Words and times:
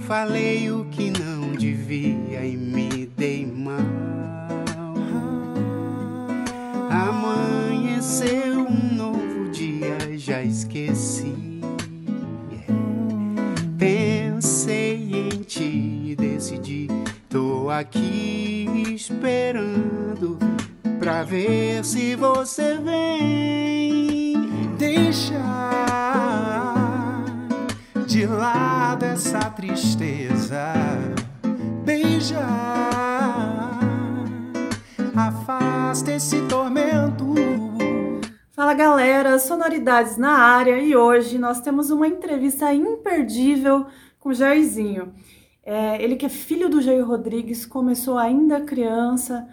Falei 0.00 0.70
o 0.70 0.84
que 0.86 1.10
não 1.10 1.52
devia 1.52 2.44
e 2.44 2.56
me 2.56 3.06
dei 3.16 3.46
mal. 3.46 3.78
Amanheceu 6.90 8.66
um 8.66 8.94
novo 8.94 9.50
dia, 9.50 10.18
já 10.18 10.42
esqueci. 10.42 11.60
Pensei 13.78 15.10
em 15.12 15.42
ti 15.42 16.02
e 16.10 16.16
decidi. 16.16 16.88
Tô 17.28 17.68
aqui 17.70 18.68
esperando 18.94 20.38
pra 20.98 21.22
ver 21.24 21.84
se 21.84 22.14
você 22.14 22.78
vem. 22.78 24.34
Deixa 24.78 25.34
de 28.26 29.04
essa 29.04 29.50
tristeza. 29.50 30.72
Beija, 31.84 32.40
afasta 35.14 36.12
esse 36.12 36.40
tormento. 36.48 37.34
Fala 38.52 38.72
galera, 38.72 39.38
sonoridades 39.38 40.16
na 40.16 40.38
área 40.38 40.78
e 40.78 40.96
hoje 40.96 41.36
nós 41.36 41.60
temos 41.60 41.90
uma 41.90 42.08
entrevista 42.08 42.72
imperdível 42.72 43.86
com 44.18 44.30
o 44.30 44.34
Jairzinho. 44.34 45.12
É, 45.62 46.02
ele 46.02 46.16
que 46.16 46.24
é 46.24 46.30
filho 46.30 46.70
do 46.70 46.80
Jair 46.80 47.06
Rodrigues, 47.06 47.66
começou 47.66 48.16
ainda 48.16 48.62
criança 48.62 49.46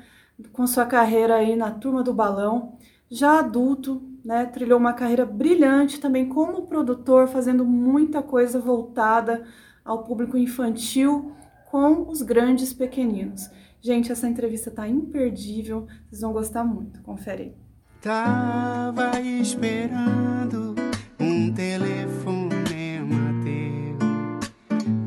com 0.53 0.65
sua 0.65 0.85
carreira 0.85 1.35
aí 1.35 1.57
na 1.57 1.71
turma 1.71 2.03
do 2.03 2.13
balão, 2.13 2.77
já 3.09 3.39
adulto, 3.39 4.01
né, 4.23 4.45
trilhou 4.45 4.79
uma 4.79 4.93
carreira 4.93 5.25
brilhante 5.25 5.99
também 5.99 6.27
como 6.27 6.67
produtor, 6.67 7.27
fazendo 7.27 7.65
muita 7.65 8.21
coisa 8.21 8.59
voltada 8.59 9.43
ao 9.83 10.03
público 10.03 10.37
infantil 10.37 11.33
com 11.69 12.07
os 12.09 12.21
grandes 12.21 12.73
pequeninos. 12.73 13.49
Gente, 13.81 14.11
essa 14.11 14.27
entrevista 14.27 14.69
tá 14.69 14.87
imperdível, 14.87 15.87
vocês 16.07 16.21
vão 16.21 16.31
gostar 16.31 16.63
muito. 16.63 17.01
Confere 17.01 17.43
aí. 17.43 17.55
Tava 18.01 19.19
esperando 19.19 20.75
um 21.19 21.51
telefonema 21.53 23.33
teu. 23.43 23.97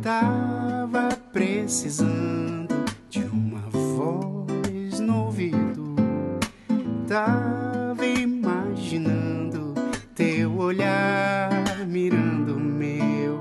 Tava 0.02 1.08
precisando 1.33 2.84
de 3.08 3.20
uma 3.20 3.69
voz 3.70 5.00
no 5.00 5.27
ouvido. 5.27 5.94
Tava 7.06 7.53
olhar 10.65 11.51
mirando 11.87 12.57
o 12.57 12.61
meu. 12.61 13.41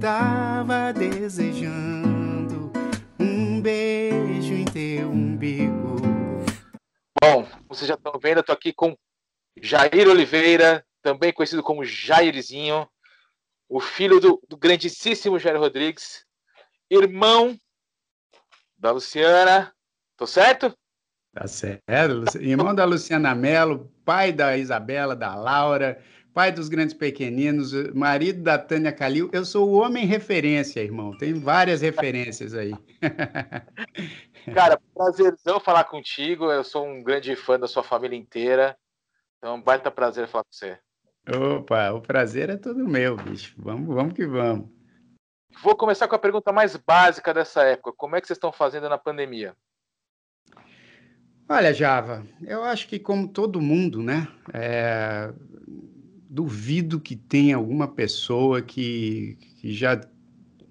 Tava 0.00 0.92
desejando 0.92 2.72
um 3.18 3.60
beijo 3.60 4.54
em 4.54 4.64
teu 4.64 5.10
umbigo. 5.10 5.96
Bom, 7.20 7.46
vocês 7.68 7.88
já 7.88 7.94
estão 7.94 8.18
vendo, 8.20 8.38
eu 8.38 8.40
estou 8.42 8.54
aqui 8.54 8.72
com 8.72 8.96
Jair 9.60 10.08
Oliveira, 10.08 10.86
também 11.02 11.32
conhecido 11.32 11.62
como 11.62 11.84
Jairzinho, 11.84 12.88
o 13.68 13.80
filho 13.80 14.20
do, 14.20 14.40
do 14.48 14.56
grandíssimo 14.56 15.38
Jair 15.38 15.58
Rodrigues, 15.58 16.24
irmão 16.88 17.58
da 18.76 18.92
Luciana. 18.92 19.74
Tô 20.16 20.26
certo? 20.26 20.76
Tá 21.32 21.48
certo. 21.48 22.38
Irmão 22.38 22.72
da 22.72 22.84
Luciana 22.84 23.34
Mello, 23.34 23.92
pai 24.04 24.32
da 24.32 24.56
Isabela, 24.56 25.16
da 25.16 25.34
Laura, 25.34 26.00
pai 26.34 26.50
dos 26.50 26.68
grandes 26.68 26.92
pequeninos, 26.92 27.72
marido 27.94 28.42
da 28.42 28.58
Tânia 28.58 28.92
Calil. 28.92 29.30
Eu 29.32 29.44
sou 29.44 29.70
o 29.70 29.74
homem 29.74 30.04
referência, 30.04 30.80
irmão. 30.80 31.16
Tem 31.16 31.32
várias 31.32 31.80
referências 31.80 32.54
aí. 32.54 32.74
Cara, 34.52 34.78
prazerzão 34.92 35.60
falar 35.60 35.84
contigo. 35.84 36.50
Eu 36.50 36.64
sou 36.64 36.84
um 36.84 37.02
grande 37.02 37.36
fã 37.36 37.58
da 37.58 37.68
sua 37.68 37.84
família 37.84 38.18
inteira. 38.18 38.76
Então, 39.38 39.62
baita 39.62 39.90
prazer 39.90 40.26
falar 40.26 40.42
com 40.44 40.52
você. 40.52 40.76
Opa, 41.26 41.92
o 41.92 42.02
prazer 42.02 42.50
é 42.50 42.56
todo 42.56 42.86
meu, 42.86 43.16
bicho. 43.16 43.54
Vamos, 43.56 43.94
vamos 43.94 44.12
que 44.12 44.26
vamos. 44.26 44.68
Vou 45.62 45.76
começar 45.76 46.08
com 46.08 46.16
a 46.16 46.18
pergunta 46.18 46.52
mais 46.52 46.76
básica 46.76 47.32
dessa 47.32 47.62
época. 47.62 47.92
Como 47.96 48.16
é 48.16 48.20
que 48.20 48.26
vocês 48.26 48.36
estão 48.36 48.52
fazendo 48.52 48.88
na 48.88 48.98
pandemia? 48.98 49.54
Olha, 51.48 51.72
Java, 51.72 52.26
eu 52.42 52.64
acho 52.64 52.88
que 52.88 52.98
como 52.98 53.28
todo 53.28 53.60
mundo, 53.60 54.02
né? 54.02 54.26
É... 54.52 55.32
Duvido 56.34 56.98
que 56.98 57.14
tenha 57.14 57.54
alguma 57.54 57.86
pessoa 57.86 58.60
que, 58.60 59.38
que 59.60 59.72
já 59.72 60.00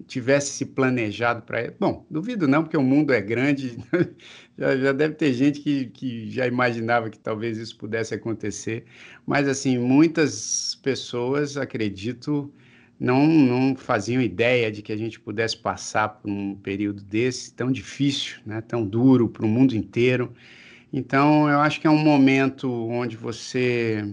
tivesse 0.06 0.52
se 0.52 0.66
planejado 0.66 1.40
para. 1.40 1.72
Bom, 1.80 2.04
duvido 2.10 2.46
não, 2.46 2.62
porque 2.62 2.76
o 2.76 2.82
mundo 2.82 3.14
é 3.14 3.20
grande, 3.22 3.78
já, 4.58 4.76
já, 4.76 4.92
deve 4.92 5.14
ter 5.14 5.32
gente 5.32 5.60
que, 5.60 5.86
que 5.86 6.30
já 6.30 6.46
imaginava 6.46 7.08
que 7.08 7.18
talvez 7.18 7.56
isso 7.56 7.78
pudesse 7.78 8.14
acontecer, 8.14 8.84
mas, 9.24 9.48
assim, 9.48 9.78
muitas 9.78 10.74
pessoas, 10.82 11.56
acredito, 11.56 12.52
não, 13.00 13.26
não 13.26 13.74
faziam 13.74 14.20
ideia 14.20 14.70
de 14.70 14.82
que 14.82 14.92
a 14.92 14.98
gente 14.98 15.18
pudesse 15.18 15.56
passar 15.56 16.10
por 16.10 16.30
um 16.30 16.54
período 16.56 17.02
desse 17.02 17.54
tão 17.54 17.72
difícil, 17.72 18.36
né, 18.44 18.60
tão 18.60 18.86
duro 18.86 19.30
para 19.30 19.46
o 19.46 19.48
mundo 19.48 19.74
inteiro. 19.74 20.34
Então, 20.92 21.48
eu 21.48 21.60
acho 21.60 21.80
que 21.80 21.86
é 21.86 21.90
um 21.90 21.98
momento 21.98 22.70
onde 22.70 23.16
você 23.16 24.06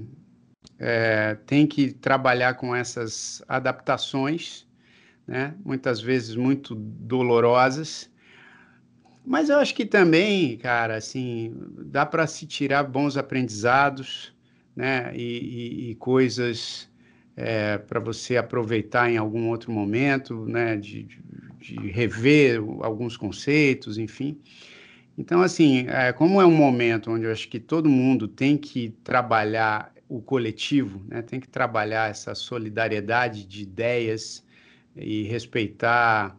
é, 0.82 1.38
tem 1.46 1.68
que 1.68 1.92
trabalhar 1.92 2.56
com 2.56 2.76
essas 2.76 3.44
adaptações 3.48 4.66
né? 5.32 5.54
muitas 5.64 6.02
vezes 6.02 6.36
muito 6.36 6.76
dolorosas. 6.76 8.10
Mas 9.26 9.50
eu 9.50 9.58
acho 9.60 9.74
que 9.74 9.86
também, 9.86 10.58
cara, 10.58 10.98
assim, 10.98 11.56
dá 11.86 12.06
para 12.06 12.28
se 12.28 12.46
tirar 12.46 12.84
bons 12.84 13.16
aprendizados, 13.16 14.34
né? 14.76 15.16
E, 15.16 15.22
e, 15.22 15.92
e 15.92 15.96
coisas 15.96 16.90
é, 17.38 17.78
para 17.78 18.00
você 18.00 18.36
aproveitar 18.36 19.10
em 19.10 19.18
algum 19.18 19.48
outro 19.48 19.72
momento, 19.72 20.46
né? 20.46 20.76
De, 20.76 21.04
de, 21.60 21.76
rever 21.92 22.60
alguns 22.82 23.16
conceitos, 23.16 23.98
enfim. 23.98 24.38
Então, 25.18 25.42
assim, 25.42 25.86
é, 25.88 26.12
como 26.12 26.42
é 26.42 26.46
um 26.46 26.56
momento 26.56 27.12
onde 27.12 27.26
eu 27.26 27.32
acho 27.32 27.48
que 27.48 27.60
todo 27.60 27.88
mundo 27.88 28.28
tem 28.28 28.58
que 28.58 28.90
trabalhar 29.04 29.91
o 30.12 30.22
coletivo, 30.22 31.02
né? 31.08 31.22
Tem 31.22 31.40
que 31.40 31.48
trabalhar 31.48 32.10
essa 32.10 32.36
solidariedade 32.36 33.46
de 33.46 33.64
ideias, 33.64 34.44
e 34.96 35.24
respeitar 35.24 36.38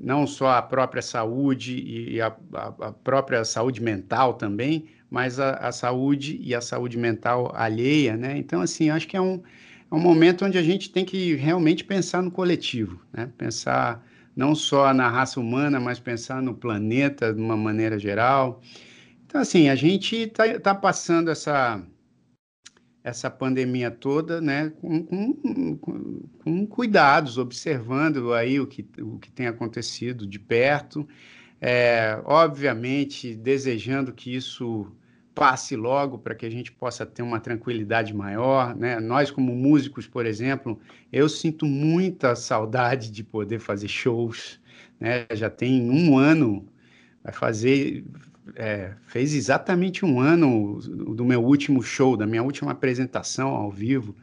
não 0.00 0.26
só 0.26 0.48
a 0.50 0.62
própria 0.62 1.02
saúde 1.02 1.80
e 1.80 2.20
a, 2.20 2.34
a, 2.52 2.66
a 2.88 2.92
própria 2.92 3.44
saúde 3.44 3.80
mental 3.80 4.34
também, 4.34 4.86
mas 5.08 5.38
a, 5.38 5.52
a, 5.54 5.70
saúde 5.70 6.40
e 6.42 6.52
a 6.54 6.60
saúde 6.60 6.98
mental 6.98 7.52
alheia, 7.54 8.16
né? 8.16 8.36
Então, 8.36 8.60
assim, 8.60 8.90
acho 8.90 9.06
que 9.06 9.16
é 9.16 9.20
um, 9.20 9.40
é 9.88 9.94
um 9.94 10.00
momento 10.00 10.44
onde 10.44 10.58
a 10.58 10.62
gente 10.62 10.90
tem 10.90 11.04
que 11.04 11.36
realmente 11.36 11.84
pensar 11.84 12.20
no 12.20 12.32
coletivo, 12.32 13.00
né? 13.12 13.30
Pensar 13.38 14.04
não 14.34 14.56
só 14.56 14.92
na 14.92 15.08
raça 15.08 15.38
humana, 15.38 15.78
mas 15.78 16.00
pensar 16.00 16.42
no 16.42 16.54
planeta 16.54 17.32
de 17.32 17.40
uma 17.40 17.56
maneira 17.56 17.96
geral. 17.96 18.60
Então, 19.26 19.40
assim, 19.40 19.68
a 19.68 19.76
gente 19.76 20.16
está 20.16 20.58
tá 20.58 20.74
passando 20.74 21.30
essa 21.30 21.80
essa 23.04 23.30
pandemia 23.30 23.90
toda, 23.90 24.40
né, 24.40 24.72
com, 24.80 25.04
com, 25.76 26.18
com, 26.42 26.66
cuidados, 26.66 27.36
observando 27.36 28.32
aí 28.32 28.58
o 28.58 28.66
que, 28.66 28.84
o 28.98 29.18
que 29.18 29.30
tem 29.30 29.46
acontecido 29.46 30.26
de 30.26 30.38
perto, 30.38 31.06
é, 31.60 32.18
obviamente 32.24 33.34
desejando 33.34 34.10
que 34.10 34.34
isso 34.34 34.90
passe 35.34 35.76
logo 35.76 36.18
para 36.18 36.34
que 36.34 36.46
a 36.46 36.50
gente 36.50 36.72
possa 36.72 37.04
ter 37.04 37.22
uma 37.22 37.40
tranquilidade 37.40 38.14
maior, 38.14 38.74
né? 38.74 39.00
Nós 39.00 39.30
como 39.30 39.54
músicos, 39.54 40.06
por 40.06 40.24
exemplo, 40.24 40.80
eu 41.12 41.28
sinto 41.28 41.66
muita 41.66 42.36
saudade 42.36 43.10
de 43.10 43.24
poder 43.24 43.58
fazer 43.58 43.88
shows, 43.88 44.60
né? 44.98 45.26
Já 45.32 45.50
tem 45.50 45.90
um 45.90 46.16
ano, 46.16 46.66
vai 47.22 47.32
fazer 47.32 48.04
é, 48.54 48.92
fez 49.06 49.34
exatamente 49.34 50.04
um 50.04 50.20
ano 50.20 50.78
do 51.14 51.24
meu 51.24 51.42
último 51.42 51.82
show, 51.82 52.16
da 52.16 52.26
minha 52.26 52.42
última 52.42 52.72
apresentação 52.72 53.48
ao 53.48 53.70
vivo. 53.70 54.14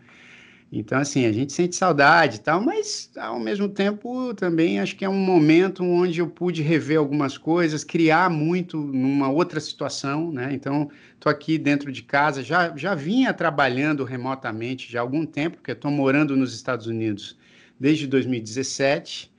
Então, 0.74 0.98
assim, 0.98 1.26
a 1.26 1.34
gente 1.34 1.52
sente 1.52 1.76
saudade 1.76 2.38
e 2.38 2.40
tal, 2.40 2.62
mas 2.62 3.12
ao 3.18 3.38
mesmo 3.38 3.68
tempo 3.68 4.34
também 4.34 4.80
acho 4.80 4.96
que 4.96 5.04
é 5.04 5.10
um 5.10 5.20
momento 5.20 5.84
onde 5.84 6.22
eu 6.22 6.28
pude 6.28 6.62
rever 6.62 6.98
algumas 6.98 7.38
coisas, 7.38 7.84
criar 7.84 8.30
muito 8.30 8.78
numa 8.78 9.30
outra 9.30 9.60
situação, 9.60 10.32
né? 10.32 10.54
Então, 10.54 10.90
estou 11.14 11.30
aqui 11.30 11.58
dentro 11.58 11.92
de 11.92 12.02
casa, 12.02 12.42
já, 12.42 12.74
já 12.78 12.96
vinha 12.96 13.34
trabalhando 13.34 14.06
remotamente 14.06 14.90
já 14.90 15.00
há 15.00 15.02
algum 15.02 15.26
tempo, 15.26 15.58
porque 15.58 15.72
estou 15.72 15.92
morando 15.92 16.38
nos 16.38 16.54
Estados 16.56 16.88
Unidos 16.88 17.38
desde 17.78 18.08
2017 18.08 19.30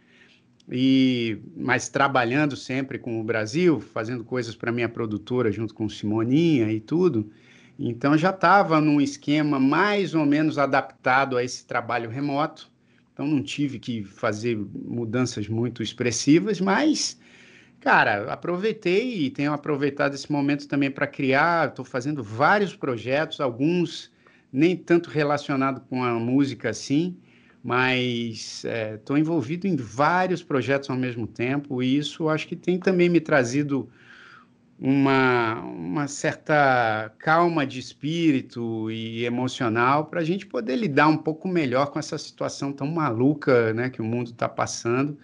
e 0.70 1.38
mas 1.56 1.88
trabalhando 1.88 2.56
sempre 2.56 2.98
com 2.98 3.20
o 3.20 3.24
Brasil, 3.24 3.80
fazendo 3.80 4.24
coisas 4.24 4.54
para 4.54 4.72
minha 4.72 4.88
produtora 4.88 5.50
junto 5.50 5.74
com 5.74 5.88
Simoninha 5.88 6.70
e 6.72 6.80
tudo. 6.80 7.30
Então 7.78 8.16
já 8.16 8.30
estava 8.30 8.80
num 8.80 9.00
esquema 9.00 9.58
mais 9.58 10.14
ou 10.14 10.24
menos 10.26 10.58
adaptado 10.58 11.36
a 11.36 11.44
esse 11.44 11.66
trabalho 11.66 12.10
remoto, 12.10 12.70
então 13.12 13.26
não 13.26 13.42
tive 13.42 13.78
que 13.78 14.04
fazer 14.04 14.56
mudanças 14.74 15.48
muito 15.48 15.82
expressivas, 15.82 16.60
mas 16.60 17.18
Cara, 17.82 18.32
aproveitei 18.32 19.24
e 19.24 19.30
tenho 19.30 19.52
aproveitado 19.52 20.14
esse 20.14 20.30
momento 20.30 20.68
também 20.68 20.88
para 20.88 21.04
criar. 21.04 21.70
Estou 21.70 21.84
fazendo 21.84 22.22
vários 22.22 22.76
projetos, 22.76 23.40
alguns 23.40 24.08
nem 24.52 24.76
tanto 24.76 25.10
relacionados 25.10 25.82
com 25.90 26.04
a 26.04 26.14
música 26.14 26.70
assim, 26.70 27.16
mas 27.62 28.64
estou 28.94 29.16
é, 29.16 29.20
envolvido 29.20 29.66
em 29.66 29.76
vários 29.76 30.42
projetos 30.42 30.90
ao 30.90 30.96
mesmo 30.96 31.26
tempo 31.26 31.82
e 31.82 31.96
isso 31.96 32.28
acho 32.28 32.46
que 32.48 32.56
tem 32.56 32.78
também 32.78 33.08
me 33.08 33.20
trazido 33.20 33.88
uma, 34.78 35.60
uma 35.60 36.08
certa 36.08 37.12
calma 37.18 37.64
de 37.64 37.78
espírito 37.78 38.90
e 38.90 39.24
emocional 39.24 40.06
para 40.06 40.20
a 40.20 40.24
gente 40.24 40.44
poder 40.44 40.76
lidar 40.76 41.06
um 41.06 41.16
pouco 41.16 41.46
melhor 41.46 41.90
com 41.90 41.98
essa 41.98 42.18
situação 42.18 42.72
tão 42.72 42.88
maluca 42.88 43.72
né, 43.72 43.90
que 43.90 44.02
o 44.02 44.04
mundo 44.04 44.30
está 44.32 44.48
passando 44.48 45.16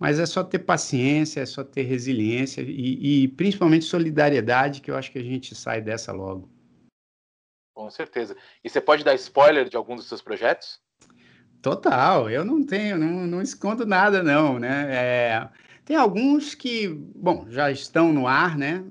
mas 0.00 0.18
é 0.18 0.24
só 0.24 0.42
ter 0.42 0.60
paciência, 0.60 1.42
é 1.42 1.46
só 1.46 1.62
ter 1.62 1.82
resiliência 1.82 2.62
e, 2.62 3.24
e, 3.24 3.28
principalmente 3.28 3.84
solidariedade, 3.84 4.80
que 4.80 4.90
eu 4.90 4.96
acho 4.96 5.12
que 5.12 5.18
a 5.18 5.22
gente 5.22 5.54
sai 5.54 5.82
dessa 5.82 6.10
logo. 6.10 6.48
Com 7.74 7.90
certeza. 7.90 8.34
E 8.64 8.70
você 8.70 8.80
pode 8.80 9.04
dar 9.04 9.14
spoiler 9.14 9.68
de 9.68 9.76
algum 9.76 9.94
dos 9.94 10.08
seus 10.08 10.22
projetos? 10.22 10.80
Total, 11.62 12.30
eu 12.30 12.44
não 12.44 12.64
tenho, 12.64 12.98
não, 12.98 13.26
não 13.26 13.42
escondo 13.42 13.84
nada, 13.84 14.22
não, 14.22 14.58
né? 14.58 14.86
É, 14.90 15.48
tem 15.84 15.96
alguns 15.96 16.54
que, 16.54 16.88
bom, 16.88 17.46
já 17.50 17.70
estão 17.70 18.12
no 18.12 18.26
ar, 18.26 18.56
né? 18.56 18.82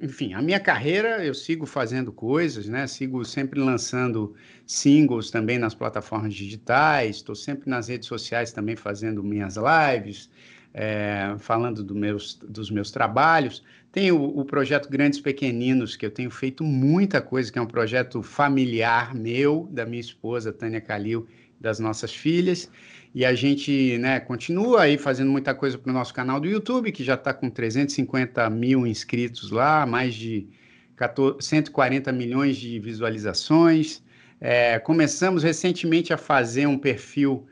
Enfim, 0.00 0.32
a 0.34 0.42
minha 0.42 0.58
carreira 0.58 1.24
eu 1.24 1.34
sigo 1.34 1.66
fazendo 1.66 2.10
coisas, 2.10 2.66
né? 2.66 2.86
Sigo 2.86 3.24
sempre 3.24 3.60
lançando 3.60 4.34
singles 4.66 5.30
também 5.30 5.58
nas 5.58 5.74
plataformas 5.74 6.34
digitais, 6.34 7.16
estou 7.16 7.34
sempre 7.34 7.68
nas 7.70 7.88
redes 7.88 8.08
sociais 8.08 8.52
também 8.52 8.74
fazendo 8.74 9.22
minhas 9.22 9.56
lives, 9.56 10.28
é, 10.74 11.36
falando 11.38 11.84
do 11.84 11.94
meus, 11.94 12.34
dos 12.34 12.70
meus 12.70 12.90
trabalhos. 12.90 13.62
Tem 13.92 14.10
o, 14.10 14.38
o, 14.38 14.44
projeto 14.44 14.88
Grandes 14.90 15.20
Pequeninos, 15.20 15.94
que 15.94 16.04
eu 16.04 16.10
tenho 16.10 16.30
feito 16.30 16.64
muita 16.64 17.20
coisa, 17.20 17.52
que 17.52 17.58
é 17.58 17.62
um 17.62 17.66
projeto 17.66 18.22
familiar 18.22 19.14
meu, 19.14 19.68
da 19.70 19.86
minha 19.86 20.00
esposa, 20.00 20.52
Tânia 20.52 20.80
Calil, 20.80 21.26
das 21.60 21.78
nossas 21.78 22.14
filhas. 22.14 22.70
E 23.14 23.24
a 23.24 23.34
gente 23.34 23.96
né, 23.98 24.20
continua 24.20 24.82
aí 24.82 24.98
fazendo 24.98 25.30
muita 25.30 25.54
coisa 25.54 25.78
para 25.78 25.90
o 25.90 25.94
nosso 25.94 26.12
canal 26.12 26.38
do 26.38 26.46
YouTube, 26.46 26.92
que 26.92 27.02
já 27.02 27.14
está 27.14 27.32
com 27.32 27.48
350 27.48 28.48
mil 28.50 28.86
inscritos 28.86 29.50
lá, 29.50 29.86
mais 29.86 30.14
de 30.14 30.46
14, 30.96 31.38
140 31.40 32.12
milhões 32.12 32.56
de 32.56 32.78
visualizações. 32.78 34.02
É, 34.38 34.78
começamos 34.78 35.42
recentemente 35.42 36.12
a 36.12 36.18
fazer 36.18 36.66
um 36.66 36.78
perfil 36.78 37.46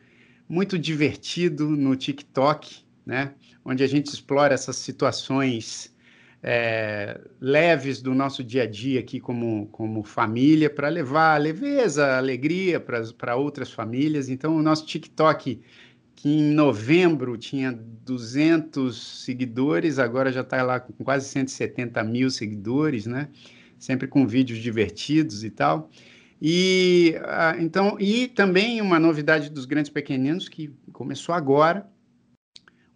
muito 0.46 0.78
divertido 0.78 1.70
no 1.70 1.96
TikTok, 1.96 2.84
né? 3.06 3.32
onde 3.64 3.82
a 3.82 3.86
gente 3.86 4.08
explora 4.08 4.52
essas 4.52 4.76
situações 4.76 5.94
é, 6.46 7.19
leves 7.41 8.02
do 8.02 8.14
nosso 8.14 8.44
dia 8.44 8.64
a 8.64 8.67
dia 8.67 9.00
aqui 9.00 9.19
como, 9.19 9.67
como 9.69 10.05
família, 10.05 10.69
para 10.69 10.91
levar 10.91 11.41
leveza, 11.41 12.19
alegria 12.19 12.79
para 12.79 13.35
outras 13.35 13.73
famílias. 13.73 14.29
Então, 14.29 14.55
o 14.55 14.62
nosso 14.62 14.85
TikTok, 14.85 15.58
que 16.14 16.29
em 16.29 16.43
novembro 16.52 17.38
tinha 17.38 17.73
200 17.73 19.25
seguidores, 19.25 19.99
agora 19.99 20.31
já 20.31 20.43
está 20.43 20.62
lá 20.62 20.79
com 20.79 20.93
quase 21.02 21.26
170 21.31 22.05
mil 22.05 22.29
seguidores, 22.31 23.06
né? 23.06 23.31
sempre 23.79 24.06
com 24.06 24.26
vídeos 24.26 24.58
divertidos 24.58 25.44
e 25.44 25.50
tal. 25.50 25.88
E, 26.43 27.14
ah, 27.23 27.56
então, 27.58 27.97
e 27.99 28.29
também 28.29 28.82
uma 28.82 29.00
novidade 29.00 29.49
dos 29.49 29.64
grandes 29.64 29.90
pequeninos 29.90 30.47
que 30.47 30.70
começou 30.93 31.35
agora, 31.35 31.88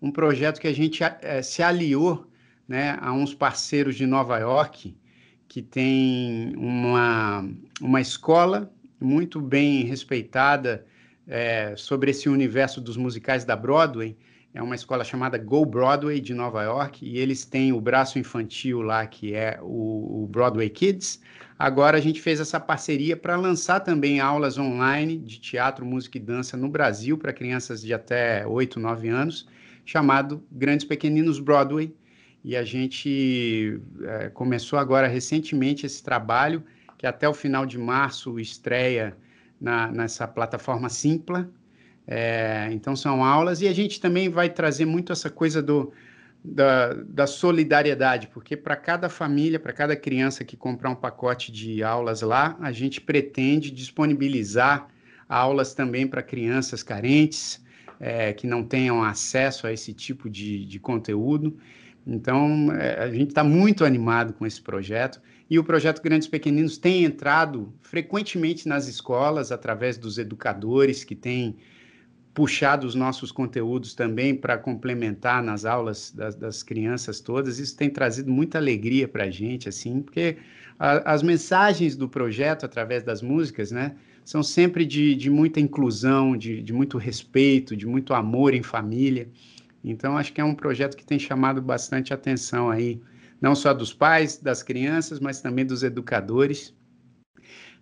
um 0.02 0.12
projeto 0.12 0.60
que 0.60 0.68
a 0.68 0.74
gente 0.74 1.02
é, 1.02 1.40
se 1.40 1.62
aliou 1.62 2.27
né, 2.68 2.98
a 3.00 3.12
uns 3.12 3.34
parceiros 3.34 3.96
de 3.96 4.06
Nova 4.06 4.38
York 4.38 4.94
que 5.48 5.62
tem 5.62 6.54
uma, 6.56 7.48
uma 7.80 8.00
escola 8.00 8.70
muito 9.00 9.40
bem 9.40 9.82
respeitada 9.84 10.84
é, 11.26 11.74
sobre 11.76 12.10
esse 12.10 12.28
universo 12.28 12.80
dos 12.80 12.96
musicais 12.96 13.44
da 13.44 13.56
Broadway. 13.56 14.16
É 14.52 14.62
uma 14.62 14.74
escola 14.74 15.04
chamada 15.04 15.38
Go 15.38 15.64
Broadway 15.64 16.20
de 16.20 16.34
Nova 16.34 16.62
York 16.62 17.04
e 17.04 17.18
eles 17.18 17.44
têm 17.44 17.72
o 17.72 17.80
braço 17.80 18.18
infantil 18.18 18.82
lá 18.82 19.06
que 19.06 19.34
é 19.34 19.58
o, 19.62 20.24
o 20.24 20.26
Broadway 20.26 20.68
Kids. 20.68 21.20
Agora 21.58 21.96
a 21.96 22.00
gente 22.00 22.20
fez 22.20 22.40
essa 22.40 22.60
parceria 22.60 23.16
para 23.16 23.36
lançar 23.36 23.80
também 23.80 24.20
aulas 24.20 24.58
online 24.58 25.16
de 25.16 25.40
teatro, 25.40 25.84
música 25.84 26.18
e 26.18 26.20
dança 26.20 26.56
no 26.56 26.68
Brasil 26.68 27.16
para 27.16 27.32
crianças 27.32 27.80
de 27.82 27.94
até 27.94 28.46
8, 28.46 28.78
9 28.78 29.08
anos 29.08 29.48
chamado 29.88 30.44
Grandes 30.52 30.84
Pequeninos 30.84 31.40
Broadway. 31.40 31.94
E 32.48 32.56
a 32.56 32.64
gente 32.64 33.78
é, 34.02 34.30
começou 34.30 34.78
agora 34.78 35.06
recentemente 35.06 35.84
esse 35.84 36.02
trabalho, 36.02 36.64
que 36.96 37.06
até 37.06 37.28
o 37.28 37.34
final 37.34 37.66
de 37.66 37.76
março 37.76 38.40
estreia 38.40 39.14
na, 39.60 39.92
nessa 39.92 40.26
plataforma 40.26 40.88
Simpla. 40.88 41.46
É, 42.06 42.70
então, 42.72 42.96
são 42.96 43.22
aulas, 43.22 43.60
e 43.60 43.68
a 43.68 43.72
gente 43.74 44.00
também 44.00 44.30
vai 44.30 44.48
trazer 44.48 44.86
muito 44.86 45.12
essa 45.12 45.28
coisa 45.28 45.60
do, 45.60 45.92
da, 46.42 46.94
da 46.94 47.26
solidariedade, 47.26 48.28
porque 48.28 48.56
para 48.56 48.76
cada 48.76 49.10
família, 49.10 49.60
para 49.60 49.74
cada 49.74 49.94
criança 49.94 50.42
que 50.42 50.56
comprar 50.56 50.88
um 50.88 50.94
pacote 50.94 51.52
de 51.52 51.82
aulas 51.82 52.22
lá, 52.22 52.56
a 52.60 52.72
gente 52.72 52.98
pretende 52.98 53.70
disponibilizar 53.70 54.88
aulas 55.28 55.74
também 55.74 56.06
para 56.06 56.22
crianças 56.22 56.82
carentes, 56.82 57.62
é, 58.00 58.32
que 58.32 58.46
não 58.46 58.64
tenham 58.64 59.02
acesso 59.02 59.66
a 59.66 59.72
esse 59.74 59.92
tipo 59.92 60.30
de, 60.30 60.64
de 60.64 60.80
conteúdo. 60.80 61.58
Então, 62.08 62.72
é, 62.72 63.04
a 63.04 63.10
gente 63.12 63.28
está 63.28 63.44
muito 63.44 63.84
animado 63.84 64.32
com 64.32 64.46
esse 64.46 64.62
projeto. 64.62 65.20
E 65.50 65.58
o 65.58 65.64
projeto 65.64 66.02
Grandes 66.02 66.26
Pequeninos 66.26 66.78
tem 66.78 67.04
entrado 67.04 67.72
frequentemente 67.82 68.66
nas 68.66 68.88
escolas, 68.88 69.52
através 69.52 69.98
dos 69.98 70.16
educadores 70.16 71.04
que 71.04 71.14
têm 71.14 71.56
puxado 72.32 72.86
os 72.86 72.94
nossos 72.94 73.30
conteúdos 73.30 73.94
também 73.94 74.34
para 74.34 74.56
complementar 74.56 75.42
nas 75.42 75.64
aulas 75.64 76.10
das, 76.10 76.34
das, 76.34 76.62
crianças 76.62 77.20
todas. 77.20 77.58
Isso 77.58 77.76
tem 77.76 77.90
trazido 77.90 78.30
muita 78.30 78.58
alegria 78.58 79.06
para 79.06 79.24
a 79.24 79.30
gente, 79.30 79.68
assim, 79.68 80.00
porque 80.00 80.36
a, 80.78 81.12
as 81.12 81.22
mensagens 81.22 81.96
do 81.96 82.08
projeto, 82.08 82.64
através 82.64 83.02
das 83.02 83.20
músicas, 83.20 83.70
né, 83.70 83.96
são 84.24 84.42
sempre 84.42 84.86
de, 84.86 85.14
de 85.14 85.28
muita 85.28 85.58
inclusão, 85.58 86.36
de, 86.36 86.62
de 86.62 86.72
muito 86.72 86.96
respeito, 86.96 87.76
de 87.76 87.86
muito 87.86 88.14
amor 88.14 88.54
em 88.54 88.62
família. 88.62 89.28
Então, 89.82 90.16
acho 90.16 90.32
que 90.32 90.40
é 90.40 90.44
um 90.44 90.54
projeto 90.54 90.96
que 90.96 91.04
tem 91.04 91.18
chamado 91.18 91.62
bastante 91.62 92.12
atenção 92.12 92.70
aí, 92.70 93.00
não 93.40 93.54
só 93.54 93.72
dos 93.72 93.92
pais, 93.92 94.36
das 94.38 94.62
crianças, 94.62 95.20
mas 95.20 95.40
também 95.40 95.64
dos 95.64 95.82
educadores. 95.82 96.74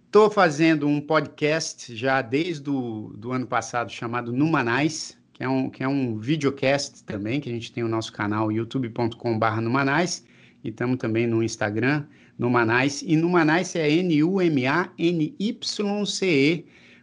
Estou 0.05 0.31
fazendo 0.31 0.87
um 0.87 1.00
podcast 1.00 1.95
já 1.95 2.23
desde 2.23 2.71
o 2.71 3.12
do 3.17 3.33
ano 3.33 3.47
passado 3.47 3.91
chamado 3.91 4.33
Numanais, 4.33 5.19
que 5.33 5.43
é 5.45 5.49
um, 5.49 5.69
que 5.69 5.83
é 5.83 5.88
um 5.88 6.19
videocast 6.19 7.05
também, 7.05 7.41
que 7.41 7.50
a 7.50 7.53
gente 7.53 7.73
tem 7.73 7.85
o 7.85 7.88
nosso 7.88 8.12
canal 8.12 8.50
youtube.com.br 8.50 9.61
Numanais, 9.61 10.25
e 10.65 10.71
estamos 10.71 10.97
também 10.97 11.26
no 11.26 11.43
Instagram, 11.43 12.07
Numanais. 12.38 13.03
E 13.03 13.17
Numanais 13.17 13.75
é 13.76 13.91
N-U-M-A-N-Y-C-E, 13.91 14.57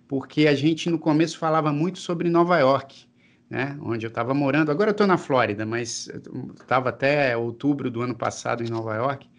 porque 0.07 0.47
a 0.47 0.55
gente 0.55 0.89
no 0.89 0.97
começo 0.97 1.37
falava 1.37 1.71
muito 1.71 1.99
sobre 1.99 2.29
Nova 2.29 2.57
York, 2.57 3.05
né? 3.53 3.77
Onde 3.83 4.03
eu 4.03 4.07
estava 4.07 4.33
morando. 4.33 4.71
Agora 4.71 4.89
eu 4.89 4.93
estou 4.93 5.05
na 5.05 5.15
Flórida, 5.15 5.63
mas 5.63 6.09
estava 6.59 6.89
até 6.89 7.37
outubro 7.37 7.91
do 7.91 8.01
ano 8.01 8.15
passado 8.15 8.63
em 8.63 8.67
Nova 8.67 8.95
York. 8.95 9.29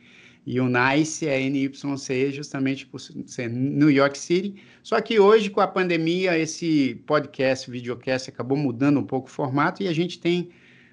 E 0.46 0.60
o 0.60 0.68
NICE 0.68 1.26
é 1.26 1.40
NYCE 1.50 2.30
justamente 2.30 2.86
por 2.86 3.00
ser 3.00 3.50
New 3.50 3.90
York 3.90 4.16
City. 4.16 4.62
Só 4.84 5.00
que 5.00 5.18
hoje, 5.18 5.50
com 5.50 5.60
a 5.60 5.66
pandemia, 5.66 6.38
esse 6.38 7.02
podcast, 7.06 7.68
videocast, 7.68 8.28
acabou 8.28 8.56
mudando 8.56 9.00
um 9.00 9.04
pouco 9.04 9.26
o 9.26 9.32
formato 9.32 9.82
e 9.82 9.88
a 9.88 9.92
gente 9.92 10.20
tem 10.20 10.50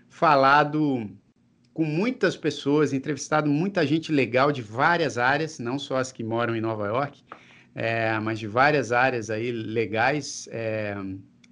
falado 0.10 1.08
com 1.76 1.86
muitas 1.86 2.36
pessoas, 2.36 2.92
entrevistado 2.92 3.48
muita 3.48 3.86
gente 3.86 4.12
legal 4.12 4.52
de 4.52 4.64
várias 4.64 5.20
áreas, 5.20 5.60
não 5.60 5.78
só 5.78 5.98
as 5.98 6.12
que 6.12 6.24
moram 6.24 6.56
em 6.56 6.62
Nova 6.62 6.88
York, 6.88 7.22
é, 7.76 8.20
mas 8.20 8.40
de 8.40 8.48
várias 8.48 8.92
áreas 8.92 9.30
aí 9.30 9.52
legais. 9.52 10.50
É, 10.52 10.96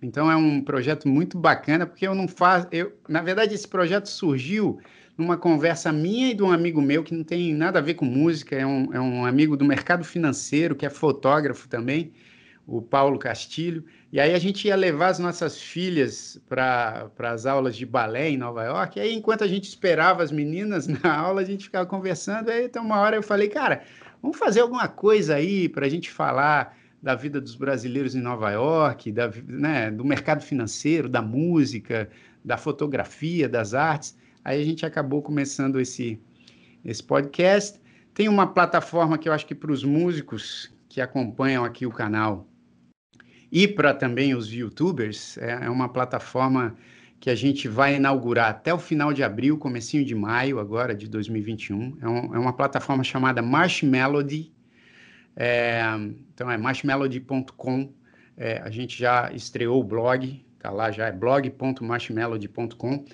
então 0.01 0.31
é 0.31 0.35
um 0.35 0.61
projeto 0.61 1.07
muito 1.07 1.37
bacana, 1.37 1.85
porque 1.85 2.07
eu 2.07 2.15
não 2.15 2.27
faço. 2.27 2.67
Eu, 2.71 2.93
na 3.07 3.21
verdade, 3.21 3.53
esse 3.53 3.67
projeto 3.67 4.07
surgiu 4.07 4.79
numa 5.17 5.37
conversa 5.37 5.91
minha 5.91 6.31
e 6.31 6.33
de 6.33 6.41
um 6.41 6.51
amigo 6.51 6.81
meu 6.81 7.03
que 7.03 7.13
não 7.13 7.25
tem 7.25 7.53
nada 7.53 7.79
a 7.79 7.81
ver 7.81 7.95
com 7.95 8.05
música, 8.05 8.55
é 8.55 8.65
um, 8.65 8.93
é 8.93 9.01
um 9.01 9.25
amigo 9.25 9.57
do 9.57 9.65
mercado 9.65 10.05
financeiro, 10.05 10.75
que 10.75 10.85
é 10.85 10.89
fotógrafo 10.89 11.67
também, 11.67 12.13
o 12.65 12.81
Paulo 12.81 13.19
Castilho. 13.19 13.83
E 14.13 14.19
aí 14.19 14.33
a 14.33 14.39
gente 14.39 14.65
ia 14.65 14.77
levar 14.77 15.07
as 15.07 15.19
nossas 15.19 15.59
filhas 15.59 16.41
para 16.47 17.11
as 17.19 17.45
aulas 17.45 17.75
de 17.75 17.85
balé 17.85 18.29
em 18.29 18.37
Nova 18.37 18.63
York. 18.63 18.97
E 18.97 19.01
aí, 19.01 19.13
enquanto 19.13 19.43
a 19.43 19.47
gente 19.47 19.65
esperava 19.65 20.23
as 20.23 20.31
meninas 20.31 20.87
na 21.03 21.13
aula, 21.13 21.41
a 21.41 21.45
gente 21.45 21.65
ficava 21.65 21.85
conversando. 21.85 22.49
Aí, 22.49 22.65
então, 22.65 22.85
uma 22.85 22.99
hora 22.99 23.17
eu 23.17 23.23
falei, 23.23 23.49
cara, 23.49 23.83
vamos 24.21 24.37
fazer 24.37 24.61
alguma 24.61 24.87
coisa 24.87 25.35
aí 25.35 25.67
para 25.67 25.85
a 25.85 25.89
gente 25.89 26.09
falar 26.09 26.78
da 27.01 27.15
vida 27.15 27.39
dos 27.39 27.55
brasileiros 27.55 28.15
em 28.15 28.21
Nova 28.21 28.51
York, 28.51 29.11
da, 29.11 29.31
né, 29.47 29.89
do 29.89 30.03
mercado 30.03 30.41
financeiro, 30.41 31.07
da 31.07 31.21
música, 31.21 32.09
da 32.43 32.57
fotografia, 32.57 33.47
das 33.47 33.73
artes. 33.73 34.17
Aí 34.43 34.61
a 34.61 34.65
gente 34.65 34.85
acabou 34.85 35.21
começando 35.21 35.79
esse, 35.79 36.19
esse 36.83 37.03
podcast. 37.03 37.79
Tem 38.13 38.27
uma 38.27 38.47
plataforma 38.47 39.17
que 39.17 39.29
eu 39.29 39.33
acho 39.33 39.45
que 39.45 39.55
para 39.55 39.71
os 39.71 39.83
músicos 39.83 40.71
que 40.89 40.99
acompanham 40.99 41.63
aqui 41.63 41.85
o 41.85 41.91
canal 41.91 42.47
e 43.51 43.67
para 43.67 43.93
também 43.93 44.35
os 44.35 44.51
youtubers, 44.51 45.37
é, 45.37 45.65
é 45.65 45.69
uma 45.69 45.89
plataforma 45.89 46.75
que 47.19 47.29
a 47.29 47.35
gente 47.35 47.67
vai 47.67 47.95
inaugurar 47.95 48.49
até 48.49 48.73
o 48.73 48.79
final 48.79 49.11
de 49.11 49.23
abril, 49.23 49.57
comecinho 49.57 50.05
de 50.05 50.15
maio 50.15 50.59
agora, 50.59 50.95
de 50.95 51.07
2021. 51.07 51.97
É, 52.01 52.07
um, 52.07 52.35
é 52.35 52.39
uma 52.39 52.53
plataforma 52.53 53.03
chamada 53.03 53.41
Marshmelody. 53.41 54.53
É, 55.39 55.81
então 56.33 56.51
é 56.51 56.57
marshmelody.com. 56.57 57.93
É, 58.35 58.57
a 58.57 58.69
gente 58.69 58.99
já 58.99 59.31
estreou 59.31 59.79
o 59.79 59.83
blog, 59.83 60.45
tá 60.59 60.69
lá 60.69 60.91
já, 60.91 61.07
é 61.07 61.11
blog.marshmelody.com, 61.13 63.05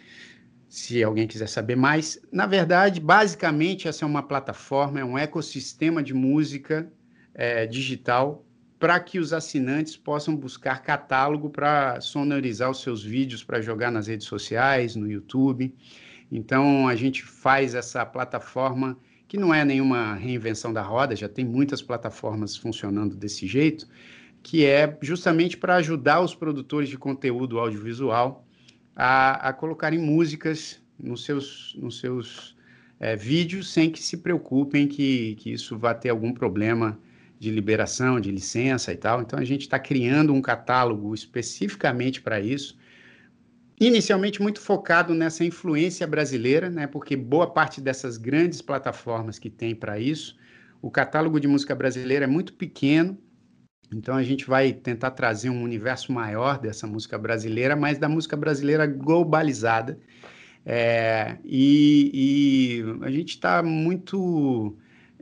se 0.68 1.04
alguém 1.04 1.28
quiser 1.28 1.48
saber 1.48 1.76
mais. 1.76 2.20
Na 2.32 2.48
verdade, 2.48 3.00
basicamente, 3.00 3.88
essa 3.88 4.06
é 4.06 4.08
uma 4.08 4.24
plataforma, 4.24 5.00
é 5.00 5.06
um 5.06 5.18
ecossistema 5.18 6.02
de 6.02 6.16
música 6.16 6.92
é, 7.34 7.68
digital 7.68 8.44
para 8.80 9.00
que 9.00 9.20
os 9.20 9.32
assinantes 9.32 9.96
possam 9.96 10.36
buscar 10.36 10.82
catálogo 10.82 11.50
para 11.50 12.02
sonorizar 12.02 12.70
os 12.70 12.82
seus 12.82 13.04
vídeos 13.04 13.44
para 13.44 13.62
jogar 13.62 13.92
nas 13.92 14.08
redes 14.08 14.28
sociais, 14.28 14.96
no 14.96 15.10
YouTube. 15.10 15.74
Então 16.32 16.88
a 16.88 16.96
gente 16.96 17.24
faz 17.24 17.76
essa 17.76 18.06
plataforma 18.06 18.98
que 19.28 19.38
não 19.38 19.54
é 19.54 19.66
nenhuma 19.66 20.14
reinvenção 20.16 20.72
da 20.72 20.82
roda, 20.82 21.16
já 21.16 21.28
tem 21.28 21.44
muitas 21.44 21.82
plataformas 21.82 22.56
funcionando 22.56 23.16
desse 23.16 23.48
jeito, 23.48 23.88
que 24.44 24.66
é 24.66 24.98
justamente 25.02 25.58
para 25.58 25.76
ajudar 25.76 26.22
os 26.22 26.36
produtores 26.36 26.90
de 26.90 26.98
conteúdo 26.98 27.60
audiovisual 27.60 28.46
a, 28.96 29.50
a 29.50 29.54
colocarem 29.54 30.00
músicas 30.00 30.82
nos 31.00 31.26
seus, 31.26 31.76
nos 31.80 32.00
seus 32.00 32.56
é, 33.00 33.16
vídeos 33.16 33.72
sem 33.72 33.90
que 33.90 34.02
se 34.02 34.18
preocupem 34.18 34.88
que, 34.88 35.36
que 35.36 35.52
isso 35.52 35.78
vá 35.78 35.94
ter 35.94 36.10
algum 36.10 36.32
problema 36.32 36.98
de 37.38 37.52
liberação, 37.52 38.20
de 38.20 38.32
licença 38.32 38.94
e 38.94 38.98
tal. 38.98 39.22
Então 39.22 39.38
a 39.38 39.44
gente 39.44 39.62
está 39.62 39.78
criando 39.78 40.34
um 40.34 40.42
catálogo 40.42 41.14
especificamente 41.14 42.22
para 42.22 42.40
isso. 42.40 42.78
Inicialmente 43.80 44.42
muito 44.42 44.62
focado 44.62 45.14
nessa 45.14 45.44
influência 45.44 46.08
brasileira, 46.08 46.70
né? 46.70 46.88
Porque 46.88 47.16
boa 47.16 47.52
parte 47.52 47.82
dessas 47.82 48.18
grandes 48.18 48.62
plataformas 48.62 49.38
que 49.38 49.50
tem 49.50 49.76
para 49.76 50.00
isso, 50.00 50.38
o 50.82 50.90
catálogo 50.90 51.40
de 51.40 51.48
música 51.48 51.76
brasileira 51.76 52.26
é 52.26 52.28
muito 52.28 52.54
pequeno. 52.54 53.18
Então 53.94 54.16
a 54.16 54.24
gente 54.24 54.46
vai 54.48 54.72
tentar 54.72 55.12
trazer 55.12 55.50
um 55.50 55.62
universo 55.62 56.12
maior 56.12 56.58
dessa 56.58 56.88
música 56.88 57.18
brasileira, 57.18 57.76
mas 57.76 57.98
da 57.98 58.08
música 58.08 58.38
brasileira 58.38 58.88
globalizada. 58.88 60.00
É, 60.66 61.38
e, 61.44 62.82
e 62.82 63.06
a 63.06 63.12
gente 63.12 63.30
está 63.30 63.62
muito 63.62 64.76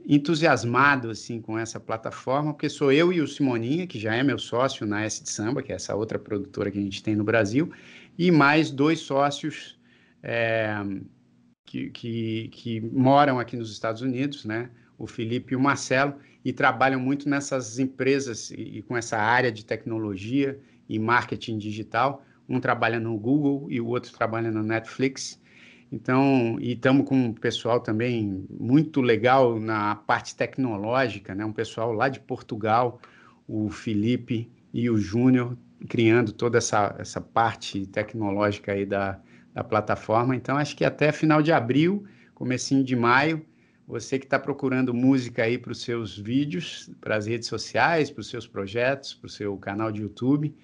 entusiasmado 0.06 1.10
assim 1.10 1.40
com 1.40 1.58
essa 1.58 1.80
plataforma, 1.80 2.52
porque 2.52 2.68
sou 2.68 2.92
eu 2.92 3.12
e 3.12 3.20
o 3.20 3.26
Simoninha, 3.26 3.86
que 3.86 3.98
já 3.98 4.14
é 4.14 4.22
meu 4.22 4.38
sócio 4.38 4.86
na 4.86 5.02
S 5.02 5.22
de 5.22 5.30
Samba, 5.30 5.62
que 5.62 5.72
é 5.72 5.76
essa 5.76 5.94
outra 5.94 6.18
produtora 6.18 6.70
que 6.70 6.78
a 6.78 6.82
gente 6.82 7.02
tem 7.02 7.16
no 7.16 7.24
Brasil, 7.24 7.70
e 8.18 8.30
mais 8.30 8.70
dois 8.70 9.00
sócios 9.00 9.78
é, 10.22 10.74
que, 11.64 11.90
que, 11.90 12.48
que, 12.48 12.80
moram 12.80 13.38
aqui 13.38 13.56
nos 13.56 13.70
Estados 13.70 14.02
Unidos, 14.02 14.44
né? 14.44 14.70
O 14.96 15.06
Felipe 15.06 15.52
e 15.52 15.56
o 15.56 15.60
Marcelo, 15.60 16.14
e 16.44 16.52
trabalham 16.52 17.00
muito 17.00 17.28
nessas 17.28 17.78
empresas 17.78 18.50
e, 18.50 18.78
e 18.78 18.82
com 18.82 18.96
essa 18.96 19.18
área 19.18 19.50
de 19.50 19.64
tecnologia 19.64 20.58
e 20.88 20.98
marketing 20.98 21.58
digital. 21.58 22.24
Um 22.48 22.60
trabalha 22.60 23.00
no 23.00 23.16
Google 23.18 23.66
e 23.70 23.80
o 23.80 23.86
outro 23.86 24.12
trabalha 24.12 24.50
na 24.50 24.62
Netflix. 24.62 25.40
Então, 25.90 26.56
e 26.60 26.72
estamos 26.72 27.06
com 27.06 27.16
um 27.16 27.32
pessoal 27.32 27.80
também 27.80 28.46
muito 28.50 29.00
legal 29.00 29.58
na 29.58 29.94
parte 29.94 30.34
tecnológica, 30.34 31.34
né? 31.34 31.44
Um 31.44 31.52
pessoal 31.52 31.92
lá 31.92 32.08
de 32.08 32.20
Portugal, 32.20 33.00
o 33.46 33.70
Felipe 33.70 34.50
e 34.72 34.90
o 34.90 34.96
Júnior, 34.96 35.56
criando 35.88 36.32
toda 36.32 36.58
essa, 36.58 36.94
essa 36.98 37.20
parte 37.20 37.86
tecnológica 37.86 38.72
aí 38.72 38.86
da, 38.86 39.20
da 39.52 39.62
plataforma. 39.62 40.34
Então, 40.34 40.56
acho 40.56 40.76
que 40.76 40.84
até 40.84 41.12
final 41.12 41.42
de 41.42 41.52
abril, 41.52 42.04
comecinho 42.34 42.82
de 42.82 42.96
maio, 42.96 43.44
você 43.86 44.18
que 44.18 44.24
está 44.24 44.38
procurando 44.38 44.94
música 44.94 45.42
aí 45.42 45.58
para 45.58 45.72
os 45.72 45.82
seus 45.82 46.18
vídeos, 46.18 46.90
para 47.00 47.16
as 47.16 47.26
redes 47.26 47.48
sociais, 47.48 48.10
para 48.10 48.20
os 48.20 48.28
seus 48.28 48.46
projetos, 48.46 49.14
para 49.14 49.26
o 49.26 49.30
seu 49.30 49.56
canal 49.58 49.92
de 49.92 50.00
YouTube, 50.00 50.54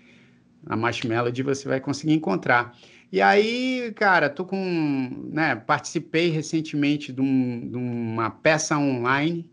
a 0.66 0.76
Marshmelody 0.76 1.42
você 1.42 1.68
vai 1.68 1.80
conseguir 1.80 2.14
encontrar. 2.14 2.76
E 3.12 3.20
aí, 3.20 3.92
cara, 3.96 4.30
tô 4.30 4.44
com, 4.44 5.28
né, 5.32 5.54
participei 5.56 6.30
recentemente 6.30 7.12
de, 7.12 7.20
um, 7.20 7.68
de 7.68 7.76
uma 7.76 8.30
peça 8.30 8.78
online 8.78 9.50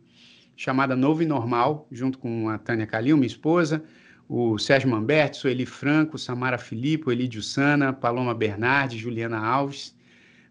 chamada 0.56 0.96
Novo 0.96 1.22
e 1.22 1.26
Normal, 1.26 1.88
junto 1.92 2.18
com 2.18 2.50
a 2.50 2.58
Tânia 2.58 2.88
Calil, 2.88 3.18
minha 3.18 3.28
esposa, 3.28 3.84
o 4.28 4.58
Sérgio 4.58 4.90
Mamberti, 4.90 5.38
Sueli 5.38 5.66
Franco, 5.66 6.18
Samara 6.18 6.58
Filippo, 6.58 7.12
Elídio 7.12 7.42
Sana, 7.42 7.94
Paloma 7.94 8.34
Bernardi, 8.34 8.98
Juliana 8.98 9.38
Alves. 9.40 9.96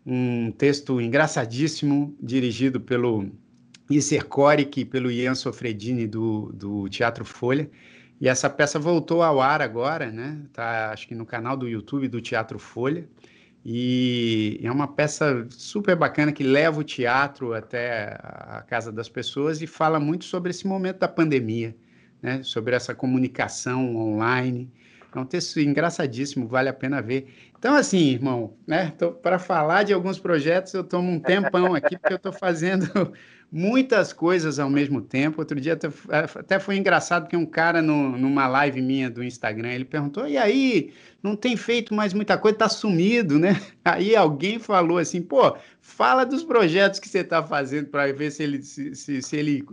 Um 0.04 0.52
texto 0.52 1.00
engraçadíssimo, 1.00 2.16
dirigido 2.20 2.80
pelo 2.80 3.28
Isser 3.90 4.24
Coric 4.26 4.80
e 4.80 4.84
pelo 4.84 5.10
Ian 5.10 5.34
Sofredini, 5.34 6.06
do, 6.06 6.52
do 6.54 6.88
Teatro 6.88 7.24
Folha. 7.24 7.70
E 8.20 8.28
essa 8.28 8.48
peça 8.48 8.78
voltou 8.78 9.22
ao 9.22 9.40
ar 9.40 9.60
agora, 9.60 10.10
né? 10.10 10.40
Tá, 10.52 10.90
acho 10.90 11.06
que 11.06 11.14
no 11.14 11.26
canal 11.26 11.56
do 11.56 11.68
YouTube 11.68 12.08
do 12.08 12.20
Teatro 12.20 12.58
Folha. 12.58 13.06
E 13.68 14.60
é 14.62 14.70
uma 14.70 14.86
peça 14.86 15.44
super 15.50 15.96
bacana 15.96 16.30
que 16.30 16.44
leva 16.44 16.80
o 16.80 16.84
teatro 16.84 17.52
até 17.52 18.16
a 18.22 18.64
casa 18.66 18.92
das 18.92 19.08
pessoas 19.08 19.60
e 19.60 19.66
fala 19.66 19.98
muito 19.98 20.24
sobre 20.24 20.50
esse 20.50 20.68
momento 20.68 21.00
da 21.00 21.08
pandemia, 21.08 21.76
né? 22.22 22.42
Sobre 22.42 22.74
essa 22.74 22.94
comunicação 22.94 23.96
online. 23.96 24.70
É 25.14 25.18
um 25.18 25.24
texto 25.24 25.58
engraçadíssimo, 25.60 26.46
vale 26.46 26.68
a 26.68 26.74
pena 26.74 27.00
ver. 27.00 27.26
Então, 27.58 27.74
assim, 27.74 28.10
irmão, 28.10 28.54
né? 28.66 28.92
Para 29.22 29.38
falar 29.38 29.82
de 29.82 29.92
alguns 29.92 30.18
projetos, 30.18 30.74
eu 30.74 30.84
tomo 30.84 31.10
um 31.10 31.18
tempão 31.18 31.74
aqui, 31.74 31.96
porque 31.96 32.12
eu 32.12 32.18
estou 32.18 32.32
fazendo 32.32 33.12
muitas 33.50 34.12
coisas 34.12 34.58
ao 34.58 34.68
mesmo 34.68 35.00
tempo. 35.00 35.40
Outro 35.40 35.58
dia 35.58 35.78
até, 36.38 36.58
foi 36.58 36.76
engraçado, 36.76 37.22
porque 37.22 37.36
um 37.36 37.46
cara 37.46 37.80
no, 37.80 38.16
numa 38.18 38.46
live 38.46 38.82
minha 38.82 39.08
do 39.08 39.24
Instagram, 39.24 39.70
ele 39.70 39.86
perguntou, 39.86 40.28
e 40.28 40.36
aí, 40.36 40.92
não 41.22 41.34
tem 41.34 41.56
feito 41.56 41.94
mais 41.94 42.12
muita 42.12 42.36
coisa, 42.36 42.58
tá 42.58 42.68
sumido, 42.68 43.38
né? 43.38 43.60
Aí 43.84 44.14
alguém 44.14 44.58
falou 44.58 44.98
assim, 44.98 45.22
pô, 45.22 45.56
fala 45.80 46.24
dos 46.24 46.44
projetos 46.44 47.00
que 47.00 47.08
você 47.08 47.20
está 47.20 47.42
fazendo 47.42 47.88
para 47.88 48.12
ver 48.12 48.30
se 48.30 48.42
ele, 48.42 48.62
se, 48.62 48.94
se, 48.94 49.22
se 49.22 49.36
ele 49.36 49.64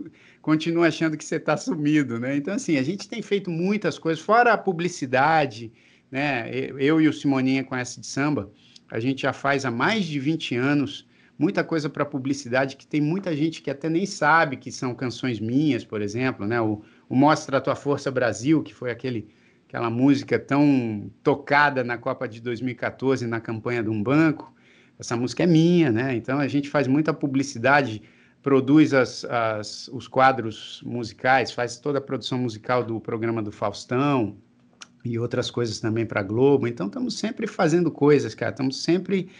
continua 0.44 0.88
achando 0.88 1.16
que 1.16 1.24
você 1.24 1.36
está 1.36 1.56
sumido, 1.56 2.20
né? 2.20 2.36
Então, 2.36 2.52
assim, 2.52 2.76
a 2.76 2.82
gente 2.82 3.08
tem 3.08 3.22
feito 3.22 3.50
muitas 3.50 3.98
coisas, 3.98 4.22
fora 4.22 4.52
a 4.52 4.58
publicidade, 4.58 5.72
né? 6.10 6.50
Eu 6.78 7.00
e 7.00 7.08
o 7.08 7.14
Simoninha 7.14 7.64
com 7.64 7.74
essa 7.74 7.98
de 7.98 8.06
samba, 8.06 8.50
a 8.90 9.00
gente 9.00 9.22
já 9.22 9.32
faz 9.32 9.64
há 9.64 9.70
mais 9.70 10.04
de 10.04 10.20
20 10.20 10.54
anos 10.54 11.08
muita 11.38 11.64
coisa 11.64 11.88
para 11.88 12.04
publicidade 12.04 12.76
que 12.76 12.86
tem 12.86 13.00
muita 13.00 13.34
gente 13.34 13.62
que 13.62 13.70
até 13.70 13.88
nem 13.88 14.04
sabe 14.04 14.58
que 14.58 14.70
são 14.70 14.94
canções 14.94 15.40
minhas, 15.40 15.82
por 15.82 16.02
exemplo, 16.02 16.46
né? 16.46 16.60
O, 16.60 16.82
o 17.08 17.16
Mostra 17.16 17.56
a 17.56 17.60
Tua 17.62 17.74
Força 17.74 18.10
Brasil, 18.10 18.62
que 18.62 18.74
foi 18.74 18.90
aquele, 18.90 19.26
aquela 19.66 19.88
música 19.88 20.38
tão 20.38 21.10
tocada 21.22 21.82
na 21.82 21.96
Copa 21.96 22.28
de 22.28 22.42
2014 22.42 23.26
na 23.26 23.40
campanha 23.40 23.82
de 23.82 23.88
um 23.88 24.02
banco. 24.02 24.54
Essa 24.98 25.16
música 25.16 25.42
é 25.42 25.46
minha, 25.46 25.90
né? 25.90 26.14
Então 26.14 26.38
a 26.38 26.48
gente 26.48 26.68
faz 26.68 26.86
muita 26.86 27.14
publicidade 27.14 28.02
produz 28.44 28.92
as, 28.92 29.24
as, 29.24 29.88
os 29.88 30.06
quadros 30.06 30.82
musicais, 30.84 31.50
faz 31.50 31.78
toda 31.78 31.98
a 31.98 32.02
produção 32.02 32.36
musical 32.36 32.84
do 32.84 33.00
programa 33.00 33.42
do 33.42 33.50
Faustão 33.50 34.36
e 35.02 35.18
outras 35.18 35.50
coisas 35.50 35.80
também 35.80 36.04
para 36.04 36.20
a 36.20 36.22
Globo. 36.22 36.68
Então, 36.68 36.86
estamos 36.86 37.18
sempre 37.18 37.46
fazendo 37.46 37.90
coisas, 37.90 38.34
cara. 38.34 38.52
Estamos 38.52 38.82
sempre 38.82 39.30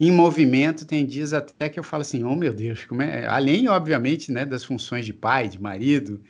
em 0.00 0.10
movimento. 0.10 0.86
Tem 0.86 1.04
dias 1.04 1.34
até 1.34 1.68
que 1.68 1.78
eu 1.78 1.84
falo 1.84 2.00
assim, 2.00 2.24
oh 2.24 2.34
meu 2.34 2.54
Deus, 2.54 2.86
como 2.86 3.02
é? 3.02 3.26
além, 3.26 3.68
obviamente, 3.68 4.32
né, 4.32 4.46
das 4.46 4.64
funções 4.64 5.04
de 5.04 5.12
pai, 5.12 5.46
de 5.46 5.60
marido. 5.60 6.22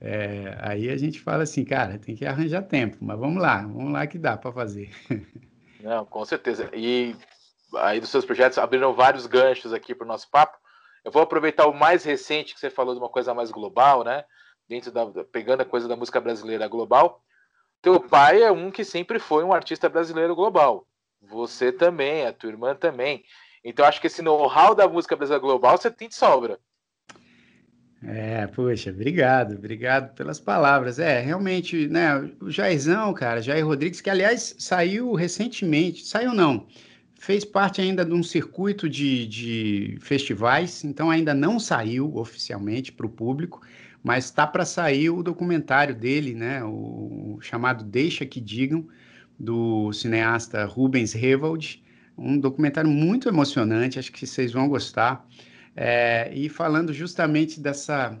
É, 0.00 0.58
aí 0.60 0.90
a 0.90 0.96
gente 0.96 1.20
fala 1.20 1.44
assim, 1.44 1.64
cara, 1.64 1.98
tem 1.98 2.16
que 2.16 2.26
arranjar 2.26 2.62
tempo, 2.62 2.96
mas 3.00 3.16
vamos 3.16 3.40
lá, 3.40 3.58
vamos 3.58 3.92
lá 3.92 4.04
que 4.08 4.18
dá 4.18 4.36
para 4.36 4.50
fazer. 4.50 4.90
Não, 5.80 6.04
com 6.04 6.24
certeza. 6.24 6.68
E 6.74 7.14
aí 7.76 8.00
dos 8.00 8.10
seus 8.10 8.24
projetos 8.24 8.58
abriram 8.58 8.92
vários 8.92 9.24
ganchos 9.26 9.72
aqui 9.72 9.94
para 9.94 10.04
o 10.04 10.08
nosso 10.08 10.28
papo. 10.28 10.65
Eu 11.06 11.12
vou 11.12 11.22
aproveitar 11.22 11.68
o 11.68 11.72
mais 11.72 12.02
recente 12.02 12.52
que 12.52 12.58
você 12.58 12.68
falou 12.68 12.92
de 12.92 12.98
uma 12.98 13.08
coisa 13.08 13.32
mais 13.32 13.52
global, 13.52 14.02
né? 14.02 14.24
Dentro 14.68 14.90
da 14.90 15.06
pegando 15.30 15.60
a 15.60 15.64
coisa 15.64 15.86
da 15.86 15.94
música 15.94 16.20
brasileira 16.20 16.66
global. 16.66 17.22
Teu 17.80 18.00
pai 18.00 18.42
é 18.42 18.50
um 18.50 18.72
que 18.72 18.82
sempre 18.82 19.20
foi 19.20 19.44
um 19.44 19.52
artista 19.52 19.88
brasileiro 19.88 20.34
global. 20.34 20.84
Você 21.22 21.70
também, 21.70 22.26
a 22.26 22.32
tua 22.32 22.50
irmã 22.50 22.74
também. 22.74 23.22
Então 23.64 23.86
acho 23.86 24.00
que 24.00 24.08
esse 24.08 24.20
know-how 24.20 24.74
da 24.74 24.88
música 24.88 25.14
brasileira 25.14 25.40
global 25.40 25.78
você 25.78 25.92
tem 25.92 26.08
de 26.08 26.16
sobra. 26.16 26.58
É, 28.02 28.48
poxa, 28.48 28.90
obrigado, 28.90 29.54
obrigado 29.54 30.12
pelas 30.12 30.40
palavras. 30.40 30.98
É, 30.98 31.20
realmente, 31.20 31.86
né, 31.86 32.18
o 32.40 32.50
Jairzão, 32.50 33.14
cara, 33.14 33.40
Jair 33.40 33.64
Rodrigues, 33.64 34.00
que 34.00 34.10
aliás 34.10 34.56
saiu 34.58 35.14
recentemente, 35.14 36.04
saiu 36.04 36.34
não, 36.34 36.66
fez 37.18 37.44
parte 37.44 37.80
ainda 37.80 38.04
de 38.04 38.12
um 38.12 38.22
circuito 38.22 38.88
de, 38.88 39.26
de 39.26 39.98
festivais, 40.00 40.84
então 40.84 41.10
ainda 41.10 41.34
não 41.34 41.58
saiu 41.58 42.16
oficialmente 42.16 42.92
para 42.92 43.06
o 43.06 43.10
público, 43.10 43.60
mas 44.02 44.26
está 44.26 44.46
para 44.46 44.64
sair 44.64 45.10
o 45.10 45.22
documentário 45.22 45.94
dele, 45.94 46.34
né, 46.34 46.62
o 46.64 47.38
chamado 47.40 47.84
Deixa 47.84 48.24
que 48.24 48.40
Digam, 48.40 48.86
do 49.38 49.92
cineasta 49.92 50.64
Rubens 50.64 51.12
Revold, 51.12 51.82
um 52.16 52.38
documentário 52.38 52.88
muito 52.88 53.28
emocionante, 53.28 53.98
acho 53.98 54.12
que 54.12 54.26
vocês 54.26 54.52
vão 54.52 54.68
gostar. 54.68 55.26
É, 55.74 56.32
e 56.34 56.48
falando 56.48 56.92
justamente 56.92 57.60
dessa, 57.60 58.18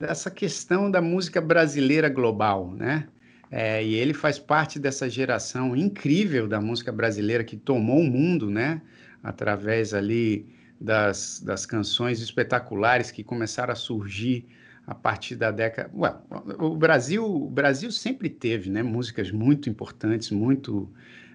dessa 0.00 0.30
questão 0.30 0.90
da 0.90 1.00
música 1.00 1.40
brasileira 1.40 2.08
global, 2.08 2.72
né? 2.72 3.06
É, 3.54 3.84
e 3.84 3.94
ele 3.96 4.14
faz 4.14 4.38
parte 4.38 4.78
dessa 4.78 5.10
geração 5.10 5.76
incrível 5.76 6.48
da 6.48 6.58
música 6.58 6.90
brasileira 6.90 7.44
que 7.44 7.54
tomou 7.54 8.00
o 8.00 8.10
mundo, 8.10 8.50
né? 8.50 8.80
Através 9.22 9.92
ali 9.92 10.48
das, 10.80 11.38
das 11.44 11.66
canções 11.66 12.22
espetaculares 12.22 13.10
que 13.10 13.22
começaram 13.22 13.70
a 13.70 13.76
surgir 13.76 14.46
a 14.86 14.94
partir 14.94 15.36
da 15.36 15.50
década. 15.50 15.90
Ué, 15.94 16.16
o 16.58 16.74
Brasil, 16.74 17.26
o 17.26 17.50
Brasil 17.50 17.92
sempre 17.92 18.30
teve, 18.30 18.70
né? 18.70 18.82
Músicas 18.82 19.30
muito 19.30 19.68
importantes, 19.68 20.30
muito 20.30 20.90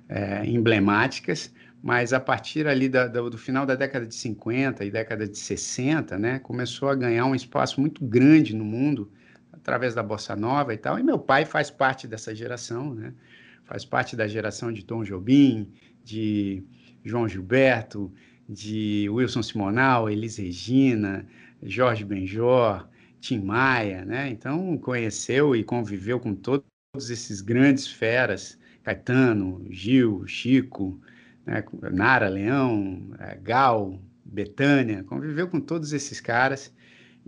é, 0.09 0.43
emblemáticas, 0.43 1.53
mas 1.83 2.13
a 2.13 2.19
partir 2.19 2.65
ali 2.65 2.89
da, 2.89 3.07
do, 3.07 3.37
final 3.37 3.63
da 3.63 3.75
década 3.75 4.07
de 4.07 4.15
50 4.15 4.83
e 4.83 4.89
década 4.89 5.27
de 5.27 5.37
60, 5.37 6.17
né, 6.17 6.39
começou 6.39 6.89
a 6.89 6.95
ganhar 6.95 7.25
um 7.25 7.35
espaço 7.35 7.79
muito 7.79 8.03
grande 8.03 8.55
no 8.55 8.65
mundo 8.65 9.11
através 9.67 9.93
da 9.93 10.01
bossa 10.01 10.33
nova 10.33 10.73
e 10.73 10.77
tal. 10.77 10.97
E 10.97 11.03
meu 11.03 11.19
pai 11.19 11.43
faz 11.43 11.69
parte 11.69 12.07
dessa 12.07 12.33
geração, 12.33 12.93
né? 12.93 13.13
Faz 13.65 13.83
parte 13.83 14.15
da 14.15 14.25
geração 14.25 14.71
de 14.71 14.85
Tom 14.85 15.03
Jobim, 15.03 15.73
de 16.05 16.63
João 17.03 17.27
Gilberto, 17.27 18.09
de 18.47 19.09
Wilson 19.09 19.43
Simonal, 19.43 20.09
Elis 20.09 20.37
Regina, 20.37 21.27
Jorge 21.61 22.05
Benjor, 22.05 22.87
Tim 23.19 23.39
Maia, 23.39 24.05
né? 24.05 24.29
Então 24.29 24.77
conheceu 24.77 25.53
e 25.53 25.65
conviveu 25.65 26.17
com 26.17 26.33
todos 26.33 26.63
esses 27.09 27.41
grandes 27.41 27.85
feras, 27.85 28.57
Caetano, 28.83 29.67
Gil, 29.69 30.25
Chico, 30.27 30.97
né, 31.45 31.61
Nara 31.91 32.29
Leão, 32.29 33.13
é, 33.19 33.35
Gal, 33.35 33.99
Betânia, 34.23 35.03
conviveu 35.03 35.49
com 35.49 35.59
todos 35.59 35.91
esses 35.91 36.21
caras 36.21 36.73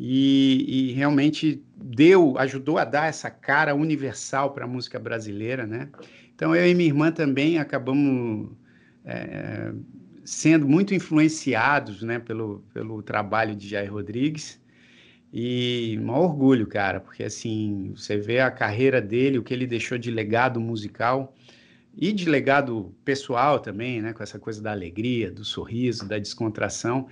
e, 0.01 0.91
e, 0.91 0.93
realmente 0.93 1.61
deu, 1.75 2.37
ajudou 2.37 2.77
a 2.77 2.85
dar 2.85 3.09
essa 3.09 3.29
cara 3.29 3.75
universal 3.75 4.51
para 4.51 4.63
a 4.63 4.67
música 4.67 4.97
brasileira, 4.97 5.67
né? 5.67 5.89
Então 6.33 6.55
eu 6.55 6.65
e 6.65 6.73
minha 6.73 6.87
irmã 6.87 7.11
também 7.11 7.59
acabamos 7.59 8.49
é, 9.03 9.73
sendo 10.23 10.65
muito 10.65 10.95
influenciados, 10.95 12.01
né, 12.01 12.17
pelo, 12.17 12.63
pelo 12.73 13.03
trabalho 13.03 13.53
de 13.53 13.67
Jair 13.67 13.91
Rodrigues 13.91 14.57
e 15.33 15.99
um 16.01 16.11
orgulho, 16.11 16.65
cara, 16.65 17.01
porque 17.01 17.25
assim 17.25 17.91
você 17.93 18.15
vê 18.15 18.39
a 18.39 18.49
carreira 18.49 19.01
dele, 19.01 19.37
o 19.37 19.43
que 19.43 19.53
ele 19.53 19.67
deixou 19.67 19.97
de 19.97 20.09
legado 20.09 20.61
musical 20.61 21.35
e 21.93 22.13
de 22.13 22.29
legado 22.29 22.95
pessoal 23.03 23.59
também, 23.59 24.01
né, 24.01 24.13
com 24.13 24.23
essa 24.23 24.39
coisa 24.39 24.61
da 24.61 24.71
alegria, 24.71 25.29
do 25.29 25.43
sorriso, 25.43 26.07
da 26.07 26.17
descontração. 26.17 27.09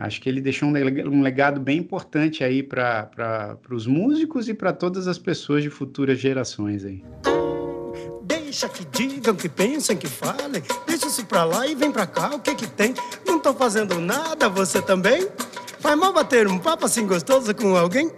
Acho 0.00 0.18
que 0.20 0.30
ele 0.30 0.40
deixou 0.40 0.66
um 0.66 1.22
legado 1.22 1.60
bem 1.60 1.78
importante 1.78 2.42
aí 2.42 2.62
para 2.62 3.58
os 3.70 3.86
músicos 3.86 4.48
e 4.48 4.54
para 4.54 4.72
todas 4.72 5.06
as 5.06 5.18
pessoas 5.18 5.62
de 5.62 5.68
futuras 5.68 6.18
gerações 6.18 6.86
aí. 6.86 7.04
Deixa 8.22 8.66
que 8.66 8.84
digam, 8.86 9.34
que 9.36 9.48
pensem, 9.48 9.96
que 9.98 10.08
falem. 10.08 10.62
Deixa 10.86 11.06
isso 11.06 11.26
pra 11.26 11.44
lá 11.44 11.66
e 11.66 11.74
vem 11.74 11.92
pra 11.92 12.06
cá, 12.06 12.34
o 12.34 12.40
que 12.40 12.54
que 12.54 12.66
tem? 12.66 12.94
Não 13.26 13.38
tô 13.38 13.52
fazendo 13.52 14.00
nada, 14.00 14.48
você 14.48 14.80
também? 14.80 15.28
Vai 15.80 15.94
mal 15.94 16.12
bater 16.12 16.46
um 16.48 16.58
papo 16.58 16.86
assim 16.86 17.06
gostoso 17.06 17.54
com 17.54 17.76
alguém? 17.76 18.10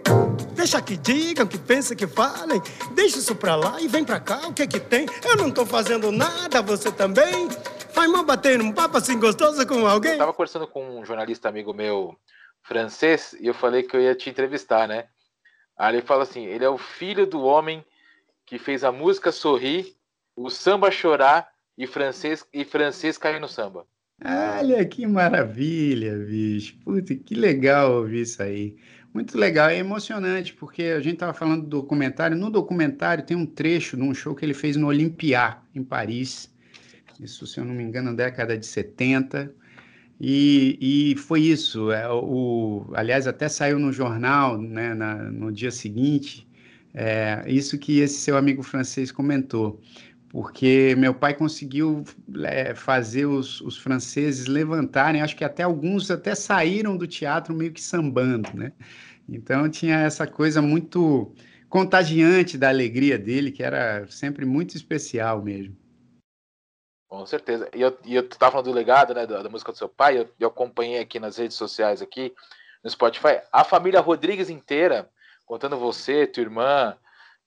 Deixa 0.55 0.81
que 0.81 0.95
digam, 0.95 1.45
que 1.45 1.57
pensem, 1.57 1.97
que 1.97 2.07
falem. 2.07 2.61
Deixa 2.95 3.19
isso 3.19 3.35
pra 3.35 3.55
lá 3.55 3.81
e 3.81 3.87
vem 3.87 4.05
pra 4.05 4.19
cá, 4.19 4.47
o 4.47 4.53
que 4.53 4.65
que 4.65 4.79
tem? 4.79 5.05
Eu 5.25 5.35
não 5.35 5.51
tô 5.51 5.65
fazendo 5.65 6.11
nada, 6.11 6.61
você 6.61 6.91
também? 6.91 7.49
Vai 7.93 8.07
mal 8.07 8.25
bater 8.25 8.59
um 8.59 8.71
papo 8.71 8.97
assim 8.97 9.19
gostoso 9.19 9.65
com 9.67 9.85
alguém? 9.85 10.13
Eu 10.13 10.17
tava 10.17 10.33
conversando 10.33 10.67
com 10.67 10.99
um 10.99 11.05
jornalista 11.05 11.47
amigo 11.47 11.73
meu 11.73 12.17
francês 12.63 13.35
e 13.39 13.47
eu 13.47 13.53
falei 13.53 13.83
que 13.83 13.95
eu 13.95 14.01
ia 14.01 14.15
te 14.15 14.29
entrevistar, 14.29 14.87
né? 14.87 15.05
Aí 15.77 15.95
ele 15.95 16.01
fala 16.01 16.23
assim: 16.23 16.45
ele 16.45 16.65
é 16.65 16.69
o 16.69 16.77
filho 16.77 17.27
do 17.27 17.41
homem 17.41 17.83
que 18.45 18.57
fez 18.57 18.83
a 18.83 18.91
música 18.91 19.31
sorrir, 19.31 19.95
o 20.35 20.49
samba 20.49 20.89
chorar 20.91 21.47
e 21.77 21.85
francês 21.85 22.45
e 22.53 22.65
francês 22.65 23.17
cair 23.17 23.39
no 23.39 23.47
samba. 23.47 23.85
Olha 24.23 24.85
que 24.85 25.05
maravilha, 25.05 26.17
bicho. 26.17 26.77
Puta, 26.83 27.15
que 27.15 27.35
legal 27.35 27.93
ouvir 27.93 28.21
isso 28.21 28.41
aí. 28.41 28.75
Muito 29.13 29.37
legal, 29.37 29.69
é 29.69 29.77
emocionante, 29.77 30.53
porque 30.53 30.83
a 30.83 30.99
gente 30.99 31.15
estava 31.15 31.33
falando 31.33 31.63
do 31.63 31.69
documentário. 31.69 32.35
No 32.35 32.49
documentário 32.49 33.25
tem 33.25 33.37
um 33.37 33.45
trecho 33.45 33.95
de 33.95 34.03
um 34.03 34.13
show 34.13 34.33
que 34.33 34.43
ele 34.43 34.53
fez 34.53 34.75
no 34.75 34.87
Olympia, 34.87 35.57
em 35.75 35.83
Paris. 35.83 36.52
Isso, 37.19 37.45
se 37.47 37.59
eu 37.59 37.65
não 37.65 37.73
me 37.73 37.83
engano, 37.83 38.11
na 38.11 38.15
década 38.15 38.57
de 38.57 38.65
70. 38.65 39.53
E, 40.19 41.13
e 41.13 41.15
foi 41.17 41.41
isso. 41.41 41.91
É, 41.91 42.07
o, 42.09 42.89
aliás, 42.93 43.27
até 43.27 43.49
saiu 43.49 43.79
no 43.79 43.91
jornal 43.91 44.57
né, 44.57 44.93
na, 44.93 45.15
no 45.15 45.51
dia 45.51 45.71
seguinte. 45.71 46.47
É, 46.93 47.43
isso 47.47 47.77
que 47.77 47.99
esse 47.99 48.19
seu 48.19 48.37
amigo 48.37 48.61
francês 48.61 49.11
comentou 49.11 49.81
porque 50.33 50.95
meu 50.97 51.13
pai 51.13 51.35
conseguiu 51.35 52.03
é, 52.43 52.73
fazer 52.73 53.27
os, 53.27 53.61
os, 53.61 53.77
franceses 53.77 54.47
levantarem, 54.47 55.21
acho 55.21 55.35
que 55.35 55.43
até 55.43 55.61
alguns 55.61 56.09
até 56.09 56.33
saíram 56.33 56.97
do 56.97 57.05
teatro 57.05 57.53
meio 57.55 57.71
que 57.71 57.79
sambando, 57.79 58.49
né? 58.55 58.71
Então 59.29 59.69
tinha 59.69 59.99
essa 59.99 60.25
coisa 60.25 60.59
muito 60.59 61.31
contagiante 61.69 62.57
da 62.57 62.69
alegria 62.69 63.15
dele, 63.17 63.51
que 63.51 63.61
era 63.61 64.07
sempre 64.07 64.43
muito 64.43 64.75
especial 64.75 65.43
mesmo. 65.43 65.77
Com 67.13 67.27
certeza. 67.27 67.69
E 67.75 67.79
eu, 67.79 67.95
e 68.03 68.15
eu 68.15 68.27
tava 68.27 68.53
falando 68.53 68.65
do 68.65 68.73
legado, 68.73 69.13
né, 69.13 69.27
da, 69.27 69.43
da 69.43 69.49
música 69.49 69.71
do 69.71 69.77
seu 69.77 69.87
pai, 69.87 70.17
eu, 70.17 70.27
eu 70.39 70.47
acompanhei 70.47 70.97
aqui 70.97 71.19
nas 71.19 71.37
redes 71.37 71.55
sociais, 71.55 72.01
aqui 72.01 72.33
no 72.83 72.89
Spotify, 72.89 73.39
a 73.51 73.63
família 73.63 74.01
Rodrigues 74.01 74.49
inteira, 74.49 75.07
contando 75.45 75.77
você, 75.77 76.25
tua 76.25 76.41
irmã, 76.41 76.97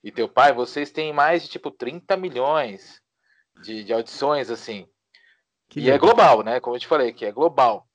e 0.01 0.09
teu 0.09 0.29
pai, 0.29 0.53
vocês 0.53 0.89
têm 0.89 1.11
mais 1.11 1.43
de 1.43 1.49
tipo 1.49 1.69
30 1.69 2.15
milhões 2.15 3.01
de, 3.61 3.83
de 3.83 3.91
audições, 3.91 4.49
assim. 4.49 4.87
Que 5.67 5.81
e 5.81 5.91
é 5.91 5.97
global, 5.97 6.43
né? 6.43 6.61
Como 6.61 6.77
eu 6.77 6.79
te 6.79 6.87
falei, 6.87 7.11
que 7.11 7.25
é 7.25 7.31
global. 7.33 7.85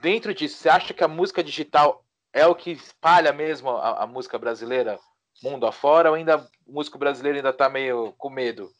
Dentro 0.00 0.32
disso, 0.32 0.58
você 0.58 0.68
acha 0.68 0.94
que 0.94 1.02
a 1.02 1.08
música 1.08 1.42
digital 1.42 2.04
é 2.32 2.46
o 2.46 2.54
que 2.54 2.70
espalha 2.70 3.32
mesmo 3.32 3.70
a, 3.70 4.04
a 4.04 4.06
música 4.06 4.38
brasileira 4.38 4.96
mundo 5.42 5.66
afora 5.66 6.10
ou 6.10 6.14
ainda 6.14 6.48
o 6.64 6.72
músico 6.72 6.98
brasileiro 6.98 7.38
ainda 7.38 7.50
está 7.50 7.68
meio 7.68 8.12
com 8.16 8.30
medo? 8.30 8.70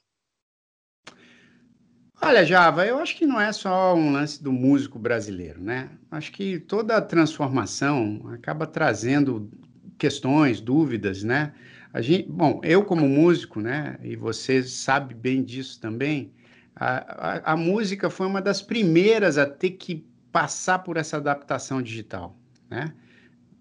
Olha, 2.23 2.45
Java, 2.45 2.85
eu 2.87 2.99
acho 2.99 3.17
que 3.17 3.25
não 3.25 3.41
é 3.41 3.51
só 3.51 3.95
um 3.95 4.13
lance 4.13 4.43
do 4.43 4.53
músico 4.53 4.99
brasileiro, 4.99 5.61
né? 5.63 5.89
Acho 6.11 6.31
que 6.33 6.59
toda 6.59 7.01
transformação 7.01 8.21
acaba 8.35 8.67
trazendo 8.67 9.51
questões, 9.97 10.61
dúvidas, 10.61 11.23
né? 11.25 11.55
A 11.93 12.03
gente, 12.03 12.29
bom, 12.29 12.61
eu 12.63 12.85
como 12.85 13.09
músico, 13.09 13.61
né, 13.61 13.99
e 14.03 14.15
você 14.17 14.63
sabe 14.63 15.15
bem 15.15 15.43
disso 15.43 15.81
também, 15.81 16.33
a, 16.77 17.51
a, 17.51 17.53
a 17.53 17.57
música 17.57 18.09
foi 18.09 18.27
uma 18.27 18.41
das 18.41 18.63
primeiras 18.63 19.37
a 19.39 19.47
ter 19.47 19.71
que 19.73 20.07
passar 20.31 20.81
por 20.81 20.97
essa 20.97 21.17
adaptação 21.17 21.83
digital, 21.83 22.37
né? 22.69 22.93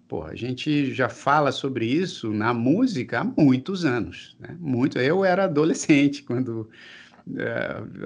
Pô, 0.06 0.24
a 0.24 0.34
gente 0.34 0.92
já 0.92 1.08
fala 1.08 1.50
sobre 1.50 1.86
isso 1.86 2.32
na 2.32 2.52
música 2.52 3.20
há 3.20 3.24
muitos 3.24 3.84
anos, 3.84 4.36
né? 4.38 4.56
Muito. 4.60 4.98
Eu 4.98 5.24
era 5.24 5.44
adolescente 5.44 6.22
quando 6.22 6.68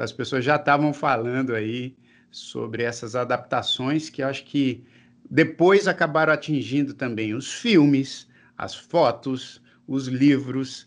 as 0.00 0.12
pessoas 0.12 0.44
já 0.44 0.56
estavam 0.56 0.92
falando 0.92 1.54
aí 1.54 1.96
sobre 2.30 2.82
essas 2.82 3.14
adaptações 3.14 4.10
que 4.10 4.22
acho 4.22 4.44
que 4.44 4.84
depois 5.30 5.88
acabaram 5.88 6.32
atingindo 6.32 6.94
também 6.94 7.34
os 7.34 7.52
filmes, 7.52 8.28
as 8.58 8.74
fotos, 8.74 9.62
os 9.86 10.06
livros, 10.06 10.86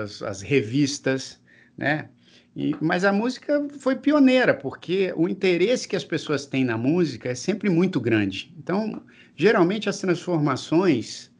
as, 0.00 0.22
as 0.22 0.42
revistas, 0.42 1.40
né? 1.76 2.08
E, 2.56 2.74
mas 2.80 3.04
a 3.04 3.12
música 3.12 3.66
foi 3.80 3.96
pioneira, 3.96 4.54
porque 4.54 5.12
o 5.16 5.28
interesse 5.28 5.88
que 5.88 5.96
as 5.96 6.04
pessoas 6.04 6.46
têm 6.46 6.64
na 6.64 6.78
música 6.78 7.28
é 7.28 7.34
sempre 7.34 7.68
muito 7.68 8.00
grande. 8.00 8.54
Então, 8.56 9.02
geralmente 9.34 9.88
as 9.88 9.98
transformações 9.98 11.32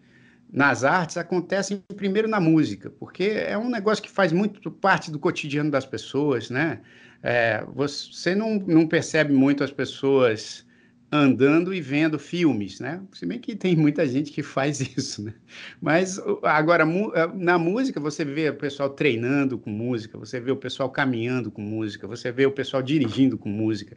nas 0.54 0.84
artes 0.84 1.16
acontecem 1.16 1.82
primeiro 1.96 2.28
na 2.28 2.38
música, 2.38 2.88
porque 2.88 3.24
é 3.24 3.58
um 3.58 3.68
negócio 3.68 4.00
que 4.00 4.10
faz 4.10 4.32
muito 4.32 4.70
parte 4.70 5.10
do 5.10 5.18
cotidiano 5.18 5.68
das 5.68 5.84
pessoas, 5.84 6.48
né? 6.48 6.80
É, 7.20 7.64
você 7.74 8.36
não, 8.36 8.54
não 8.60 8.86
percebe 8.86 9.32
muito 9.32 9.64
as 9.64 9.72
pessoas 9.72 10.64
andando 11.10 11.74
e 11.74 11.80
vendo 11.80 12.20
filmes, 12.20 12.78
né? 12.78 13.02
Se 13.12 13.26
bem 13.26 13.40
que 13.40 13.56
tem 13.56 13.74
muita 13.74 14.06
gente 14.06 14.30
que 14.30 14.44
faz 14.44 14.80
isso, 14.96 15.24
né? 15.24 15.34
Mas 15.80 16.20
agora 16.44 16.84
eh, 16.84 17.30
na 17.34 17.58
música 17.58 17.98
você 17.98 18.24
vê 18.24 18.48
o 18.48 18.54
pessoal 18.54 18.90
treinando 18.90 19.58
com 19.58 19.70
música, 19.70 20.16
você 20.16 20.38
vê 20.38 20.52
o 20.52 20.56
pessoal 20.56 20.88
caminhando 20.88 21.50
com 21.50 21.62
música, 21.62 22.06
você 22.06 22.30
vê 22.30 22.46
o 22.46 22.52
pessoal 22.52 22.80
dirigindo 22.80 23.36
com 23.36 23.48
música, 23.48 23.96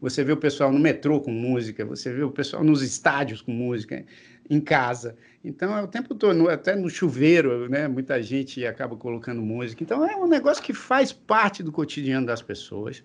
você 0.00 0.24
vê 0.24 0.32
o 0.32 0.36
pessoal 0.38 0.72
no 0.72 0.78
metrô 0.78 1.20
com 1.20 1.32
música, 1.32 1.84
você 1.84 2.12
vê 2.12 2.22
o 2.22 2.30
pessoal 2.30 2.64
nos 2.64 2.82
estádios 2.82 3.42
com 3.42 3.52
música, 3.52 4.04
em 4.48 4.60
casa. 4.60 5.16
Então 5.44 5.76
é 5.76 5.82
o 5.82 5.86
tempo 5.86 6.14
todo, 6.14 6.48
até 6.48 6.74
no 6.74 6.90
chuveiro, 6.90 7.68
né? 7.68 7.86
Muita 7.86 8.20
gente 8.22 8.64
acaba 8.66 8.96
colocando 8.96 9.40
música. 9.40 9.82
Então 9.82 10.04
é 10.04 10.16
um 10.16 10.26
negócio 10.26 10.62
que 10.62 10.74
faz 10.74 11.12
parte 11.12 11.62
do 11.62 11.70
cotidiano 11.70 12.26
das 12.26 12.42
pessoas. 12.42 13.02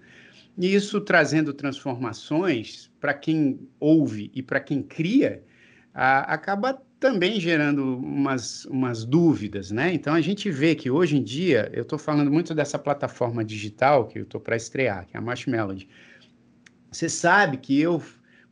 E 0.58 0.74
isso 0.74 1.02
trazendo 1.02 1.54
transformações 1.54 2.92
para 3.00 3.14
quem 3.14 3.68
ouve 3.80 4.32
e 4.34 4.42
para 4.42 4.60
quem 4.60 4.82
cria, 4.82 5.44
a, 5.94 6.34
acaba 6.34 6.82
também 7.00 7.40
gerando 7.40 7.98
umas, 7.98 8.66
umas 8.66 9.04
dúvidas, 9.04 9.72
né? 9.72 9.94
Então 9.94 10.14
a 10.14 10.22
gente 10.22 10.50
vê 10.50 10.74
que 10.74 10.90
hoje 10.90 11.18
em 11.18 11.24
dia, 11.24 11.70
eu 11.74 11.82
estou 11.82 12.00
falando 12.00 12.32
muito 12.32 12.56
dessa 12.56 12.80
plataforma 12.80 13.44
digital 13.44 14.08
que 14.08 14.20
eu 14.20 14.24
estou 14.24 14.40
para 14.40 14.56
estrear, 14.56 15.06
que 15.06 15.18
é 15.18 15.20
a 15.20 15.22
Marshmelody. 15.22 15.88
Você 16.92 17.10
sabe 17.10 17.58
que 17.58 17.80
eu, 17.80 18.02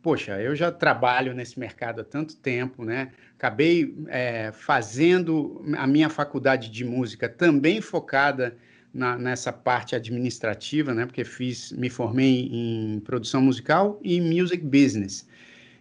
poxa, 0.02 0.42
eu 0.42 0.56
já 0.56 0.72
trabalho 0.72 1.34
nesse 1.34 1.60
mercado 1.60 2.02
há 2.02 2.04
tanto 2.04 2.36
tempo, 2.36 2.84
né? 2.84 3.12
Acabei 3.38 3.96
é, 4.08 4.52
fazendo 4.52 5.64
a 5.78 5.86
minha 5.86 6.10
faculdade 6.10 6.70
de 6.70 6.84
música 6.84 7.30
também 7.30 7.82
focada 7.82 8.58
na, 8.94 9.18
nessa 9.18 9.54
parte 9.54 9.96
administrativa, 9.96 10.94
né? 10.94 11.06
Porque 11.06 11.24
fiz, 11.24 11.72
me 11.72 11.90
formei 11.90 12.50
em 12.52 13.00
produção 13.02 13.42
musical 13.42 14.00
e 14.04 14.20
music 14.20 14.64
business. 14.64 15.28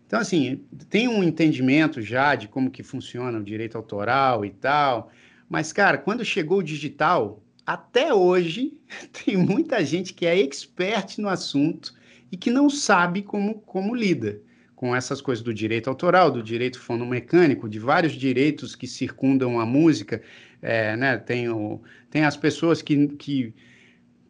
Então, 0.07 0.21
assim, 0.21 0.65
tem 0.89 1.09
um 1.09 1.23
entendimento 1.23 2.03
já 2.03 2.35
de 2.35 2.49
como 2.49 2.71
que 2.71 2.83
funciona 2.83 3.39
o 3.39 3.45
direito 3.45 3.77
autoral 3.77 4.45
e 4.45 4.51
tal. 4.51 5.11
Mas, 5.49 5.73
cara, 5.73 5.99
quando 5.99 6.25
chegou 6.25 6.59
o 6.59 6.63
digital, 6.63 7.43
até 7.65 8.13
hoje 8.13 8.75
tem 9.25 9.37
muita 9.37 9.85
gente 9.85 10.13
que 10.13 10.27
é 10.27 10.39
expert 10.39 11.19
no 11.19 11.29
assunto 11.29 11.95
e 12.31 12.37
que 12.37 12.51
não 12.51 12.71
sabe 12.71 13.23
como, 13.23 13.61
como 13.61 13.95
lida 13.95 14.41
com 14.81 14.97
essas 14.97 15.21
coisas 15.21 15.45
do 15.45 15.53
direito 15.53 15.91
autoral, 15.91 16.31
do 16.31 16.43
direito 16.43 16.81
fonomecânico, 16.81 17.69
de 17.69 17.79
vários 17.79 18.15
direitos 18.15 18.75
que 18.75 18.87
circundam 18.87 19.61
a 19.61 19.67
música. 19.67 20.23
É, 20.63 20.97
né? 20.97 21.19
tem, 21.19 21.51
o, 21.51 21.83
tem 22.11 22.25
as 22.25 22.35
pessoas 22.35 22.81
que, 22.81 23.09
que, 23.09 23.53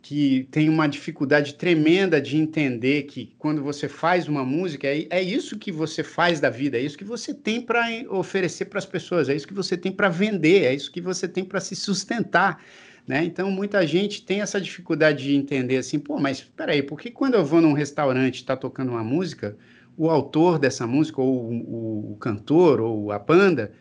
que 0.02 0.48
têm 0.50 0.68
uma 0.68 0.88
dificuldade 0.88 1.54
tremenda 1.54 2.20
de 2.20 2.36
entender 2.36 3.04
que 3.04 3.32
quando 3.38 3.62
você 3.62 3.88
faz 3.88 4.26
uma 4.26 4.44
música, 4.44 4.88
é, 4.88 5.06
é 5.10 5.22
isso 5.22 5.56
que 5.56 5.70
você 5.70 6.02
faz 6.02 6.40
da 6.40 6.50
vida, 6.50 6.76
é 6.76 6.80
isso 6.80 6.98
que 6.98 7.04
você 7.04 7.32
tem 7.32 7.60
para 7.60 7.86
oferecer 8.08 8.64
para 8.64 8.80
as 8.80 8.86
pessoas, 8.86 9.28
é 9.28 9.36
isso 9.36 9.46
que 9.46 9.54
você 9.54 9.76
tem 9.76 9.92
para 9.92 10.08
vender, 10.08 10.64
é 10.64 10.74
isso 10.74 10.90
que 10.90 11.00
você 11.00 11.28
tem 11.28 11.44
para 11.44 11.60
se 11.60 11.76
sustentar. 11.76 12.60
Né? 13.06 13.24
Então, 13.24 13.50
muita 13.50 13.86
gente 13.86 14.24
tem 14.24 14.40
essa 14.40 14.60
dificuldade 14.60 15.24
de 15.24 15.34
entender 15.34 15.78
assim, 15.78 15.98
pô, 15.98 16.18
mas 16.18 16.38
espera 16.38 16.72
aí, 16.72 16.82
por 16.82 17.00
que 17.00 17.10
quando 17.10 17.34
eu 17.34 17.44
vou 17.44 17.60
num 17.60 17.72
restaurante 17.72 18.36
e 18.36 18.40
está 18.40 18.56
tocando 18.56 18.90
uma 18.90 19.02
música, 19.02 19.56
o 19.96 20.08
autor 20.08 20.58
dessa 20.58 20.86
música, 20.86 21.20
ou 21.20 21.50
o, 21.50 22.12
o, 22.12 22.16
cantor, 22.16 22.80
ou 22.80 23.12
a 23.12 23.18
banda, 23.18 23.72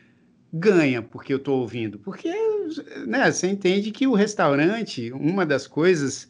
ganha 0.51 1.01
porque 1.01 1.31
eu 1.31 1.37
estou 1.37 1.61
ouvindo. 1.61 1.99
Porque 1.99 2.29
né, 3.07 3.31
você 3.31 3.47
entende 3.47 3.91
que 3.91 4.07
o 4.07 4.13
restaurante, 4.13 5.11
uma 5.11 5.45
das 5.45 5.67
coisas 5.67 6.29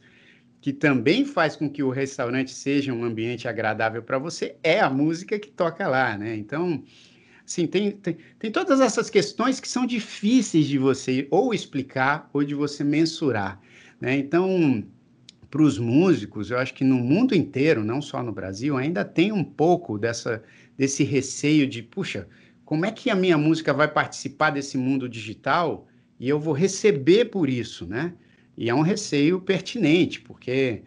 que 0.61 0.73
também 0.73 1.23
faz 1.25 1.55
com 1.55 1.69
que 1.69 1.81
o 1.81 1.89
restaurante 1.89 2.51
seja 2.51 2.93
um 2.93 3.03
ambiente 3.03 3.47
agradável 3.47 4.03
para 4.03 4.19
você 4.19 4.57
é 4.61 4.79
a 4.79 4.89
música 4.89 5.39
que 5.39 5.49
toca 5.49 5.87
lá, 5.87 6.17
né? 6.17 6.35
Então, 6.35 6.83
assim, 7.49 7.65
tem, 7.65 7.91
tem, 7.91 8.17
tem 8.37 8.51
todas 8.51 8.79
essas 8.79 9.09
questões 9.09 9.59
que 9.59 9.67
são 9.67 9.85
difíceis 9.87 10.67
de 10.67 10.77
você 10.77 11.27
ou 11.31 11.51
explicar 11.51 12.29
ou 12.31 12.43
de 12.43 12.53
você 12.53 12.83
mensurar, 12.83 13.59
né? 13.99 14.15
Então, 14.15 14.83
para 15.49 15.63
os 15.63 15.79
músicos, 15.79 16.51
eu 16.51 16.59
acho 16.59 16.75
que 16.75 16.83
no 16.83 16.97
mundo 16.97 17.33
inteiro, 17.33 17.83
não 17.83 18.03
só 18.03 18.21
no 18.21 18.31
Brasil, 18.31 18.77
ainda 18.77 19.03
tem 19.03 19.31
um 19.31 19.43
pouco 19.43 19.97
dessa, 19.97 20.43
desse 20.77 21.03
receio 21.03 21.65
de, 21.65 21.81
puxa, 21.81 22.27
como 22.63 22.85
é 22.85 22.91
que 22.91 23.09
a 23.09 23.15
minha 23.15 23.37
música 23.37 23.73
vai 23.73 23.87
participar 23.87 24.51
desse 24.51 24.77
mundo 24.77 25.09
digital 25.09 25.87
e 26.19 26.29
eu 26.29 26.39
vou 26.39 26.53
receber 26.53 27.25
por 27.25 27.49
isso, 27.49 27.87
né? 27.87 28.13
E 28.55 28.69
é 28.69 28.75
um 28.75 28.81
receio 28.81 29.41
pertinente, 29.41 30.21
porque 30.21 30.83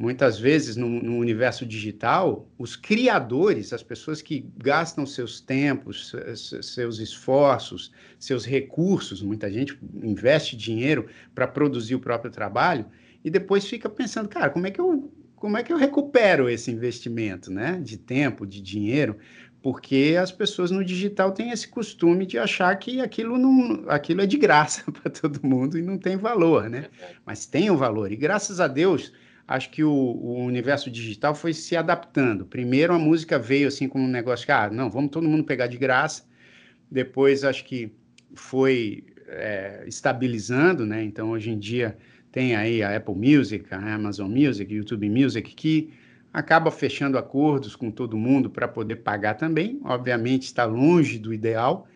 muitas 0.00 0.38
vezes 0.38 0.76
no, 0.76 0.88
no, 0.88 1.18
universo 1.18 1.66
digital, 1.66 2.48
os 2.58 2.74
criadores, 2.74 3.70
as 3.70 3.82
pessoas 3.82 4.22
que 4.22 4.48
gastam 4.56 5.04
seus 5.04 5.42
tempos, 5.42 6.14
seus 6.62 6.98
esforços, 6.98 7.92
seus 8.18 8.46
recursos, 8.46 9.22
muita 9.22 9.52
gente 9.52 9.78
investe 10.02 10.56
dinheiro 10.56 11.06
para 11.34 11.46
produzir 11.46 11.96
o 11.96 12.00
próprio 12.00 12.30
trabalho, 12.30 12.86
e 13.22 13.28
depois 13.28 13.66
fica 13.66 13.90
pensando, 13.90 14.26
cara, 14.26 14.48
como 14.48 14.66
é 14.66 14.70
que 14.70 14.80
eu 14.80 15.12
como 15.36 15.56
é 15.56 15.62
que 15.62 15.72
eu 15.72 15.78
recupero 15.78 16.50
esse 16.50 16.70
investimento, 16.70 17.50
né, 17.50 17.80
de 17.82 17.96
tempo, 17.96 18.46
de 18.46 18.60
dinheiro? 18.60 19.16
Porque 19.62 20.16
as 20.20 20.30
pessoas 20.30 20.70
no 20.70 20.84
digital 20.84 21.32
têm 21.32 21.50
esse 21.50 21.66
costume 21.66 22.26
de 22.26 22.38
achar 22.38 22.74
que 22.76 23.00
aquilo 23.00 23.38
não, 23.38 23.84
aquilo 23.88 24.20
é 24.20 24.26
de 24.26 24.36
graça 24.36 24.82
para 24.92 25.10
todo 25.10 25.46
mundo 25.46 25.78
e 25.78 25.82
não 25.82 25.96
tem 25.96 26.16
valor, 26.16 26.68
né? 26.68 26.88
Mas 27.24 27.46
tem 27.46 27.70
um 27.70 27.76
valor. 27.76 28.12
E 28.12 28.16
graças 28.16 28.60
a 28.60 28.68
Deus, 28.68 29.12
acho 29.50 29.68
que 29.70 29.82
o, 29.82 29.90
o, 29.90 30.44
universo 30.44 30.88
digital 30.88 31.34
foi 31.34 31.52
se 31.52 31.76
adaptando. 31.76 32.46
Primeiro 32.46 32.94
a 32.94 32.98
música 33.00 33.36
veio 33.36 33.66
assim 33.66 33.88
como 33.88 34.04
um 34.04 34.08
negócio 34.08 34.46
que, 34.46 34.52
ah, 34.52 34.70
não, 34.70 34.88
vamos 34.88 35.10
todo 35.10 35.28
mundo 35.28 35.42
pegar 35.42 35.66
de 35.66 35.76
graça. 35.76 36.24
Depois 36.88 37.42
acho 37.42 37.64
que 37.64 37.92
foi 38.32 39.04
é, 39.26 39.82
estabilizando, 39.88 40.86
né? 40.86 41.02
Então 41.02 41.30
hoje 41.30 41.50
em 41.50 41.58
dia 41.58 41.98
tem 42.30 42.54
aí 42.54 42.80
a 42.80 42.96
Apple 42.96 43.16
Music, 43.16 43.66
a 43.72 43.94
Amazon 43.96 44.30
Music, 44.30 44.72
YouTube 44.72 45.10
Music, 45.10 45.52
que 45.52 45.92
acaba 46.32 46.70
fechando 46.70 47.18
acordos 47.18 47.74
com 47.74 47.90
todo 47.90 48.16
mundo 48.16 48.48
para 48.48 48.68
poder 48.68 48.96
pagar 48.96 49.34
também. 49.34 49.80
Obviamente 49.82 50.44
está 50.44 50.64
longe 50.64 51.18
do 51.18 51.34
ideal, 51.34 51.88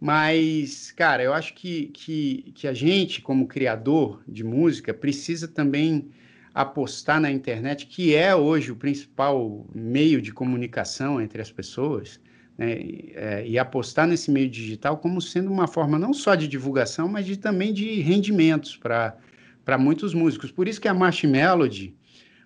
mas, 0.00 0.90
cara, 0.90 1.22
eu 1.22 1.32
acho 1.32 1.54
que, 1.54 1.86
que, 1.94 2.52
que 2.52 2.66
a 2.66 2.74
gente, 2.74 3.22
como 3.22 3.46
criador 3.46 4.20
de 4.26 4.42
música, 4.42 4.92
precisa 4.92 5.46
também 5.46 6.10
apostar 6.56 7.20
na 7.20 7.30
internet, 7.30 7.84
que 7.84 8.14
é 8.14 8.34
hoje 8.34 8.72
o 8.72 8.76
principal 8.76 9.66
meio 9.74 10.22
de 10.22 10.32
comunicação 10.32 11.20
entre 11.20 11.42
as 11.42 11.52
pessoas, 11.52 12.18
né? 12.56 12.78
É, 13.14 13.44
e 13.46 13.58
apostar 13.58 14.06
nesse 14.06 14.30
meio 14.30 14.48
digital 14.48 14.96
como 14.96 15.20
sendo 15.20 15.52
uma 15.52 15.66
forma 15.66 15.98
não 15.98 16.14
só 16.14 16.34
de 16.34 16.48
divulgação, 16.48 17.08
mas 17.08 17.26
de, 17.26 17.36
também 17.36 17.74
de 17.74 18.00
rendimentos 18.00 18.74
para 18.74 19.76
muitos 19.78 20.14
músicos. 20.14 20.50
Por 20.50 20.66
isso 20.66 20.80
que 20.80 20.88
a 20.88 20.94
March 20.94 21.24
Melody, 21.24 21.94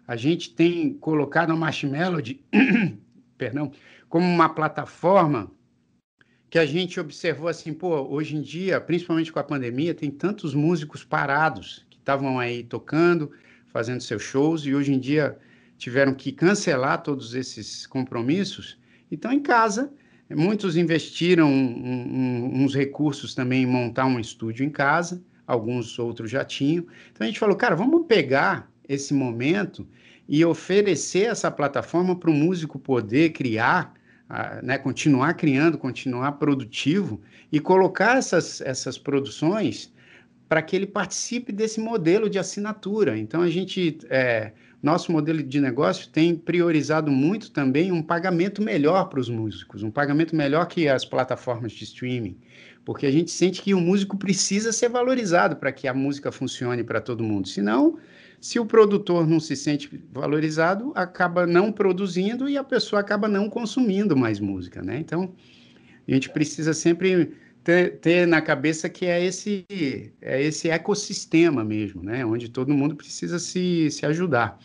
a 0.09 0.17
gente 0.17 0.53
tem 0.57 0.93
colocado 0.95 1.53
a 1.53 1.57
March 1.57 1.85
Melody, 1.85 2.41
perdão, 3.39 3.71
como 4.09 4.27
uma 4.27 4.49
plataforma 4.49 5.53
que 6.51 6.59
a 6.59 6.67
gente 6.67 6.99
observou 6.99 7.47
assim, 7.47 7.73
pô, 7.73 8.09
hoje 8.09 8.35
em 8.35 8.43
dia, 8.43 8.81
principalmente 8.81 9.33
com 9.33 9.39
a 9.39 9.45
pandemia, 9.45 9.95
tem 9.95 10.11
tantos 10.11 10.53
músicos 10.53 11.05
parados 11.05 11.87
que 11.89 11.99
estavam 11.99 12.41
aí 12.41 12.65
tocando, 12.65 13.31
fazendo 13.73 14.03
seus 14.03 14.23
shows 14.23 14.67
e 14.67 14.75
hoje 14.75 14.93
em 14.93 14.99
dia 14.99 15.39
tiveram 15.79 16.15
que 16.15 16.33
cancelar 16.33 17.03
todos 17.03 17.35
esses 17.35 17.87
compromissos 17.87 18.79
e 19.11 19.15
estão 19.15 19.33
em 19.33 19.41
casa. 19.41 19.93
Muitos 20.29 20.77
investiram 20.77 21.51
um, 21.51 21.55
um, 21.55 22.63
uns 22.63 22.75
recursos 22.75 23.35
também 23.35 23.63
em 23.63 23.67
montar 23.67 24.07
um 24.07 24.21
estúdio 24.21 24.65
em 24.65 24.71
casa 24.71 25.23
alguns 25.51 25.99
outros 25.99 26.31
já 26.31 26.45
tinham. 26.45 26.87
Então 27.13 27.25
a 27.25 27.27
gente 27.27 27.39
falou, 27.39 27.57
cara, 27.57 27.75
vamos 27.75 28.07
pegar 28.07 28.71
esse 28.89 29.13
momento 29.13 29.87
e 30.29 30.45
oferecer 30.45 31.25
essa 31.25 31.51
plataforma 31.51 32.15
para 32.15 32.31
o 32.31 32.35
músico 32.35 32.79
poder 32.79 33.31
criar, 33.31 33.95
né, 34.63 34.79
continuar 34.79 35.35
criando, 35.35 35.77
continuar 35.77 36.33
produtivo 36.33 37.21
e 37.51 37.59
colocar 37.59 38.17
essas, 38.17 38.61
essas 38.61 38.97
produções 38.97 39.93
para 40.51 40.61
que 40.61 40.75
ele 40.75 40.87
participe 40.87 41.53
desse 41.53 41.79
modelo 41.79 42.29
de 42.29 42.37
assinatura. 42.37 43.17
Então 43.17 43.41
a 43.41 43.49
gente, 43.49 43.99
é, 44.11 44.51
nosso 44.83 45.13
modelo 45.13 45.41
de 45.41 45.61
negócio 45.61 46.09
tem 46.09 46.35
priorizado 46.35 47.09
muito 47.09 47.53
também 47.53 47.93
um 47.93 48.03
pagamento 48.03 48.61
melhor 48.61 49.05
para 49.05 49.21
os 49.21 49.29
músicos, 49.29 49.85
um 49.85 49.93
pagamento 49.93 50.35
melhor 50.35 50.67
que 50.67 50.89
as 50.89 51.05
plataformas 51.05 51.71
de 51.71 51.85
streaming 51.85 52.37
porque 52.85 53.07
a 53.07 53.11
gente 53.11 53.31
sente 53.31 53.63
que 53.63 53.75
o 53.75 53.81
músico 53.81 54.17
precisa 54.17 54.73
ser 54.73 54.89
valorizado 54.89 55.55
para 55.55 55.71
que 55.71 55.87
a 55.87 55.95
música 55.95 56.33
funcione 56.33 56.83
para 56.83 57.01
todo 57.01 57.23
mundo. 57.23 57.47
Senão, 57.47 57.99
se 58.41 58.59
o 58.59 58.65
produtor 58.65 59.29
não 59.29 59.39
se 59.39 59.55
sente 59.55 60.03
valorizado, 60.11 60.91
acaba 60.97 61.47
não 61.47 61.71
produzindo 61.71 62.49
e 62.49 62.57
a 62.57 62.65
pessoa 62.65 62.99
acaba 62.99 63.29
não 63.29 63.49
consumindo 63.51 64.17
mais 64.17 64.41
música, 64.41 64.83
né? 64.83 64.99
Então, 64.99 65.33
a 66.09 66.11
gente 66.11 66.31
precisa 66.31 66.73
sempre 66.73 67.35
ter, 67.65 67.99
ter 68.01 68.27
na 68.27 68.41
cabeça 68.43 68.89
que 68.89 69.07
é 69.07 69.23
esse, 69.25 69.67
é 70.21 70.43
esse 70.43 70.69
ecossistema 70.71 71.65
mesmo, 71.65 72.03
né? 72.03 72.25
Onde 72.25 72.49
todo 72.49 72.75
mundo 72.75 72.97
precisa 72.97 73.39
se, 73.39 73.91
se 73.91 74.07
ajudar. 74.07 74.59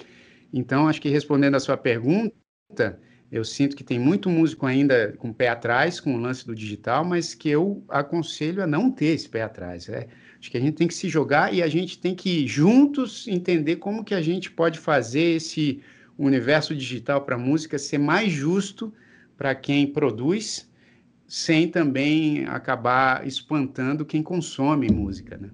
Então, 0.54 0.88
acho 0.88 1.02
que 1.02 1.10
respondendo 1.10 1.56
a 1.56 1.60
sua 1.60 1.78
pergunta, 1.78 3.00
Eu 3.32 3.44
sinto 3.44 3.76
que 3.76 3.84
tem 3.84 4.00
muito 4.00 4.30
músico 4.30 4.66
ainda 4.66 5.14
com 5.18 5.30
o 5.30 5.34
pé 5.34 5.50
atrás 5.50 6.00
com 6.00 6.16
o 6.16 6.18
lance 6.18 6.46
do 6.46 6.56
digital, 6.56 7.04
mas 7.04 7.34
que 7.34 7.50
eu 7.50 7.84
aconselho 7.90 8.64
a 8.64 8.68
não 8.68 8.92
ter 8.92 9.08
esse 9.08 9.28
pé 9.28 9.42
atrás. 9.42 9.90
É, 9.90 10.08
acho 10.40 10.50
que 10.52 10.58
a 10.58 10.62
gente 10.62 10.76
tem 10.76 10.88
que 10.88 10.94
se 10.94 11.10
jogar 11.10 11.54
e 11.54 11.62
a 11.62 11.68
gente 11.68 12.00
tem 12.00 12.16
que 12.16 12.48
juntos 12.48 13.28
entender 13.28 13.78
como 13.78 14.04
que 14.04 14.14
a 14.14 14.22
gente 14.22 14.52
pode 14.52 14.80
fazer 14.80 15.36
esse 15.36 15.82
universo 16.18 16.76
digital 16.76 17.26
para 17.26 17.38
música 17.38 17.78
ser 17.78 17.98
mais 17.98 18.32
justo 18.32 18.94
para 19.38 19.54
quem 19.56 19.88
produz, 19.92 20.70
sem 21.28 21.68
também 21.68 22.46
acabar 22.46 23.26
espantando 23.26 24.06
quem 24.06 24.22
consome 24.22 24.90
música, 24.90 25.38
né? 25.38 25.50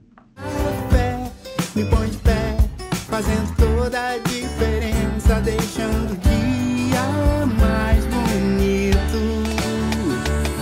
me 1.76 1.86
põe 1.86 2.10
de 2.10 2.18
pé, 2.18 2.58
fazendo 3.08 3.56
toda 3.56 3.98
a 3.98 4.18
diferença, 4.18 5.40
deixando 5.42 6.12
o 6.12 6.18
dia 6.18 7.46
mais 7.60 8.04
bonito. 8.06 9.20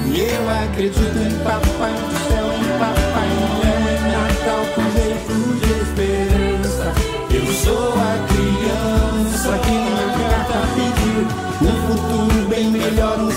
E 0.05 0.19
eu 0.19 0.49
acredito 0.49 1.17
em 1.17 1.43
Papai 1.43 1.93
do 1.93 2.13
Céu, 2.29 2.45
em 2.53 2.69
Papai 2.77 3.29
Noel, 3.39 3.83
em 3.89 4.01
Natal 4.11 4.63
com 4.75 4.85
jeito 4.91 5.33
de 5.59 5.71
esperança. 5.81 6.87
Eu 7.33 7.45
sou 7.53 7.93
a 7.93 8.13
criança 8.27 9.57
que 9.59 9.71
minha 9.71 10.07
carta 10.29 10.59
pediu 10.75 11.19
um 11.61 11.75
futuro 11.87 12.39
bem 12.49 12.69
melhor, 12.69 13.19
um 13.19 13.31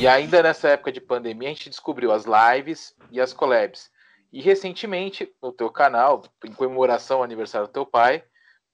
E 0.00 0.08
ainda 0.08 0.42
nessa 0.42 0.70
época 0.70 0.90
de 0.90 0.98
pandemia, 0.98 1.50
a 1.50 1.52
gente 1.52 1.68
descobriu 1.68 2.10
as 2.10 2.24
lives 2.24 2.96
e 3.12 3.20
as 3.20 3.34
collabs. 3.34 3.90
E 4.32 4.40
recentemente, 4.40 5.30
no 5.42 5.52
teu 5.52 5.68
canal, 5.68 6.22
em 6.42 6.54
comemoração 6.54 7.18
ao 7.18 7.22
aniversário 7.22 7.66
do 7.66 7.72
teu 7.74 7.84
pai, 7.84 8.24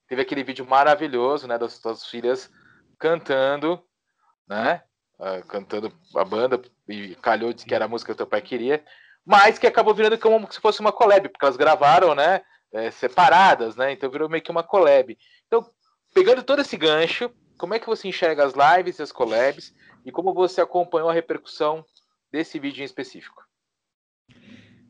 teve 0.06 0.22
aquele 0.22 0.44
vídeo 0.44 0.64
maravilhoso, 0.64 1.48
né, 1.48 1.58
das 1.58 1.80
tuas 1.80 2.06
filhas 2.06 2.48
cantando, 2.96 3.82
né, 4.46 4.84
uh, 5.18 5.44
cantando 5.48 5.92
a 6.14 6.24
banda, 6.24 6.62
e 6.88 7.16
calhou 7.16 7.52
de 7.52 7.64
que 7.64 7.74
era 7.74 7.86
a 7.86 7.88
música 7.88 8.12
que 8.12 8.18
teu 8.18 8.26
pai 8.28 8.40
queria, 8.40 8.84
mas 9.24 9.58
que 9.58 9.66
acabou 9.66 9.92
virando 9.92 10.16
como 10.18 10.46
se 10.52 10.60
fosse 10.60 10.78
uma 10.78 10.92
collab, 10.92 11.28
porque 11.28 11.44
elas 11.44 11.56
gravaram, 11.56 12.14
né, 12.14 12.40
é, 12.72 12.92
separadas, 12.92 13.74
né, 13.74 13.90
então 13.90 14.08
virou 14.08 14.28
meio 14.28 14.44
que 14.44 14.50
uma 14.52 14.62
collab. 14.62 15.18
Então, 15.48 15.68
pegando 16.14 16.44
todo 16.44 16.60
esse 16.60 16.76
gancho, 16.76 17.28
como 17.58 17.74
é 17.74 17.80
que 17.80 17.86
você 17.88 18.06
enxerga 18.06 18.44
as 18.44 18.52
lives 18.52 19.00
e 19.00 19.02
as 19.02 19.10
collabs, 19.10 19.74
e 20.06 20.12
como 20.12 20.32
você 20.32 20.60
acompanhou 20.60 21.10
a 21.10 21.12
repercussão 21.12 21.84
desse 22.30 22.60
vídeo 22.60 22.80
em 22.80 22.84
específico? 22.84 23.44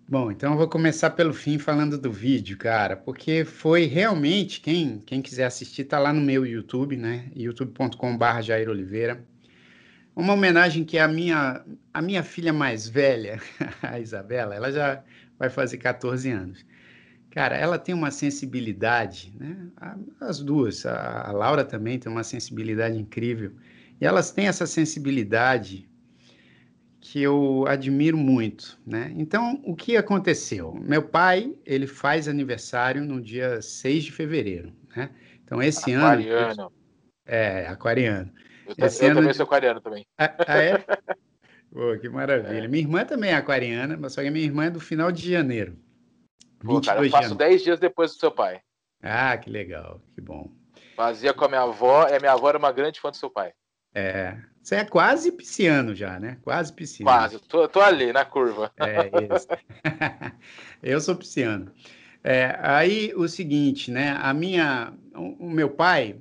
Bom, 0.07 0.31
então 0.31 0.53
eu 0.53 0.59
vou 0.59 0.69
começar 0.69 1.11
pelo 1.11 1.33
fim 1.33 1.59
falando 1.59 1.99
do 1.99 2.13
vídeo, 2.13 2.57
cara, 2.59 2.97
porque 2.97 3.45
foi 3.45 3.87
realmente, 3.87 4.61
quem, 4.61 5.01
quem 5.01 5.23
quiser 5.23 5.47
assistir, 5.47 5.85
tá 5.85 5.99
lá 5.99 6.13
no 6.13 6.21
meu 6.21 6.47
YouTube, 6.47 6.97
né? 6.97 7.29
youtube.com.br 7.35 8.43
Jair 8.43 8.69
Oliveira. 8.69 9.25
Uma 10.15 10.35
homenagem 10.35 10.85
que 10.85 10.99
a 10.99 11.09
minha, 11.09 11.65
a 11.93 12.03
minha 12.03 12.23
filha 12.23 12.53
mais 12.53 12.87
velha, 12.87 13.41
a 13.83 13.99
Isabela, 13.99 14.55
ela 14.55 14.71
já 14.71 15.03
vai 15.39 15.49
fazer 15.49 15.79
14 15.79 16.31
anos. 16.31 16.65
Cara, 17.31 17.57
ela 17.57 17.79
tem 17.79 17.95
uma 17.95 18.11
sensibilidade, 18.11 19.35
né? 19.39 19.71
As 20.21 20.41
duas, 20.41 20.87
a, 20.87 21.29
a 21.29 21.33
Laura 21.33 21.65
também 21.65 21.99
tem 21.99 22.11
uma 22.13 22.23
sensibilidade 22.23 22.97
incrível. 22.99 23.53
E 24.01 24.07
elas 24.07 24.31
têm 24.31 24.47
essa 24.47 24.67
sensibilidade 24.67 25.89
que 27.01 27.23
eu 27.23 27.65
admiro 27.69 28.17
muito, 28.17 28.79
né? 28.85 29.13
Então, 29.17 29.61
o 29.65 29.77
que 29.77 29.97
aconteceu? 29.97 30.75
Meu 30.75 31.03
pai, 31.03 31.55
ele 31.65 31.87
faz 31.87 32.27
aniversário 32.27 33.05
no 33.05 33.21
dia 33.21 33.63
6 33.63 34.05
de 34.05 34.13
fevereiro, 34.13 34.73
né? 34.95 35.11
Então, 35.45 35.63
esse 35.63 35.95
aquariano. 35.95 36.63
ano... 36.63 36.73
É, 37.25 37.67
aquariano. 37.69 38.33
Eu, 38.77 38.87
esse 38.87 39.05
eu 39.05 39.11
ano... 39.11 39.21
também 39.21 39.35
sou 39.35 39.45
aquariano 39.45 39.81
também. 39.81 40.05
Ah, 40.19 40.35
ah 40.47 40.59
é? 40.59 40.85
Pô, 41.73 41.97
que 42.01 42.09
maravilha. 42.09 42.65
É. 42.65 42.69
Minha 42.69 42.83
irmã 42.83 43.05
também 43.05 43.31
é 43.31 43.35
aquariana, 43.35 43.97
mas 43.97 44.13
só 44.13 44.23
que 44.23 44.31
minha 44.31 44.45
irmã 44.45 44.65
é 44.65 44.71
do 44.71 44.81
final 44.81 45.13
de 45.13 45.31
janeiro. 45.31 45.79
Pô, 46.59 46.81
cara, 46.81 47.05
eu 47.05 47.11
faço 47.11 47.35
10 47.35 47.63
dias 47.63 47.79
depois 47.79 48.13
do 48.13 48.19
seu 48.19 48.33
pai. 48.33 48.61
Ah, 49.03 49.37
que 49.37 49.51
legal, 49.51 50.01
que 50.15 50.21
bom. 50.21 50.51
Fazia 50.97 51.33
com 51.33 51.45
a 51.45 51.49
minha 51.49 51.63
avó, 51.63 52.09
e 52.09 52.15
a 52.15 52.19
minha 52.19 52.33
avó 52.33 52.49
era 52.49 52.59
uma 52.59 52.73
grande 52.73 52.99
fã 52.99 53.11
do 53.11 53.17
seu 53.17 53.31
pai. 53.31 53.53
É, 53.99 54.37
você 54.63 54.75
é 54.75 54.85
quase 54.85 55.33
pisciano 55.33 55.95
já, 55.95 56.21
né? 56.21 56.37
Quase 56.43 56.71
pisciano. 56.71 57.11
Quase, 57.11 57.39
tô, 57.39 57.67
tô 57.67 57.81
ali 57.81 58.13
na 58.13 58.27
curva. 58.27 58.71
É 58.77 59.09
isso. 59.35 59.49
eu 60.83 61.01
sou 61.01 61.17
pisciano. 61.17 61.73
É, 62.23 62.59
aí 62.61 63.15
o 63.17 63.27
seguinte, 63.27 63.91
né? 63.91 64.11
A 64.21 64.35
minha, 64.35 64.93
o, 65.15 65.47
o 65.47 65.51
meu 65.51 65.71
pai, 65.71 66.17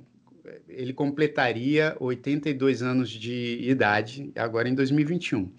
ele 0.66 0.94
completaria 0.94 1.94
82 2.00 2.80
anos 2.80 3.10
de 3.10 3.58
idade 3.60 4.32
agora 4.36 4.70
em 4.70 4.74
2021. 4.74 5.52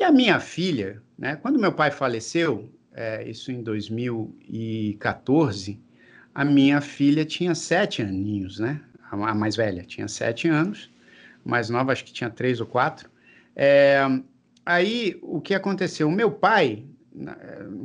E 0.00 0.04
a 0.04 0.10
minha 0.10 0.40
filha, 0.40 1.02
né? 1.18 1.36
Quando 1.36 1.58
meu 1.58 1.74
pai 1.74 1.90
faleceu, 1.90 2.72
é, 2.94 3.28
isso 3.28 3.52
em 3.52 3.62
2014, 3.62 5.78
a 6.34 6.46
minha 6.46 6.80
filha 6.80 7.26
tinha 7.26 7.54
sete 7.54 8.00
aninhos, 8.00 8.58
né? 8.58 8.80
A 9.10 9.34
mais 9.34 9.54
velha 9.54 9.82
tinha 9.82 10.08
sete 10.08 10.48
anos 10.48 10.90
mais 11.44 11.68
nova, 11.68 11.92
acho 11.92 12.04
que 12.04 12.12
tinha 12.12 12.30
três 12.30 12.60
ou 12.60 12.66
quatro. 12.66 13.10
É, 13.54 14.00
aí, 14.64 15.18
o 15.22 15.40
que 15.40 15.54
aconteceu? 15.54 16.08
O 16.08 16.12
meu 16.12 16.30
pai, 16.30 16.84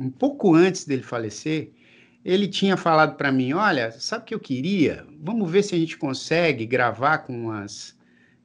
um 0.00 0.10
pouco 0.10 0.54
antes 0.54 0.84
dele 0.84 1.02
falecer, 1.02 1.72
ele 2.24 2.48
tinha 2.48 2.76
falado 2.76 3.16
para 3.16 3.32
mim: 3.32 3.52
Olha, 3.52 3.90
sabe 3.92 4.22
o 4.22 4.26
que 4.26 4.34
eu 4.34 4.40
queria? 4.40 5.06
Vamos 5.20 5.50
ver 5.50 5.62
se 5.62 5.74
a 5.74 5.78
gente 5.78 5.96
consegue 5.96 6.66
gravar 6.66 7.18
com 7.18 7.50
as, 7.50 7.96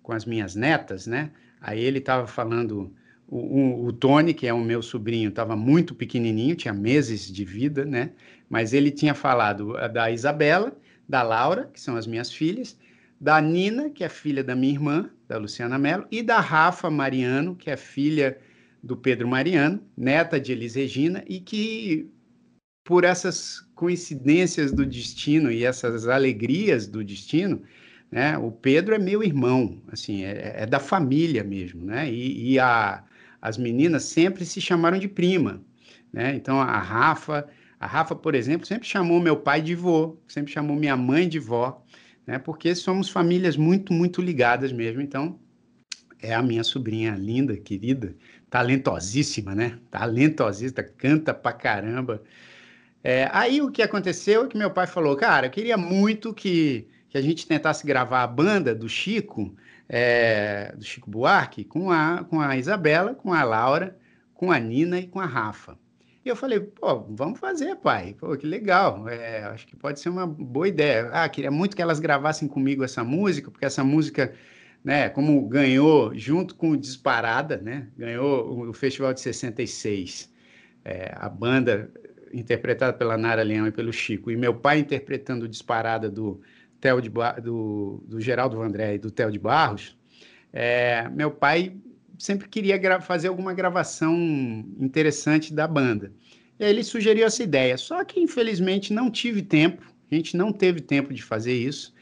com 0.01 0.13
as 0.13 0.25
minhas 0.25 0.55
netas, 0.55 1.07
né? 1.07 1.31
Aí 1.61 1.83
ele 1.83 1.99
estava 1.99 2.27
falando. 2.27 2.93
O, 3.25 3.37
o, 3.37 3.85
o, 3.87 3.93
Tony, 3.93 4.33
que 4.33 4.45
é 4.45 4.53
o 4.53 4.59
meu 4.59 4.81
sobrinho, 4.81 5.29
estava 5.29 5.55
muito 5.55 5.95
pequenininho, 5.95 6.55
tinha 6.55 6.73
meses 6.73 7.31
de 7.31 7.43
vida, 7.43 7.83
né? 7.83 8.11
Mas 8.47 8.73
ele 8.73 8.91
tinha 8.91 9.15
falado 9.15 9.73
da 9.91 10.11
Isabela, 10.11 10.77
da 11.09 11.23
Laura, 11.23 11.69
que 11.73 11.81
são 11.81 11.95
as 11.95 12.05
minhas 12.05 12.31
filhas, 12.31 12.77
da 13.23 13.39
Nina, 13.39 13.89
que 13.89 14.03
é 14.03 14.09
filha 14.09 14.43
da 14.43 14.53
minha 14.53 14.73
irmã, 14.73 15.09
da 15.29 15.37
Luciana 15.37 15.77
Mello, 15.77 16.05
e 16.11 16.21
da 16.21 16.41
Rafa 16.41 16.89
Mariano, 16.89 17.55
que 17.55 17.69
é 17.69 17.77
filha 17.77 18.37
do 18.83 18.97
Pedro 18.97 19.29
Mariano, 19.29 19.81
neta 19.95 20.37
de 20.37 20.51
Elis 20.51 20.75
Regina, 20.75 21.23
e 21.25 21.39
que, 21.39 22.11
por 22.83 23.05
essas 23.05 23.61
coincidências 23.75 24.73
do 24.73 24.85
destino 24.85 25.49
e 25.49 25.63
essas 25.63 26.05
alegrias 26.05 26.85
do 26.85 27.01
destino, 27.01 27.61
né, 28.11 28.37
o 28.37 28.51
Pedro 28.51 28.93
é 28.93 28.99
meu 28.99 29.23
irmão, 29.23 29.81
assim, 29.87 30.25
é, 30.25 30.55
é 30.57 30.65
da 30.65 30.81
família 30.81 31.45
mesmo, 31.45 31.85
né, 31.85 32.11
e, 32.11 32.51
e 32.51 32.59
a, 32.59 33.05
as 33.41 33.57
meninas 33.57 34.03
sempre 34.03 34.43
se 34.43 34.59
chamaram 34.59 34.99
de 34.99 35.07
prima, 35.07 35.63
né, 36.11 36.35
então 36.35 36.59
a 36.59 36.77
Rafa, 36.77 37.47
a 37.79 37.87
Rafa, 37.87 38.15
por 38.15 38.35
exemplo, 38.35 38.67
sempre 38.67 38.85
chamou 38.85 39.21
meu 39.21 39.37
pai 39.37 39.61
de 39.61 39.75
vô, 39.75 40.17
sempre 40.27 40.51
chamou 40.51 40.75
minha 40.75 40.97
mãe 40.97 41.29
de 41.29 41.39
vó, 41.39 41.82
né? 42.25 42.39
Porque 42.39 42.73
somos 42.75 43.09
famílias 43.09 43.57
muito, 43.57 43.93
muito 43.93 44.21
ligadas 44.21 44.71
mesmo. 44.71 45.01
Então, 45.01 45.39
é 46.21 46.33
a 46.33 46.41
minha 46.41 46.63
sobrinha 46.63 47.15
linda, 47.15 47.57
querida, 47.57 48.15
talentosíssima, 48.49 49.53
né? 49.53 49.77
Talentosíssima, 49.91 50.83
canta 50.83 51.33
pra 51.33 51.51
caramba. 51.51 52.23
É, 53.03 53.29
aí 53.33 53.61
o 53.61 53.69
que 53.69 53.81
aconteceu 53.81 54.45
é 54.45 54.47
que 54.47 54.57
meu 54.57 54.71
pai 54.71 54.87
falou, 54.87 55.15
cara, 55.17 55.47
eu 55.47 55.51
queria 55.51 55.75
muito 55.75 56.33
que, 56.33 56.87
que 57.09 57.17
a 57.17 57.21
gente 57.21 57.45
tentasse 57.45 57.85
gravar 57.85 58.23
a 58.23 58.27
banda 58.27 58.73
do 58.73 58.87
Chico, 58.87 59.53
é, 59.89 60.73
do 60.77 60.85
Chico 60.85 61.09
Buarque, 61.09 61.65
com 61.65 61.91
a, 61.91 62.23
com 62.23 62.39
a 62.39 62.55
Isabela, 62.57 63.13
com 63.13 63.33
a 63.33 63.43
Laura, 63.43 63.97
com 64.33 64.51
a 64.51 64.59
Nina 64.59 64.99
e 64.99 65.07
com 65.07 65.19
a 65.19 65.25
Rafa. 65.25 65.77
E 66.25 66.29
eu 66.29 66.35
falei, 66.35 66.59
pô, 66.59 67.01
vamos 67.09 67.39
fazer, 67.39 67.75
pai. 67.75 68.15
Pô, 68.17 68.35
que 68.37 68.47
legal. 68.47 69.07
É, 69.09 69.43
acho 69.43 69.67
que 69.67 69.75
pode 69.75 69.99
ser 69.99 70.09
uma 70.09 70.25
boa 70.25 70.67
ideia. 70.67 71.09
Ah, 71.11 71.27
queria 71.27 71.51
muito 71.51 71.75
que 71.75 71.81
elas 71.81 71.99
gravassem 71.99 72.47
comigo 72.47 72.83
essa 72.83 73.03
música, 73.03 73.51
porque 73.51 73.65
essa 73.65 73.83
música, 73.83 74.33
né, 74.83 75.09
como 75.09 75.45
ganhou 75.47 76.17
junto 76.17 76.55
com 76.55 76.77
Disparada, 76.77 77.57
né, 77.57 77.87
ganhou 77.97 78.69
o 78.69 78.73
Festival 78.73 79.13
de 79.13 79.19
66. 79.19 80.31
É, 80.85 81.13
a 81.15 81.27
banda 81.29 81.91
interpretada 82.33 82.93
pela 82.93 83.17
Nara 83.17 83.43
Leão 83.43 83.67
e 83.67 83.71
pelo 83.71 83.93
Chico, 83.93 84.31
e 84.31 84.35
meu 84.35 84.53
pai 84.53 84.79
interpretando 84.79 85.47
Disparada 85.47 86.09
do, 86.09 86.41
Theo 86.83 86.99
de 86.99 87.09
do, 87.41 88.03
do 88.05 88.19
Geraldo 88.19 88.57
Vandré 88.57 88.95
e 88.95 88.97
do 88.97 89.09
Theo 89.09 89.31
de 89.31 89.39
Barros, 89.39 89.97
é, 90.51 91.07
meu 91.09 91.31
pai 91.31 91.73
sempre 92.23 92.47
queria 92.47 93.01
fazer 93.01 93.27
alguma 93.27 93.53
gravação 93.53 94.15
interessante 94.79 95.53
da 95.53 95.67
banda. 95.67 96.13
E 96.57 96.63
aí 96.63 96.69
ele 96.69 96.83
sugeriu 96.83 97.25
essa 97.25 97.43
ideia, 97.43 97.77
só 97.77 98.01
que 98.05 98.19
infelizmente 98.19 98.93
não 98.93 99.11
tive 99.11 99.41
tempo, 99.41 99.83
a 100.09 100.15
gente 100.15 100.37
não 100.37 100.53
teve 100.53 100.79
tempo 100.79 101.13
de 101.13 101.21
fazer 101.21 101.53
isso. 101.53 101.93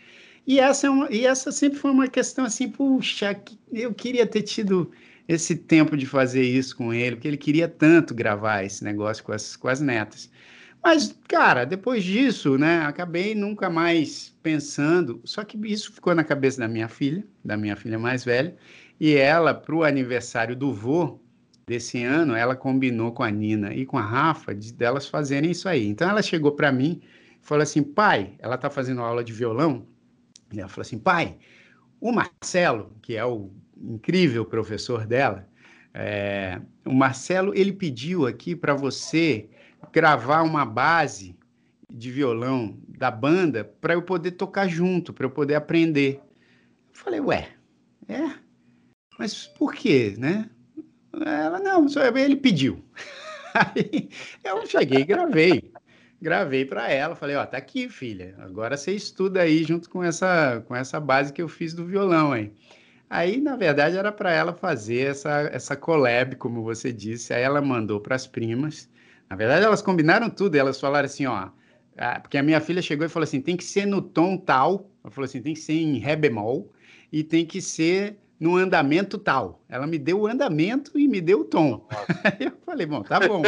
E 0.46 0.60
essa, 0.60 0.86
é 0.86 0.90
uma, 0.92 1.12
e 1.12 1.26
essa 1.26 1.52
sempre 1.52 1.80
foi 1.80 1.90
uma 1.90 2.08
questão 2.08 2.46
assim, 2.46 2.70
puxa, 2.70 3.42
eu 3.72 3.94
queria 3.96 4.28
ter 4.28 4.44
tido 4.44 4.92
esse 5.28 5.56
tempo 5.56 5.98
de 5.98 6.06
fazer 6.06 6.44
isso 6.44 6.76
com 6.76 6.94
ele, 6.94 7.16
porque 7.16 7.28
ele 7.28 7.38
queria 7.38 7.68
tanto 7.68 8.14
gravar 8.14 8.64
esse 8.64 8.84
negócio 8.84 9.24
com 9.24 9.32
as, 9.32 9.56
com 9.56 9.70
as 9.70 9.82
netas. 9.82 10.30
Mas, 10.84 11.16
cara, 11.28 11.64
depois 11.64 12.04
disso, 12.04 12.58
né, 12.58 12.82
acabei 12.82 13.34
nunca 13.34 13.70
mais 13.70 14.36
pensando. 14.42 15.22
Só 15.24 15.44
que 15.44 15.58
isso 15.66 15.94
ficou 15.94 16.14
na 16.14 16.24
cabeça 16.24 16.60
da 16.60 16.68
minha 16.68 16.88
filha, 16.88 17.24
da 17.46 17.56
minha 17.56 17.76
filha 17.76 18.00
mais 18.00 18.26
velha, 18.26 18.56
e 19.04 19.16
ela, 19.16 19.52
para 19.52 19.74
o 19.74 19.84
aniversário 19.84 20.56
do 20.56 20.72
vô 20.72 21.20
desse 21.66 22.04
ano, 22.04 22.36
ela 22.36 22.56
combinou 22.56 23.12
com 23.12 23.24
a 23.24 23.32
Nina 23.32 23.74
e 23.74 23.84
com 23.84 23.98
a 23.98 24.02
Rafa 24.04 24.54
de 24.54 24.72
delas 24.72 25.08
fazerem 25.08 25.50
isso 25.50 25.68
aí. 25.68 25.88
Então 25.88 26.08
ela 26.08 26.22
chegou 26.22 26.52
para 26.52 26.72
mim 26.72 27.02
e 27.42 27.44
falou 27.44 27.64
assim: 27.64 27.82
pai, 27.82 28.36
ela 28.38 28.54
está 28.54 28.70
fazendo 28.70 29.02
aula 29.02 29.24
de 29.24 29.34
violão, 29.34 29.88
e 30.54 30.60
ela 30.60 30.70
falou 30.70 30.84
assim: 30.84 31.00
pai, 31.00 31.36
o 32.00 32.12
Marcelo, 32.12 32.96
que 33.02 33.18
é 33.18 33.26
o 33.26 33.50
incrível 33.76 34.46
professor 34.46 35.08
dela, 35.08 35.50
é, 35.96 36.62
o 36.86 36.94
Marcelo 36.94 37.56
ele 37.56 37.74
pediu 37.74 38.28
aqui 38.28 38.56
para 38.56 38.76
você 38.76 39.50
gravar 39.92 40.44
uma 40.44 40.64
base 40.64 41.36
de 41.90 42.12
violão 42.12 42.78
da 42.88 43.10
banda 43.10 43.64
para 43.82 43.96
eu 43.96 44.04
poder 44.04 44.34
tocar 44.34 44.68
junto, 44.68 45.12
para 45.12 45.26
eu 45.26 45.32
poder 45.32 45.56
aprender. 45.56 46.22
Eu 46.94 47.00
falei, 47.00 47.20
ué, 47.20 47.50
é? 48.08 48.51
Mas 49.22 49.46
por 49.46 49.76
quê, 49.76 50.16
né? 50.18 50.50
Ela, 51.14 51.60
não, 51.60 51.88
só 51.88 52.04
ele 52.04 52.36
pediu. 52.36 52.84
Aí 53.54 54.10
eu 54.44 54.66
cheguei 54.66 55.02
e 55.02 55.06
gravei. 55.06 55.72
Gravei 56.20 56.66
para 56.66 56.90
ela, 56.90 57.16
falei, 57.16 57.36
ó, 57.36 57.46
tá 57.46 57.56
aqui, 57.56 57.88
filha. 57.88 58.34
Agora 58.40 58.76
você 58.76 58.94
estuda 58.94 59.42
aí 59.42 59.64
junto 59.64 59.92
com 59.92 60.04
essa 60.04 60.64
com 60.68 60.76
essa 60.76 61.00
base 61.00 61.32
que 61.32 61.40
eu 61.40 61.48
fiz 61.48 61.72
do 61.72 61.86
violão 61.86 62.32
aí. 62.32 62.52
Aí, 63.08 63.40
na 63.40 63.56
verdade, 63.56 63.96
era 63.96 64.12
para 64.12 64.32
ela 64.32 64.54
fazer 64.54 65.12
essa, 65.12 65.42
essa 65.54 65.76
collab, 65.76 66.36
como 66.38 66.64
você 66.64 66.92
disse. 66.92 67.32
Aí 67.32 67.44
ela 67.44 67.62
mandou 67.62 68.02
para 68.02 68.16
as 68.16 68.26
primas. 68.26 68.90
Na 69.30 69.36
verdade, 69.36 69.64
elas 69.64 69.84
combinaram 69.84 70.32
tudo. 70.32 70.56
Elas 70.56 70.80
falaram 70.80 71.06
assim, 71.06 71.28
ó, 71.28 71.50
porque 72.24 72.40
a 72.40 72.44
minha 72.44 72.60
filha 72.60 72.82
chegou 72.82 73.06
e 73.06 73.10
falou 73.10 73.26
assim, 73.26 73.40
tem 73.40 73.56
que 73.56 73.64
ser 73.64 73.86
no 73.86 74.02
tom 74.02 74.36
tal. 74.36 74.90
Ela 75.04 75.12
falou 75.12 75.26
assim, 75.26 75.44
tem 75.44 75.54
que 75.54 75.60
ser 75.60 75.74
em 75.74 76.00
ré 76.00 76.16
bemol 76.16 76.72
e 77.12 77.24
tem 77.24 77.46
que 77.46 77.62
ser 77.62 78.18
no 78.42 78.58
andamento 78.58 79.18
tal. 79.18 79.64
Ela 79.70 79.88
me 79.88 79.98
deu 79.98 80.20
o 80.22 80.28
andamento 80.28 81.00
e 81.00 81.08
me 81.08 81.22
deu 81.22 81.42
o 81.42 81.46
tom. 81.46 81.88
Eu 82.42 82.52
falei, 82.66 82.86
bom, 82.86 83.04
tá 83.04 83.20
bom. 83.20 83.44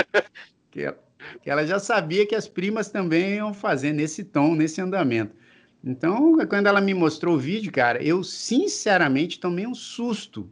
que, 0.72 0.84
ela, 0.84 1.00
que 1.42 1.50
ela 1.50 1.66
já 1.66 1.80
sabia 1.80 2.26
que 2.26 2.36
as 2.36 2.48
primas 2.48 2.90
também 2.90 3.36
iam 3.36 3.54
fazer 3.54 3.92
nesse 3.92 4.24
tom, 4.24 4.56
nesse 4.56 4.80
andamento. 4.80 5.36
Então, 5.84 6.38
quando 6.48 6.68
ela 6.68 6.80
me 6.80 6.94
mostrou 6.94 7.36
o 7.36 7.40
vídeo, 7.40 7.72
cara, 7.72 8.02
eu 8.02 8.24
sinceramente 8.24 9.40
tomei 9.40 9.68
um 9.68 9.76
susto, 9.76 10.50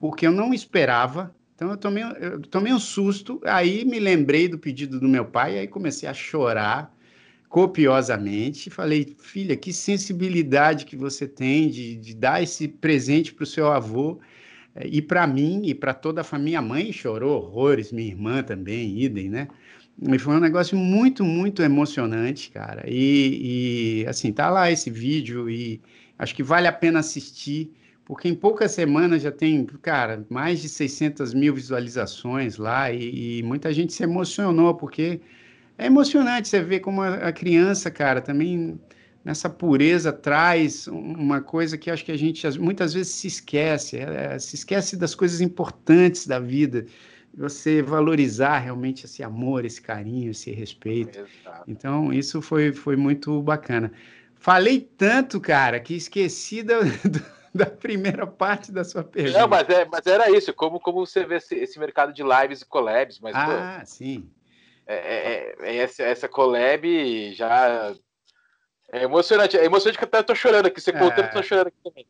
porque 0.00 0.26
eu 0.26 0.32
não 0.32 0.52
esperava 0.52 1.32
então 1.62 1.70
eu 1.70 1.76
tomei, 1.76 2.02
eu 2.02 2.40
tomei 2.40 2.72
um 2.72 2.78
susto, 2.78 3.40
aí 3.44 3.84
me 3.84 4.00
lembrei 4.00 4.48
do 4.48 4.58
pedido 4.58 4.98
do 4.98 5.08
meu 5.08 5.24
pai, 5.24 5.58
aí 5.58 5.68
comecei 5.68 6.08
a 6.08 6.14
chorar 6.14 6.92
copiosamente. 7.52 8.70
Falei, 8.70 9.14
filha, 9.18 9.54
que 9.54 9.74
sensibilidade 9.74 10.86
que 10.86 10.96
você 10.96 11.28
tem 11.28 11.68
de, 11.68 11.96
de 11.96 12.14
dar 12.14 12.42
esse 12.42 12.66
presente 12.66 13.34
para 13.34 13.42
o 13.42 13.46
seu 13.46 13.70
avô 13.70 14.18
e 14.86 15.02
para 15.02 15.26
mim 15.26 15.60
e 15.66 15.74
para 15.74 15.92
toda 15.92 16.22
a 16.22 16.24
família. 16.24 16.62
Minha 16.62 16.74
mãe 16.74 16.90
chorou 16.90 17.36
horrores, 17.36 17.92
minha 17.92 18.08
irmã 18.08 18.42
também, 18.42 18.98
idem, 18.98 19.28
né? 19.28 19.48
E 20.00 20.18
foi 20.18 20.34
um 20.34 20.40
negócio 20.40 20.78
muito, 20.78 21.22
muito 21.22 21.62
emocionante, 21.62 22.50
cara. 22.50 22.84
E, 22.88 24.00
e 24.02 24.06
assim, 24.06 24.32
tá 24.32 24.48
lá 24.48 24.70
esse 24.72 24.88
vídeo 24.88 25.50
e 25.50 25.78
acho 26.18 26.34
que 26.34 26.42
vale 26.42 26.66
a 26.66 26.72
pena 26.72 27.00
assistir 27.00 27.70
porque 28.06 28.28
em 28.28 28.34
poucas 28.34 28.72
semanas 28.72 29.20
já 29.22 29.30
tem, 29.30 29.64
cara, 29.82 30.24
mais 30.30 30.62
de 30.62 30.70
600 30.70 31.34
mil 31.34 31.54
visualizações 31.54 32.56
lá 32.56 32.90
e, 32.90 33.40
e 33.40 33.42
muita 33.42 33.72
gente 33.74 33.92
se 33.92 34.02
emocionou, 34.02 34.74
porque 34.74 35.20
é 35.78 35.86
emocionante 35.86 36.48
você 36.48 36.62
ver 36.62 36.80
como 36.80 37.02
a, 37.02 37.14
a, 37.14 37.32
criança, 37.32 37.90
cara, 37.90 38.20
também 38.20 38.80
nessa 39.24 39.48
pureza 39.48 40.12
traz 40.12 40.86
uma 40.86 41.40
coisa 41.40 41.78
que 41.78 41.90
acho 41.90 42.04
que 42.04 42.12
a 42.12 42.16
gente 42.16 42.46
muitas 42.58 42.92
vezes 42.92 43.12
se 43.12 43.26
esquece, 43.26 43.98
é, 43.98 44.34
é, 44.34 44.38
se 44.38 44.54
esquece 44.54 44.96
das 44.96 45.14
coisas 45.14 45.40
importantes 45.40 46.26
da 46.26 46.38
vida, 46.38 46.86
você 47.34 47.80
valorizar 47.80 48.58
realmente 48.58 49.06
esse 49.06 49.22
amor, 49.22 49.64
esse 49.64 49.80
carinho, 49.80 50.30
esse 50.32 50.50
respeito. 50.50 51.18
Exato. 51.18 51.64
Então, 51.66 52.12
isso 52.12 52.42
foi, 52.42 52.72
foi 52.72 52.96
muito 52.96 53.40
bacana. 53.40 53.90
Falei 54.34 54.80
tanto, 54.80 55.40
cara, 55.40 55.80
que 55.80 55.94
esqueci 55.94 56.62
do, 56.62 56.84
do 57.08 57.42
da 57.54 57.66
primeira 57.66 58.26
parte 58.26 58.72
da 58.72 58.82
sua 58.82 59.04
pergunta. 59.04 59.38
Não, 59.38 59.48
mas, 59.48 59.68
é, 59.68 59.84
mas 59.84 60.06
era 60.06 60.30
isso, 60.30 60.52
como, 60.54 60.80
como 60.80 61.04
você 61.04 61.24
vê 61.24 61.36
esse, 61.36 61.54
esse 61.54 61.78
mercado 61.78 62.12
de 62.12 62.22
lives 62.22 62.62
e 62.62 62.66
collabs. 62.66 63.20
Mas, 63.20 63.34
ah, 63.36 63.78
pô, 63.80 63.86
sim. 63.86 64.28
É, 64.86 64.94
é, 64.94 65.54
é, 65.60 65.76
essa, 65.76 66.02
essa 66.02 66.28
collab 66.28 67.34
já 67.34 67.94
é 68.92 69.04
emocionante. 69.04 69.56
É 69.56 69.64
emocionante 69.64 69.98
que 69.98 70.04
até 70.04 70.18
eu 70.18 70.24
tô 70.24 70.34
chorando 70.34 70.66
aqui. 70.66 70.80
Você 70.80 70.90
é. 70.90 70.98
contando, 70.98 71.26
eu 71.26 71.32
tô 71.32 71.42
chorando 71.42 71.68
aqui 71.68 71.78
também. 71.82 72.06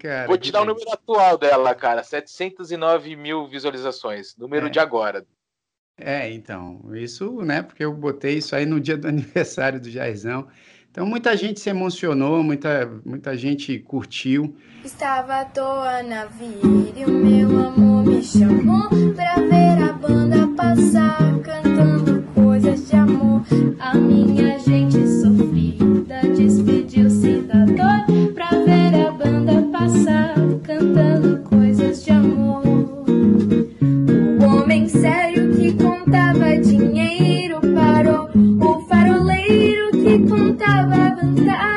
Cara, 0.00 0.26
Vou 0.26 0.36
te 0.36 0.50
dar 0.50 0.62
o 0.62 0.64
número 0.64 0.90
atual 0.90 1.38
dela, 1.38 1.74
cara. 1.74 2.02
709 2.02 3.14
mil 3.14 3.46
visualizações. 3.46 4.36
Número 4.36 4.66
é. 4.66 4.70
de 4.70 4.80
agora. 4.80 5.24
É, 5.96 6.30
então. 6.30 6.82
Isso, 6.94 7.40
né? 7.42 7.62
Porque 7.62 7.84
eu 7.84 7.92
botei 7.92 8.38
isso 8.38 8.54
aí 8.54 8.66
no 8.66 8.80
dia 8.80 8.96
do 8.96 9.06
aniversário 9.08 9.80
do 9.80 9.90
Jairzão. 9.90 10.48
Então, 10.96 11.04
muita 11.06 11.36
gente 11.36 11.60
se 11.60 11.68
emocionou, 11.68 12.42
muita, 12.42 12.90
muita 13.04 13.36
gente 13.36 13.78
curtiu. 13.80 14.56
Estava 14.82 15.42
à 15.42 15.44
toa 15.44 16.02
na 16.02 16.24
vida 16.24 16.98
e 16.98 17.04
o 17.04 17.10
meu 17.10 17.66
amor 17.66 18.02
me 18.02 18.22
chamou 18.22 18.88
pra 19.14 19.34
ver 19.34 19.82
a 19.82 19.92
banda 19.92 20.48
passar, 20.56 21.38
cantando 21.40 22.22
coisas 22.34 22.88
de 22.88 22.96
amor. 22.96 23.42
A 23.78 23.94
minha 23.94 24.58
gente 24.58 25.06
sofrida 25.20 26.22
despediu-se 26.34 27.42
da 27.42 27.66
dor 27.66 28.32
pra 28.32 28.48
ver 28.64 29.06
a 29.06 29.10
banda 29.10 29.68
passar, 29.70 30.34
cantando 30.62 31.42
coisas 31.42 31.65
كنت 40.24 40.62
أبا 40.62 41.08
بنت 41.22 41.48
أبا 41.48 41.75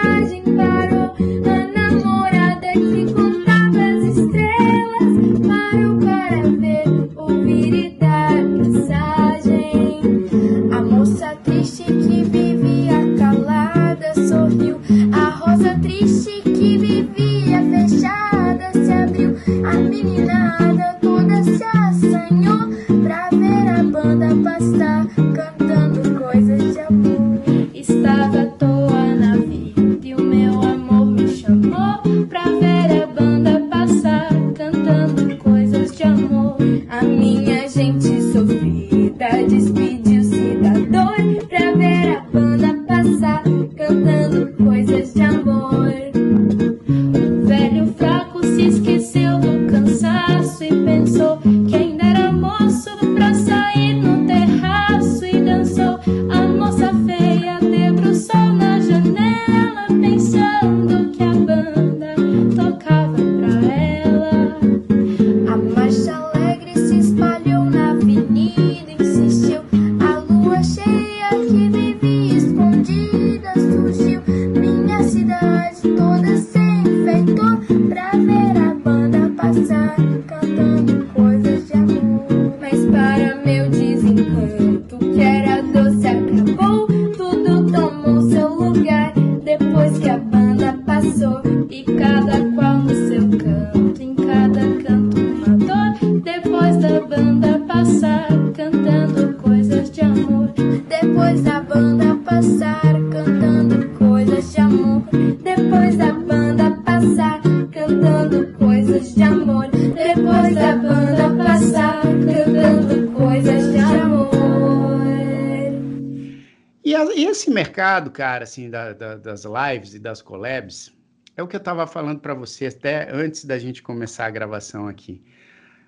cara, 118.09 118.43
assim, 118.43 118.69
da, 118.69 118.93
da, 118.93 119.15
das 119.15 119.43
lives 119.45 119.93
e 119.93 119.99
das 119.99 120.21
collabs, 120.21 120.93
é 121.35 121.43
o 121.43 121.47
que 121.47 121.55
eu 121.55 121.59
estava 121.59 121.87
falando 121.87 122.19
para 122.19 122.33
você 122.33 122.67
até 122.67 123.09
antes 123.11 123.45
da 123.45 123.57
gente 123.57 123.81
começar 123.81 124.25
a 124.25 124.29
gravação 124.29 124.87
aqui. 124.87 125.23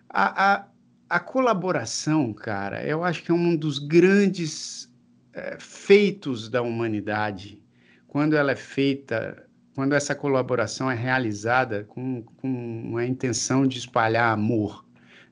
A, 0.09 0.53
a, 0.53 0.67
a 1.09 1.19
colaboração, 1.19 2.33
cara, 2.33 2.85
eu 2.85 3.03
acho 3.03 3.23
que 3.23 3.31
é 3.31 3.33
um 3.33 3.55
dos 3.55 3.79
grandes 3.79 4.89
é, 5.33 5.57
feitos 5.59 6.49
da 6.49 6.61
humanidade, 6.61 7.61
quando 8.07 8.35
ela 8.35 8.51
é 8.51 8.55
feita, 8.55 9.45
quando 9.75 9.93
essa 9.93 10.13
colaboração 10.15 10.89
é 10.89 10.95
realizada 10.95 11.85
com, 11.85 12.23
com 12.37 12.97
a 12.97 13.05
intenção 13.05 13.65
de 13.65 13.77
espalhar 13.77 14.33
amor. 14.33 14.85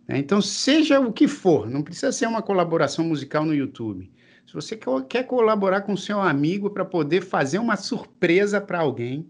Né? 0.08 0.18
Então, 0.18 0.42
seja 0.42 1.00
o 1.00 1.14
que 1.14 1.28
for, 1.28 1.70
não 1.70 1.82
precisa 1.82 2.12
ser 2.12 2.26
uma 2.26 2.42
colaboração 2.42 3.06
musical 3.06 3.46
no 3.46 3.54
YouTube. 3.54 4.12
Se 4.50 4.56
você 4.56 4.80
quer 5.08 5.28
colaborar 5.28 5.82
com 5.82 5.96
seu 5.96 6.20
amigo 6.20 6.72
para 6.72 6.84
poder 6.84 7.22
fazer 7.22 7.60
uma 7.60 7.76
surpresa 7.76 8.60
para 8.60 8.80
alguém 8.80 9.28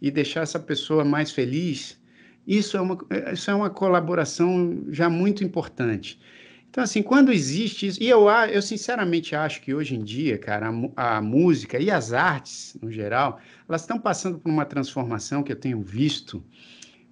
e 0.00 0.12
deixar 0.12 0.42
essa 0.42 0.60
pessoa 0.60 1.04
mais 1.04 1.32
feliz, 1.32 2.00
isso 2.46 2.76
é 2.76 2.80
uma, 2.80 2.96
isso 3.32 3.50
é 3.50 3.54
uma 3.54 3.68
colaboração 3.68 4.84
já 4.90 5.10
muito 5.10 5.42
importante. 5.42 6.20
Então, 6.68 6.84
assim, 6.84 7.02
quando 7.02 7.32
existe 7.32 7.88
isso, 7.88 8.00
e 8.00 8.08
eu, 8.08 8.30
eu 8.30 8.62
sinceramente 8.62 9.34
acho 9.34 9.60
que 9.60 9.74
hoje 9.74 9.96
em 9.96 10.04
dia, 10.04 10.38
cara, 10.38 10.70
a, 10.94 11.16
a 11.16 11.20
música 11.20 11.76
e 11.76 11.90
as 11.90 12.12
artes, 12.12 12.78
no 12.80 12.92
geral, 12.92 13.40
elas 13.68 13.80
estão 13.80 13.98
passando 13.98 14.38
por 14.38 14.48
uma 14.48 14.64
transformação 14.64 15.42
que 15.42 15.50
eu 15.50 15.56
tenho 15.56 15.82
visto 15.82 16.44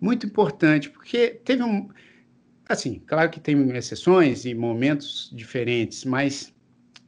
muito 0.01 0.25
importante, 0.25 0.89
porque 0.91 1.41
teve 1.45 1.65
um. 1.65 1.89
Assim, 2.69 3.03
claro 3.05 3.29
que 3.31 3.41
tem 3.41 3.69
exceções 3.77 4.45
e 4.45 4.55
momentos 4.55 5.29
diferentes, 5.35 6.05
mas 6.05 6.57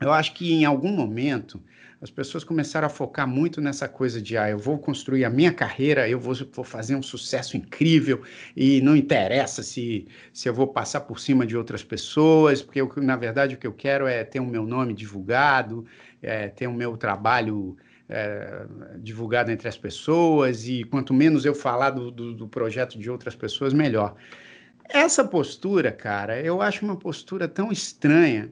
eu 0.01 0.13
acho 0.13 0.33
que 0.35 0.53
em 0.53 0.65
algum 0.65 0.93
momento 0.93 1.61
as 2.01 2.11
pessoas 2.11 2.43
começaram 2.43 2.87
a 2.87 2.91
focar 2.91 3.29
muito 3.29 3.61
nessa 3.61 3.87
coisa 3.87 4.23
de, 4.23 4.37
ah, 4.39 4.49
eu 4.49 4.59
vou 4.59 4.79
construir 4.79 5.23
a 5.25 5.31
minha 5.31 5.53
carreira, 5.53 6.09
eu 6.09 6.19
vou, 6.19 6.35
vou 6.51 6.65
fazer 6.65 6.97
um 6.97 7.03
sucesso 7.03 7.59
incrível 7.59 8.23
e 8.57 8.81
não 8.81 8.97
interessa 8.97 9.63
se, 9.63 10.09
se 10.33 10.49
eu 10.49 10.55
vou 10.55 10.67
passar 10.67 11.03
por 11.03 11.21
cima 11.21 11.47
de 11.47 11.55
outras 11.57 11.85
pessoas, 11.85 12.63
porque 12.63 12.81
eu, 12.81 12.91
na 12.97 13.17
verdade 13.17 13.55
o 13.55 13.59
que 13.59 13.67
eu 13.67 13.73
quero 13.75 14.07
é 14.07 14.25
ter 14.25 14.41
o 14.41 14.47
meu 14.47 14.65
nome 14.65 14.95
divulgado, 14.95 15.85
é, 16.23 16.49
ter 16.49 16.67
o 16.67 16.73
meu 16.73 16.97
trabalho 16.97 17.77
é, 18.09 18.65
divulgado 18.99 19.51
entre 19.51 19.69
as 19.69 19.77
pessoas 19.77 20.67
e 20.67 20.85
quanto 20.85 21.13
menos 21.13 21.45
eu 21.45 21.55
falar 21.55 21.91
do, 21.91 22.11
do, 22.11 22.33
do 22.33 22.49
projeto 22.49 22.99
de 22.99 23.11
outras 23.11 23.37
pessoas, 23.37 23.75
melhor. 23.75 24.17
Essa 24.89 25.23
postura, 25.23 25.93
cara, 25.93 26.41
eu 26.41 26.63
acho 26.63 26.85
uma 26.85 26.97
postura 26.97 27.47
tão 27.47 27.71
estranha 27.71 28.51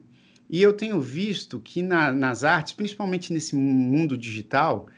e 0.49 0.63
eu 0.63 0.73
tenho 0.73 1.01
visto 1.01 1.61
que 1.61 1.83
na, 1.83 2.11
nas 2.11 2.45
artes, 2.45 2.73
principalmente 2.73 3.33
nesse 3.33 3.55
mundo 3.55 4.17
digital, 4.17 4.89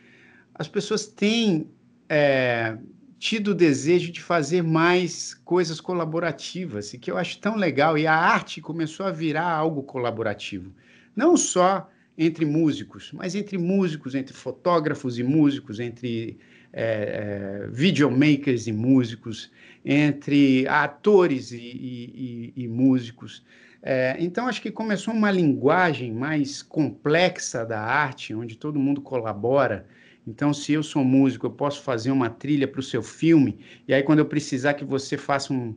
as 0.54 0.68
pessoas 0.68 1.06
têm 1.06 1.68
é, 2.08 2.76
tido 3.18 3.48
o 3.48 3.54
desejo 3.54 4.12
de 4.12 4.20
fazer 4.20 4.62
mais 4.62 5.34
coisas 5.34 5.80
colaborativas, 5.80 6.94
e 6.94 6.98
que 6.98 7.10
eu 7.10 7.18
acho 7.18 7.38
tão 7.38 7.56
legal. 7.56 7.98
E 7.98 8.06
a 8.06 8.14
arte 8.14 8.60
começou 8.60 9.06
a 9.06 9.10
virar 9.10 9.50
algo 9.50 9.82
colaborativo. 9.82 10.72
Não 11.14 11.36
só 11.36 11.90
entre 12.16 12.44
músicos, 12.44 13.10
mas 13.12 13.34
entre 13.34 13.58
músicos, 13.58 14.14
entre 14.14 14.34
fotógrafos 14.34 15.18
e 15.18 15.22
músicos, 15.22 15.80
entre 15.80 16.38
é, 16.72 17.64
é, 17.64 17.68
videomakers 17.70 18.66
e 18.66 18.72
músicos, 18.72 19.50
entre 19.84 20.66
atores 20.68 21.50
e, 21.50 21.56
e, 21.56 22.52
e, 22.56 22.64
e 22.64 22.68
músicos. 22.68 23.44
É, 23.82 24.16
então, 24.18 24.46
acho 24.46 24.60
que 24.60 24.70
começou 24.70 25.14
uma 25.14 25.30
linguagem 25.30 26.12
mais 26.12 26.62
complexa 26.62 27.64
da 27.64 27.80
arte, 27.80 28.34
onde 28.34 28.56
todo 28.56 28.78
mundo 28.78 29.00
colabora. 29.00 29.86
Então, 30.26 30.52
se 30.52 30.72
eu 30.72 30.82
sou 30.82 31.02
músico, 31.02 31.46
eu 31.46 31.50
posso 31.50 31.82
fazer 31.82 32.10
uma 32.10 32.28
trilha 32.28 32.68
para 32.68 32.80
o 32.80 32.82
seu 32.82 33.02
filme, 33.02 33.58
e 33.88 33.94
aí, 33.94 34.02
quando 34.02 34.18
eu 34.18 34.26
precisar 34.26 34.74
que 34.74 34.84
você 34.84 35.16
faça 35.16 35.52
um, 35.52 35.74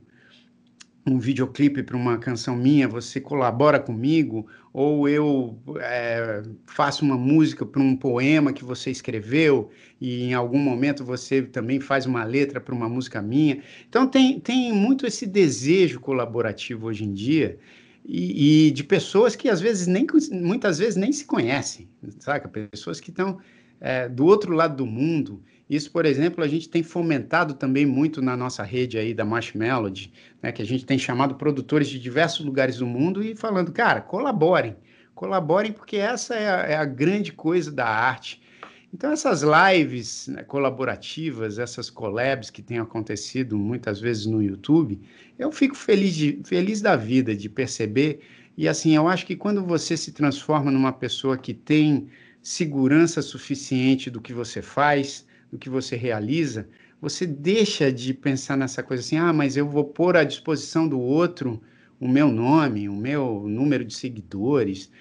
um 1.07 1.17
videoclipe 1.17 1.81
para 1.81 1.95
uma 1.95 2.17
canção 2.17 2.57
minha, 2.57 2.89
você 2.89 3.21
colabora 3.21 3.79
comigo, 3.79 4.47
ou 4.73 5.07
eu 5.07 5.57
é, 5.79 6.43
faço 6.65 7.05
uma 7.05 7.17
música 7.17 7.65
para 7.65 7.81
um 7.81 7.95
poema 7.95 8.51
que 8.51 8.65
você 8.65 8.89
escreveu 8.89 9.69
e 10.01 10.23
em 10.23 10.33
algum 10.33 10.57
momento 10.57 11.05
você 11.05 11.43
também 11.43 11.79
faz 11.79 12.05
uma 12.05 12.23
letra 12.23 12.59
para 12.59 12.73
uma 12.73 12.89
música 12.89 13.21
minha. 13.21 13.61
Então 13.87 14.07
tem, 14.07 14.39
tem 14.39 14.73
muito 14.73 15.05
esse 15.05 15.27
desejo 15.27 15.99
colaborativo 15.99 16.87
hoje 16.87 17.03
em 17.03 17.13
dia 17.13 17.59
e, 18.05 18.67
e, 18.67 18.71
de 18.71 18.83
pessoas 18.83 19.35
que 19.35 19.49
às 19.49 19.61
vezes 19.61 19.87
nem 19.87 20.05
muitas 20.31 20.77
vezes 20.77 20.95
nem 20.95 21.11
se 21.11 21.25
conhecem, 21.25 21.87
saca? 22.19 22.47
Pessoas 22.47 22.99
que 22.99 23.09
estão 23.09 23.39
é, 23.79 24.09
do 24.09 24.25
outro 24.25 24.53
lado 24.53 24.75
do 24.75 24.85
mundo. 24.85 25.41
Isso, 25.69 25.91
por 25.91 26.05
exemplo, 26.05 26.43
a 26.43 26.47
gente 26.47 26.69
tem 26.69 26.83
fomentado 26.83 27.53
também 27.53 27.85
muito 27.85 28.21
na 28.21 28.35
nossa 28.35 28.63
rede 28.63 28.97
aí 28.97 29.13
da 29.13 29.25
Marshmallow, 29.25 29.91
né, 30.41 30.51
que 30.51 30.61
a 30.61 30.65
gente 30.65 30.85
tem 30.85 30.99
chamado 30.99 31.35
produtores 31.35 31.87
de 31.87 31.99
diversos 31.99 32.45
lugares 32.45 32.77
do 32.77 32.85
mundo 32.85 33.23
e 33.23 33.35
falando, 33.35 33.71
cara, 33.71 34.01
colaborem, 34.01 34.75
colaborem 35.15 35.71
porque 35.71 35.97
essa 35.97 36.35
é 36.35 36.49
a, 36.49 36.57
é 36.67 36.75
a 36.75 36.85
grande 36.85 37.31
coisa 37.31 37.71
da 37.71 37.87
arte 37.87 38.41
então, 38.93 39.11
essas 39.11 39.41
lives 39.41 40.27
né, 40.27 40.43
colaborativas, 40.43 41.57
essas 41.57 41.89
collabs 41.89 42.51
que 42.51 42.61
têm 42.61 42.77
acontecido 42.77 43.57
muitas 43.57 43.99
vezes 43.99 44.27
no 44.27 44.41
YouTube, 44.41 45.01
eu 45.39 45.51
fico 45.51 45.75
feliz, 45.75 46.13
de, 46.13 46.39
feliz 46.43 46.79
da 46.79 46.95
vida 46.95 47.35
de 47.35 47.49
perceber. 47.49 48.21
E 48.55 48.67
assim, 48.67 48.95
eu 48.95 49.07
acho 49.07 49.25
que 49.25 49.35
quando 49.35 49.65
você 49.65 49.97
se 49.97 50.11
transforma 50.11 50.69
numa 50.69 50.93
pessoa 50.93 51.35
que 51.35 51.55
tem 51.55 52.07
segurança 52.39 53.19
suficiente 53.23 54.11
do 54.11 54.21
que 54.21 54.31
você 54.31 54.61
faz, 54.61 55.25
do 55.51 55.57
que 55.57 55.69
você 55.69 55.95
realiza, 55.95 56.69
você 57.01 57.25
deixa 57.25 57.91
de 57.91 58.13
pensar 58.13 58.55
nessa 58.55 58.83
coisa 58.83 59.01
assim: 59.01 59.17
ah, 59.17 59.33
mas 59.33 59.57
eu 59.57 59.67
vou 59.67 59.85
pôr 59.85 60.15
à 60.15 60.23
disposição 60.23 60.87
do 60.87 60.99
outro 60.99 61.59
o 61.99 62.07
meu 62.07 62.31
nome, 62.31 62.87
o 62.87 62.95
meu 62.95 63.45
número 63.47 63.83
de 63.83 63.95
seguidores. 63.95 64.91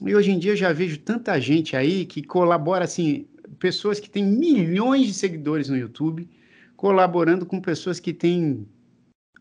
E 0.00 0.14
hoje 0.14 0.30
em 0.30 0.38
dia 0.38 0.52
eu 0.52 0.56
já 0.56 0.72
vejo 0.72 0.98
tanta 0.98 1.40
gente 1.40 1.76
aí 1.76 2.04
que 2.06 2.22
colabora 2.22 2.84
assim, 2.84 3.26
pessoas 3.58 4.00
que 4.00 4.10
têm 4.10 4.24
milhões 4.24 5.06
de 5.06 5.14
seguidores 5.14 5.68
no 5.68 5.76
YouTube, 5.76 6.28
colaborando 6.76 7.46
com 7.46 7.60
pessoas 7.60 8.00
que 8.00 8.12
têm 8.12 8.66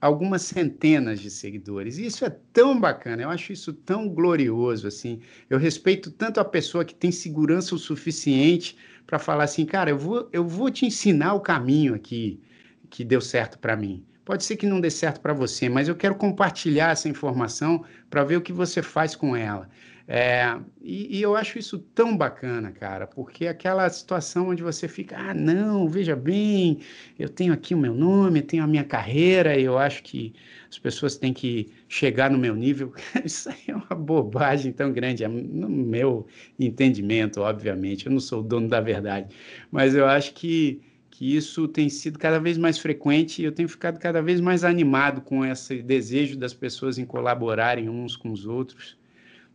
algumas 0.02 0.42
centenas 0.42 1.20
de 1.20 1.30
seguidores. 1.30 1.98
E 1.98 2.08
isso 2.08 2.26
é 2.26 2.30
tão 2.52 2.80
bacana, 2.80 3.22
eu 3.22 3.30
acho 3.30 3.54
isso 3.54 3.72
tão 3.72 4.10
glorioso 4.10 4.88
assim. 4.88 5.22
Eu 5.50 5.60
respeito 5.60 6.10
tanto 6.10 6.40
a 6.40 6.46
pessoa 6.46 6.84
que 6.84 6.96
tem 6.96 7.12
segurança 7.12 7.76
o 7.76 7.78
suficiente 7.78 8.76
para 9.06 9.20
falar 9.20 9.44
assim, 9.44 9.66
cara, 9.66 9.92
eu 9.92 9.98
vou, 9.98 10.28
eu 10.34 10.46
vou 10.46 10.72
te 10.72 10.86
ensinar 10.86 11.36
o 11.36 11.40
caminho 11.40 11.94
aqui 11.94 12.42
que 12.90 13.06
deu 13.06 13.22
certo 13.22 13.60
para 13.60 13.76
mim. 13.76 14.04
Pode 14.26 14.44
ser 14.44 14.56
que 14.56 14.66
não 14.66 14.80
dê 14.80 14.90
certo 14.90 15.20
para 15.20 15.34
você, 15.34 15.68
mas 15.68 15.88
eu 15.88 15.96
quero 15.96 16.16
compartilhar 16.16 16.92
essa 16.92 17.10
informação 17.10 17.84
para 18.10 18.24
ver 18.24 18.38
o 18.38 18.42
que 18.42 18.54
você 18.54 18.82
faz 18.82 19.16
com 19.16 19.36
ela. 19.36 19.70
É, 20.14 20.60
e, 20.82 21.20
e, 21.20 21.22
eu 21.22 21.38
acho 21.38 21.58
isso 21.58 21.80
tão 21.80 22.18
bacana, 22.18 22.70
cara, 22.70 23.08
porque 23.08 23.48
aquela 23.48 23.90
situação 23.90 24.50
onde 24.50 24.62
você 24.62 24.86
fica, 24.86 25.18
ah, 25.18 25.34
não, 25.34 25.88
veja 25.88 26.18
bem, 26.18 26.80
eu 27.18 27.30
tenho 27.30 27.54
aqui 27.54 27.74
o 27.74 27.78
meu 27.78 27.94
nome, 27.94 28.42
tenho 28.42 28.62
a 28.62 28.68
minha 28.68 28.84
carreira, 28.84 29.58
e 29.58 29.64
eu 29.64 29.78
acho 29.78 30.04
que 30.04 30.34
as 30.70 30.78
pessoas 30.78 31.16
têm 31.16 31.32
que 31.32 31.72
chegar 31.88 32.30
no 32.30 32.38
meu 32.38 32.54
nível. 32.54 32.94
Isso 33.24 33.48
aí 33.48 33.56
é 33.70 33.74
uma 33.74 33.96
bobagem 33.96 34.74
tão 34.74 34.92
grande, 34.92 35.24
é 35.24 35.30
no 35.30 35.70
meu 35.70 36.28
entendimento, 36.60 37.40
obviamente, 37.40 38.08
eu 38.08 38.12
não 38.12 38.20
sou 38.20 38.42
o 38.42 38.44
dono 38.44 38.68
da 38.68 38.82
verdade, 38.82 39.34
mas 39.72 39.96
eu 39.96 40.06
acho 40.06 40.34
que, 40.34 40.82
que 41.10 41.38
isso 41.38 41.70
tem 41.70 41.88
sido 41.88 42.20
cada 42.20 42.38
vez 42.38 42.58
mais 42.58 42.78
frequente 42.78 43.42
e 43.42 43.46
eu 43.46 43.52
tenho 43.54 43.70
ficado 43.70 43.98
cada 43.98 44.22
vez 44.22 44.42
mais 44.42 44.66
animado 44.66 45.22
com 45.22 45.46
esse 45.46 45.82
desejo 45.82 46.38
das 46.38 46.54
pessoas 46.54 46.98
em 46.98 47.06
colaborarem 47.06 47.88
uns 47.88 48.18
com 48.18 48.30
os 48.30 48.46
outros 48.46 49.00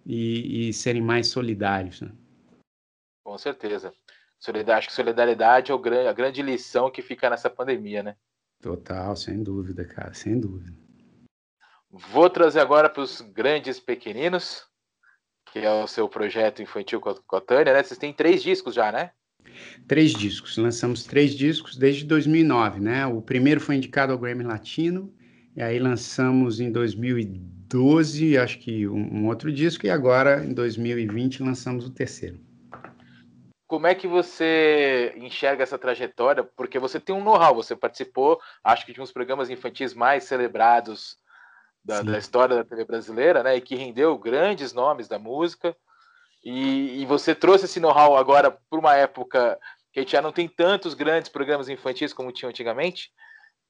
e, 0.07 0.68
e 0.68 0.72
serem 0.72 1.02
mais 1.02 1.26
solidários. 1.26 2.00
Né? 2.00 2.12
Com 3.24 3.36
certeza. 3.36 3.92
Acho 4.76 4.88
que 4.88 4.94
solidariedade 4.94 5.72
é 5.72 6.09
a 6.09 6.12
grande 6.12 6.40
lição 6.40 6.90
que 6.90 7.02
fica 7.02 7.28
nessa 7.28 7.50
pandemia, 7.50 8.02
né? 8.02 8.16
Total, 8.62 9.16
sem 9.16 9.42
dúvida, 9.42 9.84
cara, 9.84 10.14
sem 10.14 10.38
dúvida. 10.38 10.72
Vou 11.90 12.30
trazer 12.30 12.61
agora 12.61 12.88
para 12.88 13.02
os 13.02 13.20
grandes 13.20 13.80
pequeninos, 13.80 14.64
que 15.52 15.59
é 15.59 15.72
o 15.72 15.86
seu 15.86 16.09
projeto 16.09 16.62
infantil 16.62 17.00
com 17.00 17.36
a 17.36 17.40
Tânia, 17.40 17.72
né? 17.72 17.82
Vocês 17.82 17.98
têm 17.98 18.12
três 18.12 18.42
discos 18.42 18.74
já, 18.74 18.92
né? 18.92 19.11
Três 19.88 20.12
discos, 20.12 20.57
lançamos 20.57 21.04
três 21.04 21.34
discos 21.34 21.76
desde 21.76 22.04
2009, 22.04 22.80
né? 22.80 23.07
O 23.07 23.22
primeiro 23.22 23.61
foi 23.61 23.76
indicado 23.76 24.12
ao 24.12 24.18
Grammy 24.18 24.44
Latino, 24.44 25.12
e 25.54 25.62
aí 25.62 25.78
lançamos 25.78 26.61
em 26.61 26.70
2012, 27.68 28.38
acho 28.38 28.58
que 28.58 28.86
um, 28.86 29.22
um 29.22 29.26
outro 29.26 29.52
disco, 29.52 29.86
e 29.86 29.90
agora 29.90 30.44
em 30.44 30.52
2020 30.54 31.42
lançamos 31.42 31.86
o 31.86 31.90
terceiro. 31.90 32.40
Como 33.66 33.86
é 33.86 33.94
que 33.94 34.06
você 34.06 35.12
enxerga 35.16 35.64
essa 35.64 35.76
trajetória? 35.76 36.44
Porque 36.56 36.78
você 36.78 37.00
tem 37.00 37.14
um 37.14 37.24
know-how, 37.24 37.54
você 37.54 37.74
participou, 37.74 38.40
acho 38.62 38.86
que 38.86 38.92
de 38.92 39.00
uns 39.00 39.10
programas 39.10 39.50
infantis 39.50 39.92
mais 39.92 40.24
celebrados 40.24 41.16
da, 41.84 42.02
da, 42.02 42.18
história 42.18 42.54
da 42.54 42.64
TV 42.64 42.84
brasileira, 42.84 43.42
né? 43.42 43.56
E 43.56 43.60
que 43.60 43.74
rendeu 43.74 44.16
grandes 44.16 44.72
nomes 44.72 45.08
da 45.08 45.18
música. 45.18 45.76
E, 46.44 47.02
e 47.02 47.06
você 47.06 47.34
trouxe 47.34 47.64
esse 47.64 47.80
know-how 47.80 48.16
agora 48.16 48.52
para 48.70 48.78
uma 48.78 48.94
época 48.94 49.58
que 49.92 50.06
já 50.06 50.22
não 50.22 50.30
tem 50.30 50.46
tantos 50.46 50.94
grandes 50.94 51.28
programas 51.28 51.68
infantis 51.68 52.12
como 52.12 52.30
tinha 52.30 52.48
antigamente, 52.48 53.10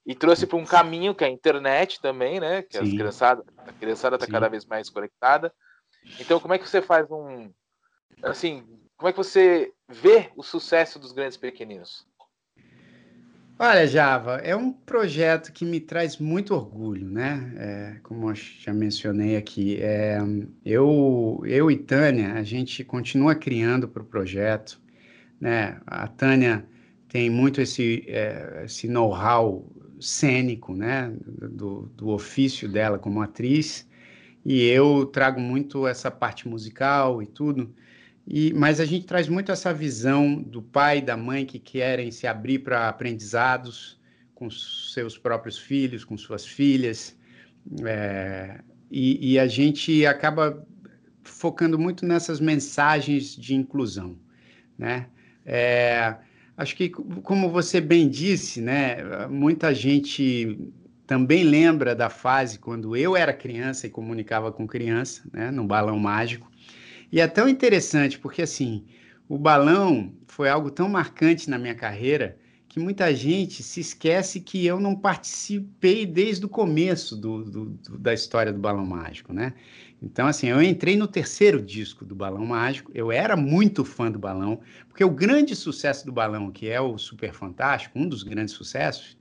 e 0.07 0.15
trouxe 0.15 0.47
para 0.47 0.57
um 0.57 0.65
caminho 0.65 1.15
que 1.15 1.25
é 1.25 1.27
a 1.27 1.31
internet 1.31 2.01
também, 2.01 2.39
né? 2.39 2.63
Que 2.63 2.79
as 2.79 2.89
criançada, 2.89 3.45
a 3.59 3.73
criançada 3.73 4.15
está 4.17 4.27
cada 4.27 4.49
vez 4.49 4.65
mais 4.65 4.89
conectada. 4.89 5.53
Então, 6.21 6.39
como 6.39 6.55
é 6.55 6.59
que 6.59 6.69
você 6.69 6.81
faz 6.81 7.11
um. 7.11 7.51
Assim, 8.23 8.65
como 8.97 9.09
é 9.09 9.13
que 9.13 9.19
você 9.19 9.73
vê 9.89 10.31
o 10.37 10.43
sucesso 10.45 10.99
dos 11.01 11.11
grandes 11.11 11.37
pequeninos? 11.37 12.07
Olha, 13.59 13.87
Java, 13.87 14.37
é 14.37 14.55
um 14.55 14.71
projeto 14.71 15.51
que 15.51 15.65
me 15.65 15.81
traz 15.81 16.19
muito 16.19 16.55
orgulho, 16.55 17.09
né? 17.09 17.53
É, 17.57 18.01
como 18.03 18.31
eu 18.31 18.35
já 18.35 18.73
mencionei 18.73 19.37
aqui, 19.37 19.79
é, 19.81 20.19
eu, 20.65 21.43
eu 21.45 21.71
e 21.71 21.77
Tânia, 21.77 22.35
a 22.35 22.43
gente 22.43 22.85
continua 22.85 23.35
criando 23.35 23.89
para 23.89 24.03
o 24.03 24.07
projeto, 24.07 24.79
né? 25.41 25.81
A 25.87 26.07
Tânia 26.07 26.67
tem 27.09 27.31
muito 27.31 27.61
esse, 27.61 28.05
é, 28.09 28.63
esse 28.67 28.87
know-how 28.87 29.65
cênico, 30.01 30.75
né? 30.75 31.13
Do, 31.27 31.91
do 31.97 32.09
ofício 32.09 32.69
dela 32.69 32.99
como 32.99 33.21
atriz, 33.21 33.89
e 34.45 34.63
eu 34.63 35.07
trago 35.07 35.41
muito 35.41 35.87
essa 35.87 36.11
parte 36.11 36.49
musical 36.49 37.23
e 37.23 37.27
tudo. 37.27 37.75
E, 38.27 38.53
mas 38.55 38.81
a 38.81 38.85
gente 38.85 39.07
traz 39.07 39.29
muito 39.29 39.53
essa 39.53 39.73
visão 39.73 40.41
do 40.41 40.61
pai 40.61 40.99
e 40.99 41.03
da 41.03 41.17
mãe 41.17 41.47
que 41.47 41.59
querem 41.59 42.11
se 42.11 42.27
abrir 42.27 42.61
para 42.61 42.89
aprendizados 42.89 44.01
com 44.35 44.51
seus 44.51 45.17
próprios 45.17 45.57
filhos, 45.59 46.05
com 46.05 46.17
suas 46.17 46.45
filhas. 46.45 47.17
É, 47.85 48.61
e, 48.91 49.33
e, 49.33 49.39
a 49.39 49.47
gente 49.47 50.05
acaba 50.07 50.65
focando 51.25 51.79
muito 51.79 52.07
nessas 52.07 52.39
mensagens 52.39 53.35
de 53.35 53.55
inclusão, 53.55 54.17
né? 54.79 55.09
É, 55.45 56.17
acho 56.57 56.75
que, 56.75 56.89
como 56.89 57.51
você 57.51 57.81
bem 57.81 58.09
disse, 58.09 58.61
né, 58.61 59.27
muita 59.29 59.75
gente 59.75 60.73
também 61.07 61.45
lembra 61.45 61.95
da 61.95 62.09
fase 62.11 62.59
quando 62.59 62.97
eu 62.97 63.17
era 63.17 63.33
criança 63.33 63.87
e 63.87 63.91
comunicava 63.91 64.51
com 64.51 64.67
criança, 64.67 65.23
né, 65.33 65.51
no 65.51 65.65
Balão 65.65 65.99
Mágico, 65.99 66.51
e 67.13 67.21
é 67.21 67.27
tão 67.27 67.49
interessante 67.49 68.19
porque, 68.19 68.43
assim, 68.43 68.85
o 69.29 69.39
balão 69.39 70.13
foi 70.27 70.49
algo 70.49 70.71
tão 70.71 70.89
marcante 70.89 71.49
na 71.49 71.59
minha 71.59 71.75
carreira 71.75 72.39
que 72.69 72.81
muita 72.81 73.15
gente 73.15 73.63
se 73.63 73.81
esquece 73.81 74.41
que 74.41 74.67
eu 74.67 74.79
não 74.79 74.95
participei 74.95 76.05
desde 76.05 76.45
o 76.45 76.49
começo 76.49 77.17
do, 77.17 77.45
do, 77.45 77.65
do, 77.71 77.99
da 77.99 78.13
história 78.13 78.53
do 78.53 78.59
Balão 78.59 78.85
Mágico, 78.85 79.33
né? 79.33 79.55
Então, 80.03 80.27
assim, 80.27 80.49
eu 80.49 80.63
entrei 80.63 80.97
no 80.97 81.09
terceiro 81.09 81.61
disco 81.61 82.05
do 82.05 82.15
Balão 82.15 82.45
Mágico, 82.45 82.93
eu 82.95 83.11
era 83.11 83.35
muito 83.35 83.85
fã 83.85 84.11
do 84.11 84.19
Balão, 84.19 84.61
porque 84.89 85.03
o 85.03 85.11
grande 85.11 85.57
sucesso 85.57 86.05
do 86.05 86.13
Balão, 86.13 86.51
que 86.51 86.69
é 86.69 86.81
o 86.81 86.99
Super 86.99 87.33
Fantástico, 87.33 87.99
um 87.99 88.07
dos 88.07 88.23
grandes 88.23 88.55
sucessos, 88.55 89.17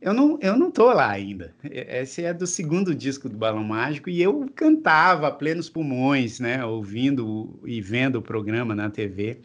eu 0.00 0.12
não, 0.12 0.36
eu 0.40 0.58
não 0.58 0.68
tô 0.68 0.92
lá 0.92 1.08
ainda. 1.08 1.54
Esse 1.62 2.24
é 2.24 2.34
do 2.34 2.44
segundo 2.44 2.92
disco 2.92 3.28
do 3.28 3.36
Balão 3.36 3.62
Mágico 3.62 4.10
e 4.10 4.20
eu 4.20 4.50
cantava 4.52 5.28
a 5.28 5.30
plenos 5.30 5.68
pulmões, 5.68 6.40
né? 6.40 6.64
Ouvindo 6.64 7.60
e 7.64 7.80
vendo 7.80 8.16
o 8.16 8.22
programa 8.22 8.74
na 8.74 8.90
TV. 8.90 9.38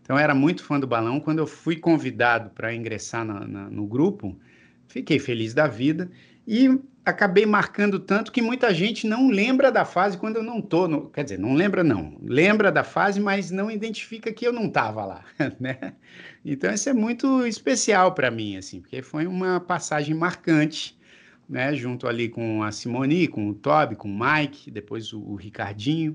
Então, 0.00 0.14
eu 0.14 0.22
era 0.22 0.32
muito 0.32 0.62
fã 0.62 0.78
do 0.78 0.86
Balão. 0.86 1.18
Quando 1.18 1.40
eu 1.40 1.48
fui 1.48 1.74
convidado 1.76 2.50
para 2.50 2.72
ingressar 2.72 3.24
na, 3.24 3.40
na, 3.40 3.68
no 3.68 3.86
grupo, 3.86 4.38
fiquei 4.86 5.18
feliz 5.18 5.52
da 5.52 5.66
vida 5.66 6.08
e 6.46 6.78
acabei 7.04 7.44
marcando 7.44 7.98
tanto 8.00 8.32
que 8.32 8.40
muita 8.40 8.72
gente 8.72 9.06
não 9.06 9.28
lembra 9.28 9.70
da 9.70 9.84
fase 9.84 10.16
quando 10.16 10.36
eu 10.36 10.42
não 10.42 10.62
tô 10.62 10.88
no, 10.88 11.10
quer 11.10 11.24
dizer, 11.24 11.38
não 11.38 11.54
lembra 11.54 11.84
não, 11.84 12.16
lembra 12.22 12.72
da 12.72 12.82
fase, 12.82 13.20
mas 13.20 13.50
não 13.50 13.70
identifica 13.70 14.32
que 14.32 14.46
eu 14.46 14.52
não 14.52 14.66
estava 14.66 15.04
lá, 15.04 15.24
né? 15.60 15.94
Então 16.44 16.72
isso 16.72 16.88
é 16.88 16.94
muito 16.94 17.46
especial 17.46 18.14
para 18.14 18.30
mim 18.30 18.56
assim, 18.56 18.80
porque 18.80 19.02
foi 19.02 19.26
uma 19.26 19.60
passagem 19.60 20.14
marcante, 20.14 20.98
né, 21.46 21.74
junto 21.74 22.08
ali 22.08 22.28
com 22.28 22.62
a 22.62 22.72
Simone, 22.72 23.28
com 23.28 23.48
o 23.50 23.54
Toby, 23.54 23.96
com 23.96 24.08
o 24.08 24.18
Mike, 24.18 24.70
depois 24.70 25.12
o, 25.12 25.20
o 25.20 25.34
Ricardinho. 25.34 26.14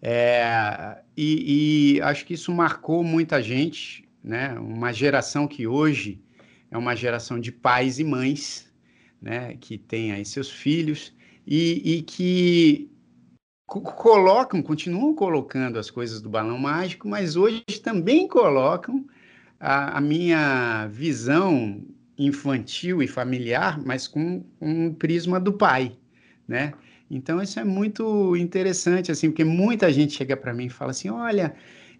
É, 0.00 0.98
e, 1.16 1.96
e 1.96 2.02
acho 2.02 2.24
que 2.26 2.34
isso 2.34 2.52
marcou 2.52 3.02
muita 3.02 3.42
gente, 3.42 4.06
né? 4.22 4.52
Uma 4.58 4.92
geração 4.92 5.48
que 5.48 5.66
hoje 5.66 6.22
é 6.70 6.76
uma 6.76 6.94
geração 6.94 7.40
de 7.40 7.50
pais 7.50 7.98
e 7.98 8.04
mães, 8.04 8.70
né, 9.24 9.56
que 9.58 9.78
tem 9.78 10.12
aí 10.12 10.22
seus 10.22 10.50
filhos 10.50 11.14
e, 11.46 11.96
e 11.96 12.02
que 12.02 12.90
colocam, 13.66 14.62
continuam 14.62 15.14
colocando 15.14 15.78
as 15.78 15.90
coisas 15.90 16.20
do 16.20 16.28
balão 16.28 16.58
mágico, 16.58 17.08
mas 17.08 17.34
hoje 17.34 17.62
também 17.82 18.28
colocam 18.28 19.02
a, 19.58 19.96
a 19.96 20.00
minha 20.00 20.86
visão 20.88 21.82
infantil 22.18 23.02
e 23.02 23.08
familiar, 23.08 23.82
mas 23.82 24.06
com 24.06 24.44
um 24.60 24.92
prisma 24.92 25.40
do 25.40 25.54
pai, 25.54 25.96
né? 26.46 26.74
Então 27.10 27.40
isso 27.40 27.58
é 27.58 27.64
muito 27.64 28.36
interessante 28.36 29.10
assim, 29.10 29.30
porque 29.30 29.44
muita 29.44 29.90
gente 29.90 30.12
chega 30.12 30.36
para 30.36 30.52
mim 30.52 30.66
e 30.66 30.70
fala 30.70 30.90
assim: 30.90 31.08
"Olha, 31.08 31.54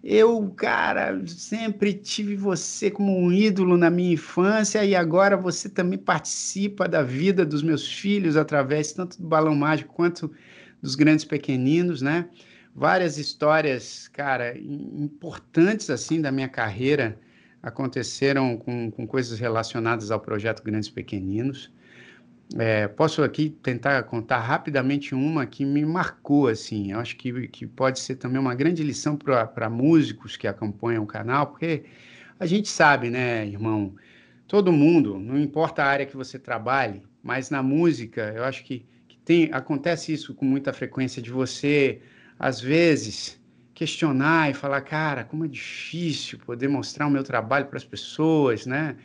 eu, 0.07 0.53
cara, 0.55 1.19
sempre 1.25 1.91
tive 1.91 2.35
você 2.35 2.91
como 2.91 3.17
um 3.17 3.31
ídolo 3.31 3.75
na 3.75 3.89
minha 3.89 4.13
infância 4.13 4.85
e 4.85 4.95
agora 4.95 5.35
você 5.35 5.67
também 5.67 5.97
participa 5.97 6.87
da 6.87 7.01
vida 7.01 7.43
dos 7.43 7.63
meus 7.63 7.91
filhos 7.91 8.37
através 8.37 8.93
tanto 8.93 9.19
do 9.19 9.27
Balão 9.27 9.55
Mágico 9.55 9.95
quanto 9.95 10.31
dos 10.79 10.93
Grandes 10.93 11.25
Pequeninos, 11.25 12.03
né? 12.03 12.29
Várias 12.75 13.17
histórias, 13.17 14.07
cara, 14.09 14.55
importantes 14.55 15.89
assim 15.89 16.21
da 16.21 16.31
minha 16.31 16.49
carreira 16.49 17.19
aconteceram 17.63 18.57
com, 18.57 18.91
com 18.91 19.07
coisas 19.07 19.39
relacionadas 19.39 20.11
ao 20.11 20.19
projeto 20.19 20.61
Grandes 20.63 20.89
Pequeninos. 20.89 21.71
É, 22.53 22.87
posso 22.87 23.23
aqui 23.23 23.49
tentar 23.49 24.03
contar 24.03 24.39
rapidamente 24.39 25.15
uma 25.15 25.47
que 25.47 25.65
me 25.65 25.83
marcou, 25.83 26.47
assim, 26.47 26.91
eu 26.91 26.99
acho 26.99 27.15
que, 27.17 27.47
que 27.47 27.65
pode 27.65 27.99
ser 27.99 28.15
também 28.17 28.39
uma 28.39 28.53
grande 28.53 28.83
lição 28.83 29.17
para 29.17 29.69
músicos 29.69 30.37
que 30.37 30.47
acompanham 30.47 31.03
o 31.03 31.07
canal, 31.07 31.47
porque 31.47 31.85
a 32.39 32.45
gente 32.45 32.69
sabe, 32.69 33.09
né, 33.09 33.45
irmão, 33.47 33.95
todo 34.47 34.71
mundo, 34.71 35.19
não 35.19 35.39
importa 35.39 35.83
a 35.83 35.87
área 35.87 36.05
que 36.05 36.15
você 36.15 36.37
trabalhe, 36.37 37.01
mas 37.23 37.49
na 37.49 37.63
música, 37.63 38.31
eu 38.35 38.43
acho 38.43 38.63
que, 38.63 38.85
que 39.07 39.17
tem, 39.17 39.49
acontece 39.51 40.13
isso 40.13 40.35
com 40.35 40.45
muita 40.45 40.71
frequência, 40.71 41.21
de 41.21 41.31
você, 41.31 41.99
às 42.37 42.61
vezes, 42.61 43.41
questionar 43.73 44.51
e 44.51 44.53
falar, 44.53 44.81
cara, 44.81 45.23
como 45.23 45.45
é 45.45 45.47
difícil 45.47 46.37
poder 46.39 46.67
mostrar 46.67 47.07
o 47.07 47.11
meu 47.11 47.23
trabalho 47.23 47.65
para 47.65 47.77
as 47.77 47.83
pessoas, 47.83 48.65
né? 48.67 48.95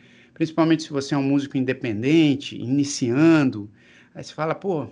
Principalmente 0.41 0.81
se 0.81 0.89
você 0.89 1.13
é 1.13 1.17
um 1.19 1.21
músico 1.21 1.55
independente, 1.55 2.59
iniciando. 2.59 3.69
Aí 4.15 4.23
você 4.23 4.33
fala, 4.33 4.55
pô, 4.55 4.87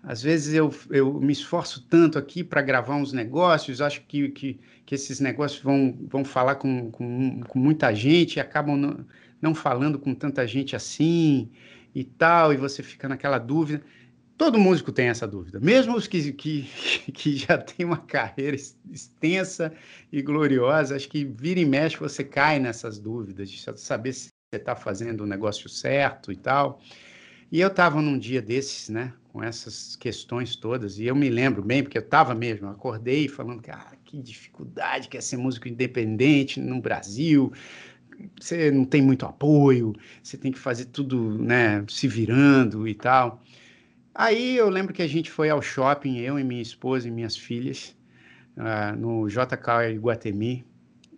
às 0.00 0.22
vezes 0.22 0.54
eu, 0.54 0.72
eu 0.90 1.20
me 1.20 1.32
esforço 1.32 1.84
tanto 1.90 2.16
aqui 2.16 2.44
para 2.44 2.62
gravar 2.62 2.94
uns 2.94 3.12
negócios, 3.12 3.80
acho 3.80 4.02
que, 4.02 4.28
que, 4.28 4.60
que, 4.86 4.94
esses 4.94 5.18
negócios 5.18 5.60
vão, 5.60 5.92
vão 6.02 6.24
falar 6.24 6.54
com, 6.54 6.88
com, 6.92 7.40
com 7.40 7.58
muita 7.58 7.92
gente 7.92 8.36
e 8.36 8.40
acabam 8.40 8.76
não, 8.76 9.04
não 9.42 9.56
falando 9.56 9.98
com 9.98 10.14
tanta 10.14 10.46
gente 10.46 10.76
assim 10.76 11.50
e 11.92 12.04
tal, 12.04 12.54
e 12.54 12.56
você 12.56 12.80
fica 12.80 13.08
naquela 13.08 13.38
dúvida. 13.38 13.82
Todo 14.38 14.56
músico 14.56 14.92
tem 14.92 15.08
essa 15.08 15.26
dúvida, 15.26 15.58
mesmo 15.58 15.96
os 15.96 16.06
que, 16.06 16.32
que, 16.32 16.62
que 17.10 17.36
já 17.36 17.58
têm 17.58 17.84
uma 17.84 17.96
carreira 17.96 18.56
extensa 18.56 19.72
e 20.12 20.22
gloriosa, 20.22 20.94
acho 20.94 21.08
que 21.08 21.24
vira 21.24 21.58
e 21.58 21.64
mexe 21.64 21.98
você 21.98 22.22
cai 22.22 22.60
nessas 22.60 23.00
dúvidas 23.00 23.50
de 23.50 23.60
saber 23.76 24.12
se 24.12 24.28
você 24.28 24.60
está 24.60 24.76
fazendo 24.76 25.22
o 25.22 25.26
negócio 25.26 25.68
certo 25.68 26.30
e 26.30 26.36
tal. 26.36 26.80
E 27.50 27.60
eu 27.60 27.66
estava 27.66 28.00
num 28.00 28.16
dia 28.16 28.40
desses, 28.40 28.88
né, 28.88 29.12
com 29.32 29.42
essas 29.42 29.96
questões 29.96 30.54
todas, 30.54 31.00
e 31.00 31.06
eu 31.06 31.16
me 31.16 31.28
lembro 31.28 31.60
bem, 31.60 31.82
porque 31.82 31.98
eu 31.98 32.02
estava 32.02 32.32
mesmo, 32.32 32.68
acordei 32.68 33.26
falando, 33.26 33.60
cara, 33.60 33.96
que 34.04 34.22
dificuldade 34.22 35.08
que 35.08 35.16
é 35.16 35.20
ser 35.20 35.36
músico 35.36 35.66
independente 35.66 36.60
no 36.60 36.80
Brasil, 36.80 37.52
você 38.40 38.70
não 38.70 38.84
tem 38.84 39.02
muito 39.02 39.26
apoio, 39.26 39.94
você 40.22 40.36
tem 40.36 40.52
que 40.52 40.58
fazer 40.60 40.84
tudo, 40.86 41.38
né, 41.42 41.84
se 41.88 42.06
virando 42.06 42.86
e 42.86 42.94
tal. 42.94 43.42
Aí 44.18 44.56
eu 44.56 44.68
lembro 44.68 44.92
que 44.92 45.00
a 45.00 45.06
gente 45.06 45.30
foi 45.30 45.48
ao 45.48 45.62
shopping, 45.62 46.18
eu 46.18 46.40
e 46.40 46.42
minha 46.42 46.60
esposa 46.60 47.06
e 47.06 47.10
minhas 47.10 47.36
filhas, 47.36 47.96
uh, 48.56 48.96
no 48.98 49.28
JK 49.28 49.94
Iguatemi, 49.94 50.66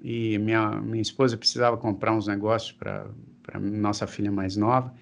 e 0.02 0.36
minha, 0.36 0.72
minha 0.82 1.00
esposa 1.00 1.34
precisava 1.34 1.78
comprar 1.78 2.12
uns 2.12 2.26
negócios 2.26 2.72
para 2.72 3.08
nossa 3.58 4.06
filha 4.06 4.30
mais 4.30 4.54
nova. 4.54 4.92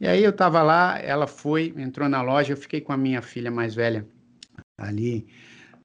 E 0.00 0.06
aí 0.08 0.24
eu 0.24 0.30
estava 0.30 0.62
lá, 0.62 0.98
ela 0.98 1.26
foi, 1.26 1.74
entrou 1.76 2.08
na 2.08 2.22
loja, 2.22 2.54
eu 2.54 2.56
fiquei 2.56 2.80
com 2.80 2.90
a 2.94 2.96
minha 2.96 3.20
filha 3.20 3.50
mais 3.50 3.74
velha 3.74 4.08
ali 4.78 5.26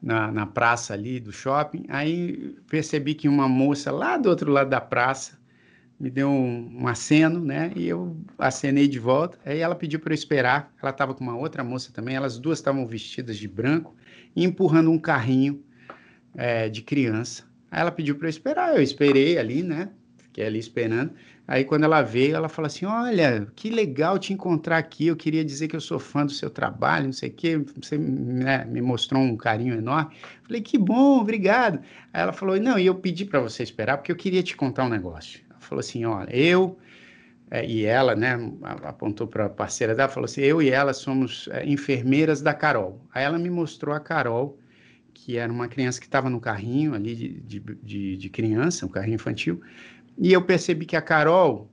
na, 0.01 0.31
na 0.31 0.45
praça 0.45 0.93
ali 0.93 1.19
do 1.19 1.33
shopping. 1.33 1.83
Aí 1.89 2.55
percebi 2.69 3.13
que 3.13 3.27
uma 3.27 3.49
moça 3.49 3.91
lá 3.91 4.15
do 4.15 4.29
outro 4.29 4.49
lado 4.53 4.69
da 4.69 4.79
praça 4.79 5.37
me 5.99 6.09
deu 6.09 6.29
um, 6.29 6.81
um, 6.81 6.87
aceno, 6.87 7.43
né? 7.43 7.71
E 7.75 7.87
eu 7.87 8.15
acenei 8.37 8.87
de 8.87 8.99
volta. 8.99 9.37
Aí 9.43 9.59
ela 9.59 9.75
pediu 9.75 9.99
para 9.99 10.13
eu 10.13 10.15
esperar. 10.15 10.71
Ela 10.81 10.91
estava 10.91 11.13
com 11.13 11.23
uma 11.23 11.35
outra 11.35 11.63
moça 11.63 11.91
também. 11.91 12.15
Elas 12.15 12.37
duas 12.37 12.59
estavam 12.59 12.85
vestidas 12.85 13.37
de 13.37 13.47
branco 13.47 13.95
empurrando 14.35 14.91
um 14.91 14.99
carrinho 14.99 15.63
é, 16.35 16.69
de 16.69 16.83
criança. 16.83 17.43
Aí 17.71 17.81
ela 17.81 17.91
pediu 17.91 18.15
para 18.15 18.27
eu 18.27 18.29
esperar, 18.29 18.75
eu 18.75 18.81
esperei 18.81 19.37
ali, 19.37 19.63
né? 19.63 19.89
Fiquei 20.17 20.45
ali 20.45 20.59
esperando. 20.59 21.11
Aí 21.47 21.63
quando 21.63 21.85
ela 21.85 22.01
veio, 22.03 22.35
ela 22.35 22.47
falou 22.47 22.67
assim: 22.67 22.85
Olha, 22.85 23.47
que 23.55 23.69
legal 23.69 24.19
te 24.19 24.33
encontrar 24.33 24.77
aqui. 24.77 25.07
Eu 25.07 25.15
queria 25.15 25.43
dizer 25.43 25.67
que 25.67 25.75
eu 25.75 25.81
sou 25.81 25.97
fã 25.97 26.25
do 26.25 26.31
seu 26.31 26.49
trabalho, 26.49 27.05
não 27.05 27.13
sei 27.13 27.29
o 27.29 27.33
quê. 27.33 27.57
Você 27.81 27.97
né, 27.97 28.65
me 28.65 28.81
mostrou 28.81 29.21
um 29.21 29.35
carinho 29.35 29.73
enorme. 29.73 30.15
Falei, 30.43 30.61
que 30.61 30.77
bom, 30.77 31.19
obrigado. 31.19 31.79
Aí 32.13 32.21
ela 32.21 32.33
falou: 32.33 32.59
Não, 32.59 32.77
e 32.77 32.85
eu 32.85 32.95
pedi 32.95 33.25
para 33.25 33.39
você 33.39 33.63
esperar 33.63 33.97
porque 33.97 34.11
eu 34.11 34.15
queria 34.15 34.43
te 34.43 34.55
contar 34.55 34.83
um 34.83 34.89
negócio. 34.89 35.46
Falou 35.67 35.79
assim: 35.79 36.05
Olha, 36.05 36.35
eu. 36.35 36.77
É, 37.49 37.65
e 37.65 37.85
ela, 37.85 38.13
né, 38.13 38.37
apontou 38.83 39.25
para 39.25 39.45
a 39.45 39.49
parceira 39.49 39.95
dela, 39.95 40.09
falou 40.09 40.25
assim: 40.25 40.41
Eu 40.41 40.61
e 40.61 40.69
ela 40.69 40.93
somos 40.93 41.47
é, 41.51 41.65
enfermeiras 41.65 42.41
da 42.41 42.53
Carol. 42.53 43.01
Aí 43.13 43.23
ela 43.23 43.39
me 43.39 43.49
mostrou 43.49 43.95
a 43.95 43.99
Carol, 43.99 44.59
que 45.13 45.37
era 45.37 45.51
uma 45.51 45.67
criança 45.67 45.99
que 45.99 46.07
estava 46.07 46.29
no 46.29 46.41
carrinho 46.41 46.93
ali 46.93 47.15
de, 47.15 47.29
de, 47.41 47.59
de, 47.83 48.17
de 48.17 48.29
criança, 48.29 48.85
um 48.85 48.89
carrinho 48.89 49.15
infantil 49.15 49.61
e 50.17 50.33
eu 50.33 50.41
percebi 50.41 50.85
que 50.85 50.95
a 50.95 51.01
Carol, 51.01 51.69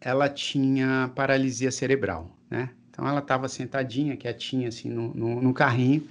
ela 0.00 0.28
tinha 0.30 1.10
paralisia 1.14 1.70
cerebral, 1.70 2.34
né? 2.48 2.70
Então 2.88 3.06
ela 3.06 3.18
estava 3.18 3.48
sentadinha, 3.48 4.16
quietinha, 4.16 4.68
assim, 4.68 4.88
no, 4.88 5.12
no, 5.12 5.42
no, 5.42 5.52
carrinho. 5.52 6.08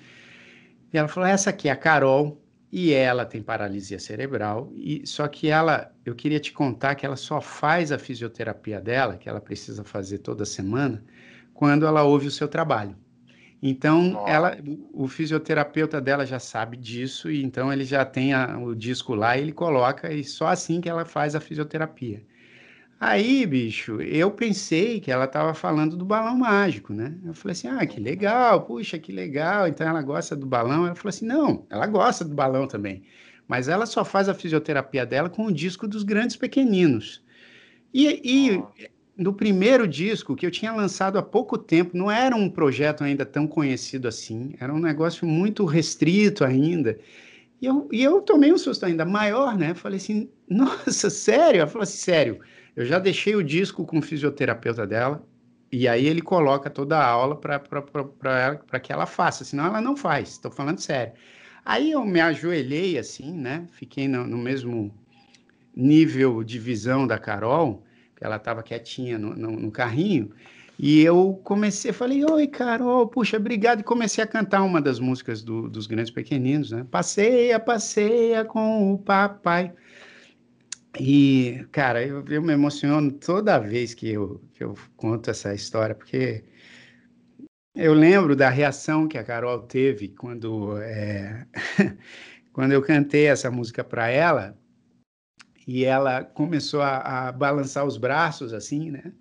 E 0.94 0.98
ela 0.98 1.08
falou: 1.08 1.28
essa 1.28 1.50
aqui 1.50 1.70
é 1.70 1.72
a 1.72 1.76
Carol, 1.76 2.40
e 2.76 2.92
ela 2.92 3.24
tem 3.24 3.40
paralisia 3.44 4.00
cerebral. 4.00 4.72
E 4.76 5.06
só 5.06 5.28
que 5.28 5.48
ela, 5.48 5.94
eu 6.04 6.16
queria 6.16 6.40
te 6.40 6.52
contar 6.52 6.96
que 6.96 7.06
ela 7.06 7.16
só 7.16 7.40
faz 7.40 7.92
a 7.92 8.00
fisioterapia 8.00 8.82
dela, 8.82 9.16
que 9.16 9.30
ela 9.30 9.40
precisa 9.40 9.84
fazer 9.84 10.18
toda 10.18 10.44
semana, 10.44 11.06
quando 11.54 11.86
ela 11.86 12.02
ouve 12.02 12.26
o 12.26 12.32
seu 12.32 12.48
trabalho. 12.48 12.98
Então, 13.62 14.28
ela, 14.28 14.58
o 14.92 15.08
fisioterapeuta 15.08 16.02
dela 16.02 16.26
já 16.26 16.40
sabe 16.40 16.76
disso, 16.76 17.30
e 17.30 17.44
então 17.44 17.72
ele 17.72 17.86
já 17.86 18.04
tem 18.04 18.34
a, 18.34 18.58
o 18.58 18.74
disco 18.76 19.14
lá, 19.14 19.38
e 19.38 19.42
ele 19.42 19.52
coloca, 19.54 20.12
e 20.12 20.24
só 20.24 20.48
assim 20.48 20.82
que 20.82 20.90
ela 20.90 21.06
faz 21.06 21.36
a 21.36 21.40
fisioterapia. 21.40 22.26
Aí, 23.06 23.46
bicho, 23.46 24.02
eu 24.02 24.32
pensei 24.32 25.02
que 25.02 25.12
ela 25.12 25.26
estava 25.26 25.54
falando 25.54 25.98
do 25.98 26.06
balão 26.06 26.38
mágico, 26.38 26.94
né? 26.94 27.14
Eu 27.26 27.34
falei 27.34 27.52
assim: 27.52 27.68
ah, 27.68 27.86
que 27.86 28.00
legal, 28.00 28.62
puxa, 28.62 28.98
que 28.98 29.12
legal. 29.12 29.68
Então 29.68 29.86
ela 29.86 30.02
gosta 30.02 30.38
do 30.38 30.46
balão. 30.46 30.86
Ela 30.86 30.96
falou 30.96 31.10
assim: 31.10 31.26
não, 31.26 31.66
ela 31.70 31.86
gosta 31.86 32.24
do 32.24 32.34
balão 32.34 32.66
também. 32.66 33.04
Mas 33.46 33.68
ela 33.68 33.86
só 33.86 34.06
faz 34.06 34.30
a 34.30 34.34
fisioterapia 34.34 35.06
dela 35.06 35.30
com 35.30 35.48
o 35.48 35.52
disco 35.52 35.86
dos 35.86 36.04
grandes 36.04 36.38
pequeninos. 36.38 37.22
E, 37.94 38.22
e 38.24 38.64
no 39.18 39.34
primeiro 39.34 39.86
disco, 39.86 40.34
que 40.34 40.46
eu 40.46 40.52
tinha 40.52 40.72
lançado 40.72 41.18
há 41.18 41.22
pouco 41.22 41.58
tempo, 41.58 41.98
não 41.98 42.10
era 42.10 42.34
um 42.34 42.50
projeto 42.50 43.04
ainda 43.04 43.26
tão 43.26 43.46
conhecido 43.46 44.08
assim, 44.08 44.56
era 44.62 44.74
um 44.74 44.80
negócio 44.80 45.28
muito 45.28 45.66
restrito 45.66 46.46
ainda. 46.46 46.98
E 47.62 47.66
eu, 47.66 47.90
e 47.92 48.02
eu 48.02 48.22
tomei 48.22 48.54
um 48.54 48.58
susto 48.58 48.86
ainda 48.86 49.04
maior, 49.04 49.58
né? 49.58 49.74
Falei 49.74 49.98
assim, 49.98 50.30
nossa, 50.48 51.10
sério? 51.10 51.60
Ela 51.60 51.68
falou 51.68 51.84
assim, 51.84 51.98
sério, 51.98 52.40
eu 52.76 52.86
já 52.86 53.00
deixei 53.00 53.36
o 53.36 53.44
disco 53.44 53.86
com 53.86 54.00
o 54.00 54.02
fisioterapeuta 54.02 54.86
dela, 54.88 55.24
e 55.72 55.88
aí 55.88 56.06
ele 56.06 56.22
coloca 56.22 56.70
toda 56.70 56.98
a 56.98 57.06
aula 57.06 57.36
para 57.36 58.80
que 58.80 58.94
ela 58.94 59.06
faça, 59.06 59.44
senão 59.44 59.66
ela 59.66 59.82
não 59.82 59.96
faz, 59.96 60.30
estou 60.30 60.52
falando 60.52 60.80
sério. 60.80 61.14
Aí 61.66 61.92
eu 61.92 62.06
me 62.06 62.20
ajoelhei 62.20 62.98
assim, 62.98 63.34
né? 63.34 63.66
Fiquei 63.72 64.08
no, 64.08 64.26
no 64.28 64.38
mesmo 64.38 64.94
nível 65.76 66.44
de 66.44 66.60
visão 66.60 67.08
da 67.08 67.18
Carol, 67.18 67.84
ela 68.22 68.36
estava 68.36 68.64
quietinha 68.64 69.18
no, 69.18 69.36
no, 69.36 69.52
no, 69.52 69.72
carrinho, 69.72 70.32
e 70.78 71.02
eu 71.02 71.40
comecei, 71.44 71.92
falei, 71.92 72.24
oi, 72.24 72.48
Carol, 72.48 73.08
puxa, 73.08 73.38
obrigado, 73.38 73.82
e 73.82 73.84
comecei 73.84 74.24
a 74.24 74.28
cantar 74.28 74.64
uma 74.64 74.82
das 74.82 75.00
músicas 75.00 75.44
do, 75.44 75.70
dos 75.70 75.88
Grandes 75.88 76.12
Pequeninos, 76.12 76.72
né? 76.72 76.86
Passeia, 76.90 77.60
passeia 77.60 78.46
com 78.46 78.94
o 78.94 78.98
papai. 78.98 79.74
E, 81.00 81.66
cara, 81.72 82.06
eu, 82.06 82.24
eu 82.28 82.42
me 82.42 82.54
emociono 82.54 83.12
toda 83.12 83.60
vez 83.60 83.94
que 83.94 84.10
eu, 84.10 84.42
que 84.54 84.64
eu 84.64 84.76
conto 84.96 85.32
essa 85.32 85.54
história, 85.54 85.96
porque 85.96 86.44
eu 87.76 87.94
lembro 87.94 88.36
da 88.36 88.50
reação 88.50 89.08
que 89.08 89.18
a 89.18 89.24
Carol 89.24 89.64
teve 89.64 90.10
quando, 90.10 90.78
é, 90.78 91.48
quando 92.54 92.72
eu 92.74 92.82
cantei 92.82 93.26
essa 93.26 93.50
música 93.50 93.84
para 93.84 94.08
ela, 94.10 94.56
e 95.68 95.86
ela 95.86 96.24
começou 96.24 96.82
a, 96.82 97.28
a 97.28 97.32
balançar 97.32 97.86
os 97.86 97.98
braços 97.98 98.54
assim, 98.54 98.92
né? 98.92 99.14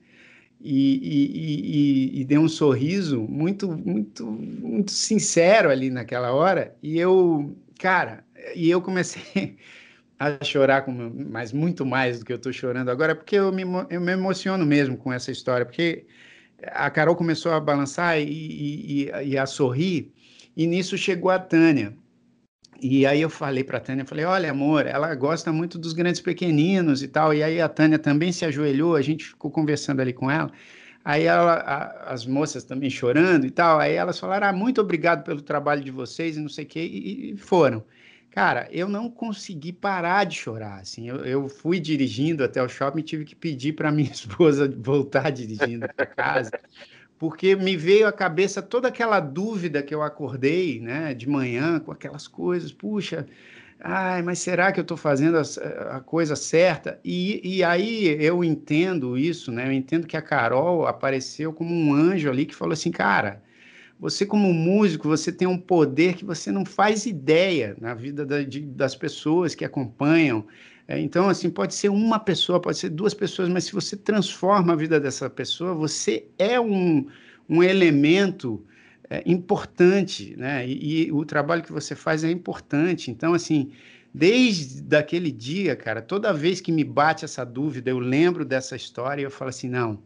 E, 0.60 0.98
e, 1.02 2.18
e, 2.18 2.20
e, 2.20 2.24
deu 2.24 2.40
um 2.40 2.48
sorriso 2.48 3.22
muito, 3.22 3.68
muito, 3.72 4.24
muito 4.26 4.92
sincero 4.92 5.70
ali 5.70 5.90
naquela 5.90 6.32
hora. 6.32 6.76
E 6.80 6.98
eu, 6.98 7.56
cara, 7.80 8.24
e 8.54 8.70
eu 8.70 8.80
comecei 8.80 9.56
a 10.22 10.44
chorar, 10.44 10.82
com, 10.82 10.92
mas 11.30 11.52
muito 11.52 11.84
mais 11.84 12.18
do 12.20 12.24
que 12.24 12.32
eu 12.32 12.36
estou 12.36 12.52
chorando 12.52 12.90
agora, 12.90 13.14
porque 13.14 13.36
eu 13.36 13.52
me, 13.52 13.62
eu 13.90 14.00
me 14.00 14.12
emociono 14.12 14.64
mesmo 14.64 14.96
com 14.96 15.12
essa 15.12 15.30
história, 15.30 15.66
porque 15.66 16.06
a 16.68 16.90
Carol 16.90 17.16
começou 17.16 17.52
a 17.52 17.60
balançar 17.60 18.20
e, 18.20 19.10
e 19.24 19.38
a 19.38 19.46
sorrir, 19.46 20.12
e 20.56 20.66
nisso 20.66 20.96
chegou 20.96 21.30
a 21.30 21.38
Tânia. 21.38 21.96
E 22.80 23.06
aí 23.06 23.20
eu 23.22 23.30
falei 23.30 23.62
para 23.62 23.78
a 23.78 23.80
Tânia, 23.80 24.04
falei, 24.04 24.24
olha, 24.24 24.50
amor, 24.50 24.86
ela 24.86 25.14
gosta 25.14 25.52
muito 25.52 25.78
dos 25.78 25.92
grandes 25.92 26.20
pequeninos 26.20 27.00
e 27.00 27.06
tal. 27.08 27.32
E 27.32 27.40
aí 27.40 27.60
a 27.60 27.68
Tânia 27.68 27.96
também 27.98 28.32
se 28.32 28.44
ajoelhou, 28.44 28.96
a 28.96 29.02
gente 29.02 29.24
ficou 29.24 29.52
conversando 29.52 30.00
ali 30.00 30.12
com 30.12 30.28
ela. 30.28 30.50
Aí 31.04 31.24
ela, 31.24 31.54
a, 31.54 32.12
as 32.12 32.26
moças 32.26 32.64
também 32.64 32.90
chorando 32.90 33.46
e 33.46 33.50
tal. 33.52 33.78
Aí 33.78 33.94
elas 33.94 34.18
falaram, 34.18 34.48
ah, 34.48 34.52
muito 34.52 34.80
obrigado 34.80 35.22
pelo 35.24 35.40
trabalho 35.42 35.82
de 35.82 35.92
vocês 35.92 36.36
e 36.36 36.40
não 36.40 36.48
sei 36.48 36.64
o 36.64 36.68
quê, 36.68 36.80
e, 36.84 37.32
e 37.32 37.36
foram. 37.36 37.84
Cara, 38.32 38.66
eu 38.72 38.88
não 38.88 39.10
consegui 39.10 39.74
parar 39.74 40.24
de 40.24 40.36
chorar, 40.36 40.80
assim. 40.80 41.06
Eu, 41.06 41.16
eu 41.16 41.48
fui 41.50 41.78
dirigindo 41.78 42.42
até 42.42 42.62
o 42.62 42.68
shopping 42.68 43.00
e 43.00 43.02
tive 43.02 43.24
que 43.26 43.36
pedir 43.36 43.74
para 43.74 43.92
minha 43.92 44.08
esposa 44.10 44.66
voltar 44.66 45.30
dirigindo 45.30 45.86
para 45.94 46.06
casa, 46.06 46.50
porque 47.18 47.54
me 47.54 47.76
veio 47.76 48.06
à 48.06 48.12
cabeça 48.12 48.62
toda 48.62 48.88
aquela 48.88 49.20
dúvida 49.20 49.82
que 49.82 49.94
eu 49.94 50.02
acordei, 50.02 50.80
né, 50.80 51.12
de 51.12 51.28
manhã 51.28 51.78
com 51.78 51.92
aquelas 51.92 52.26
coisas, 52.26 52.72
puxa, 52.72 53.26
ai, 53.78 54.22
mas 54.22 54.38
será 54.38 54.72
que 54.72 54.80
eu 54.80 54.82
estou 54.82 54.96
fazendo 54.96 55.36
a, 55.36 55.96
a, 55.96 56.00
coisa 56.00 56.34
certa? 56.34 56.98
E, 57.04 57.58
e 57.58 57.62
aí 57.62 58.16
eu 58.18 58.42
entendo 58.42 59.18
isso, 59.18 59.52
né, 59.52 59.66
eu 59.66 59.72
entendo 59.72 60.06
que 60.06 60.16
a 60.16 60.22
Carol 60.22 60.86
apareceu 60.86 61.52
como 61.52 61.74
um 61.74 61.92
anjo 61.92 62.30
ali 62.30 62.46
que 62.46 62.54
falou 62.54 62.72
assim, 62.72 62.90
cara, 62.90 63.42
você 64.02 64.26
como 64.26 64.52
músico, 64.52 65.08
você 65.08 65.30
tem 65.30 65.46
um 65.46 65.56
poder 65.56 66.14
que 66.14 66.24
você 66.24 66.50
não 66.50 66.66
faz 66.66 67.06
ideia 67.06 67.76
na 67.80 67.94
vida 67.94 68.26
da, 68.26 68.42
de, 68.42 68.60
das 68.60 68.96
pessoas 68.96 69.54
que 69.54 69.64
acompanham, 69.64 70.44
é, 70.88 70.98
então, 70.98 71.28
assim, 71.28 71.48
pode 71.48 71.74
ser 71.74 71.88
uma 71.88 72.18
pessoa, 72.18 72.60
pode 72.60 72.78
ser 72.78 72.88
duas 72.88 73.14
pessoas, 73.14 73.48
mas 73.48 73.64
se 73.64 73.72
você 73.72 73.96
transforma 73.96 74.72
a 74.72 74.76
vida 74.76 74.98
dessa 74.98 75.30
pessoa, 75.30 75.72
você 75.72 76.26
é 76.36 76.60
um, 76.60 77.06
um 77.48 77.62
elemento 77.62 78.64
é, 79.08 79.22
importante, 79.24 80.34
né? 80.36 80.66
E, 80.66 81.06
e, 81.06 81.12
o 81.12 81.24
trabalho 81.24 81.62
que 81.62 81.72
você 81.72 81.94
faz 81.94 82.24
é 82.24 82.30
importante. 82.30 83.10
Então, 83.10 83.32
assim, 83.32 83.70
desde 84.12 84.96
aquele 84.96 85.30
dia, 85.30 85.76
cara, 85.76 86.02
toda 86.02 86.32
vez 86.32 86.60
que 86.60 86.72
me 86.72 86.82
bate 86.82 87.24
essa 87.24 87.44
dúvida, 87.44 87.88
eu 87.88 88.00
lembro 88.00 88.44
dessa 88.44 88.74
história 88.74 89.22
e 89.22 89.24
eu 89.24 89.30
falo 89.30 89.50
assim, 89.50 89.68
não, 89.68 90.02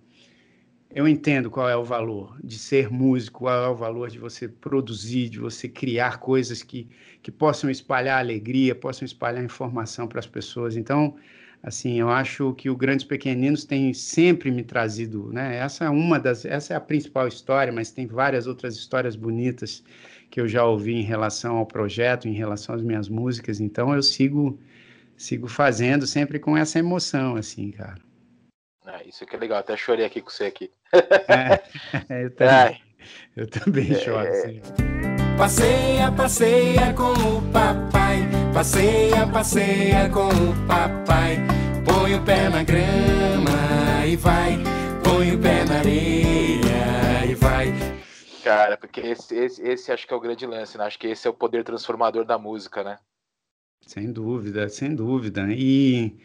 eu 0.97 1.07
entendo 1.07 1.51
qual 1.51 1.68
é 1.68 1.76
o 1.76 1.84
valor 1.84 2.38
de 2.42 2.59
ser 2.59 2.90
músico, 2.90 3.40
qual 3.40 3.64
é 3.64 3.68
o 3.68 3.74
valor 3.74 4.09
de 4.09 4.18
você 4.18 4.49
produzir, 4.49 5.28
de 5.28 5.38
você 5.38 5.68
criar 5.68 6.18
coisas 6.18 6.62
que, 6.62 6.88
que 7.22 7.30
possam 7.30 7.68
espalhar 7.68 8.18
alegria, 8.18 8.74
possam 8.74 9.05
espalhar 9.05 9.44
informação 9.44 10.09
para 10.09 10.20
as 10.20 10.26
pessoas. 10.26 10.74
Então, 10.74 11.14
assim, 11.62 12.01
eu 12.01 12.09
acho 12.09 12.55
que 12.55 12.70
o 12.70 12.74
Grandes 12.74 13.05
Pequeninos 13.05 13.66
tem 13.66 13.92
sempre 13.92 14.51
me 14.51 14.64
trazido, 14.64 15.30
né? 15.34 15.59
Essa 15.59 15.84
é 15.84 15.90
uma 15.90 16.18
das, 16.18 16.47
essa 16.47 16.72
é 16.72 16.76
a 16.78 16.80
principal 16.80 17.28
história, 17.28 17.70
mas 17.70 17.90
tem 17.90 18.07
várias 18.07 18.47
outras 18.47 18.74
histórias 18.74 19.14
bonitas 19.14 19.84
que 20.30 20.40
eu 20.40 20.49
já 20.49 20.64
ouvi 20.64 20.94
em 20.94 21.03
relação 21.03 21.59
ao 21.59 21.66
projeto, 21.66 22.26
em 22.26 22.32
relação 22.32 22.74
às 22.74 22.80
minhas 22.80 23.07
músicas. 23.07 23.61
Então, 23.61 23.94
eu 23.94 24.03
sigo, 24.03 24.59
sigo 25.14 25.47
fazendo 25.47 26.07
sempre 26.07 26.38
com 26.38 26.57
essa 26.57 26.78
emoção, 26.78 27.36
assim, 27.36 27.70
cara. 27.70 28.01
Ah, 28.86 29.03
isso 29.05 29.26
que 29.26 29.36
é 29.36 29.38
legal, 29.38 29.59
até 29.59 29.76
chorei 29.76 30.07
aqui 30.07 30.22
com 30.22 30.30
você 30.30 30.44
aqui. 30.44 30.70
É, 32.09 32.24
eu 32.24 32.30
também, 32.30 32.80
eu 33.37 33.51
também 33.51 33.93
é, 33.93 33.95
choro. 33.97 34.28
Assim. 34.28 34.61
Passeia, 35.37 36.12
passeia 36.12 36.95
com 36.95 37.12
o 37.12 37.43
papai. 37.53 38.28
Passeia, 38.55 39.26
passeia 39.26 40.09
com 40.09 40.28
o 40.28 40.66
papai. 40.66 41.39
Põe 41.84 42.14
o 42.14 42.22
pé 42.24 42.49
na 42.49 42.62
grama 42.62 44.07
e 44.07 44.16
vai. 44.16 44.59
Põe 45.05 45.34
o 45.34 45.39
pé 45.39 45.64
na 45.64 45.78
areia 45.78 47.26
e 47.30 47.34
vai. 47.34 47.72
Cara, 48.43 48.76
porque 48.76 49.01
esse, 49.01 49.34
esse, 49.34 49.62
esse 49.62 49.93
acho 49.93 50.07
que 50.07 50.14
é 50.14 50.16
o 50.16 50.20
grande 50.20 50.47
lance, 50.47 50.78
né? 50.78 50.84
Acho 50.84 50.99
que 50.99 51.09
esse 51.09 51.26
é 51.26 51.30
o 51.30 51.34
poder 51.34 51.64
transformador 51.64 52.24
da 52.24 52.39
música, 52.39 52.82
né? 52.82 52.99
Sem 53.87 54.12
dúvida, 54.12 54.68
sem 54.68 54.95
dúvida. 54.95 55.47
E 55.51 56.16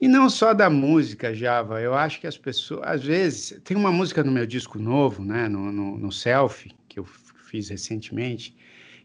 e 0.00 0.06
não 0.06 0.30
só 0.30 0.54
da 0.54 0.70
música, 0.70 1.34
Java. 1.34 1.80
Eu 1.80 1.94
acho 1.94 2.20
que 2.20 2.26
as 2.26 2.38
pessoas, 2.38 2.80
às 2.84 3.04
vezes, 3.04 3.60
tem 3.64 3.76
uma 3.76 3.90
música 3.90 4.22
no 4.22 4.30
meu 4.30 4.46
disco 4.46 4.78
novo, 4.78 5.24
né, 5.24 5.48
no, 5.48 5.72
no, 5.72 5.98
no 5.98 6.12
Selfie, 6.12 6.74
que 6.88 6.98
eu 6.98 7.04
fiz 7.04 7.68
recentemente, 7.68 8.56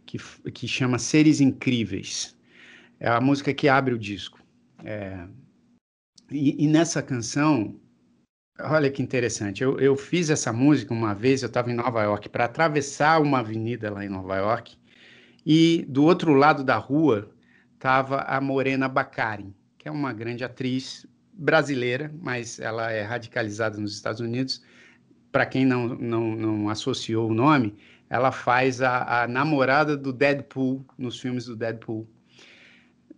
que, 0.06 0.18
que 0.52 0.68
chama 0.68 1.00
Seres 1.00 1.42
Incríveis. 1.42 2.38
É 3.00 3.10
a 3.10 3.20
música 3.20 3.54
que 3.54 3.68
abre 3.68 3.94
o 3.94 4.00
disco. 4.00 4.40
É, 4.84 5.26
e, 6.30 6.64
e, 6.64 6.68
nessa 6.68 7.02
canção, 7.02 7.80
olha 8.60 8.92
que 8.92 9.02
interessante, 9.02 9.64
eu, 9.64 9.80
eu 9.80 9.96
fiz 9.96 10.30
essa 10.30 10.54
música 10.54 10.94
uma 10.94 11.14
vez, 11.14 11.42
eu 11.42 11.48
estava 11.48 11.72
em 11.72 11.76
Nova 11.76 12.04
York, 12.04 12.30
para 12.30 12.46
atravessar 12.46 13.22
uma 13.22 13.40
avenida 13.40 13.92
lá 13.92 14.06
em 14.06 14.10
Nova 14.10 14.36
York, 14.38 14.78
e 15.46 15.86
do 15.88 16.04
outro 16.04 16.34
lado 16.34 16.64
da 16.64 16.78
rua 16.78 17.34
estava 17.74 18.22
a 18.22 18.40
Morena 18.40 18.88
Baccarin, 18.88 19.54
que 19.84 19.90
é 19.90 19.92
uma 19.92 20.14
grande 20.14 20.46
atriz 20.46 21.06
brasileira, 21.34 22.10
mas 22.22 22.58
ela 22.58 22.90
é 22.90 23.02
radicalizada 23.02 23.78
nos 23.78 23.94
Estados 23.94 24.22
Unidos. 24.22 24.64
Para 25.30 25.46
quem 25.46 25.66
não, 25.66 25.90
não, 25.90 26.36
não 26.38 26.70
associou 26.70 27.30
o 27.30 27.34
nome, 27.34 27.76
ela 28.10 28.32
faz 28.32 28.82
a, 28.82 29.24
a 29.24 29.28
namorada 29.28 29.98
do 29.98 30.14
Deadpool 30.14 30.86
nos 30.98 31.20
filmes 31.20 31.48
do 31.48 31.56
Deadpool. 31.58 32.08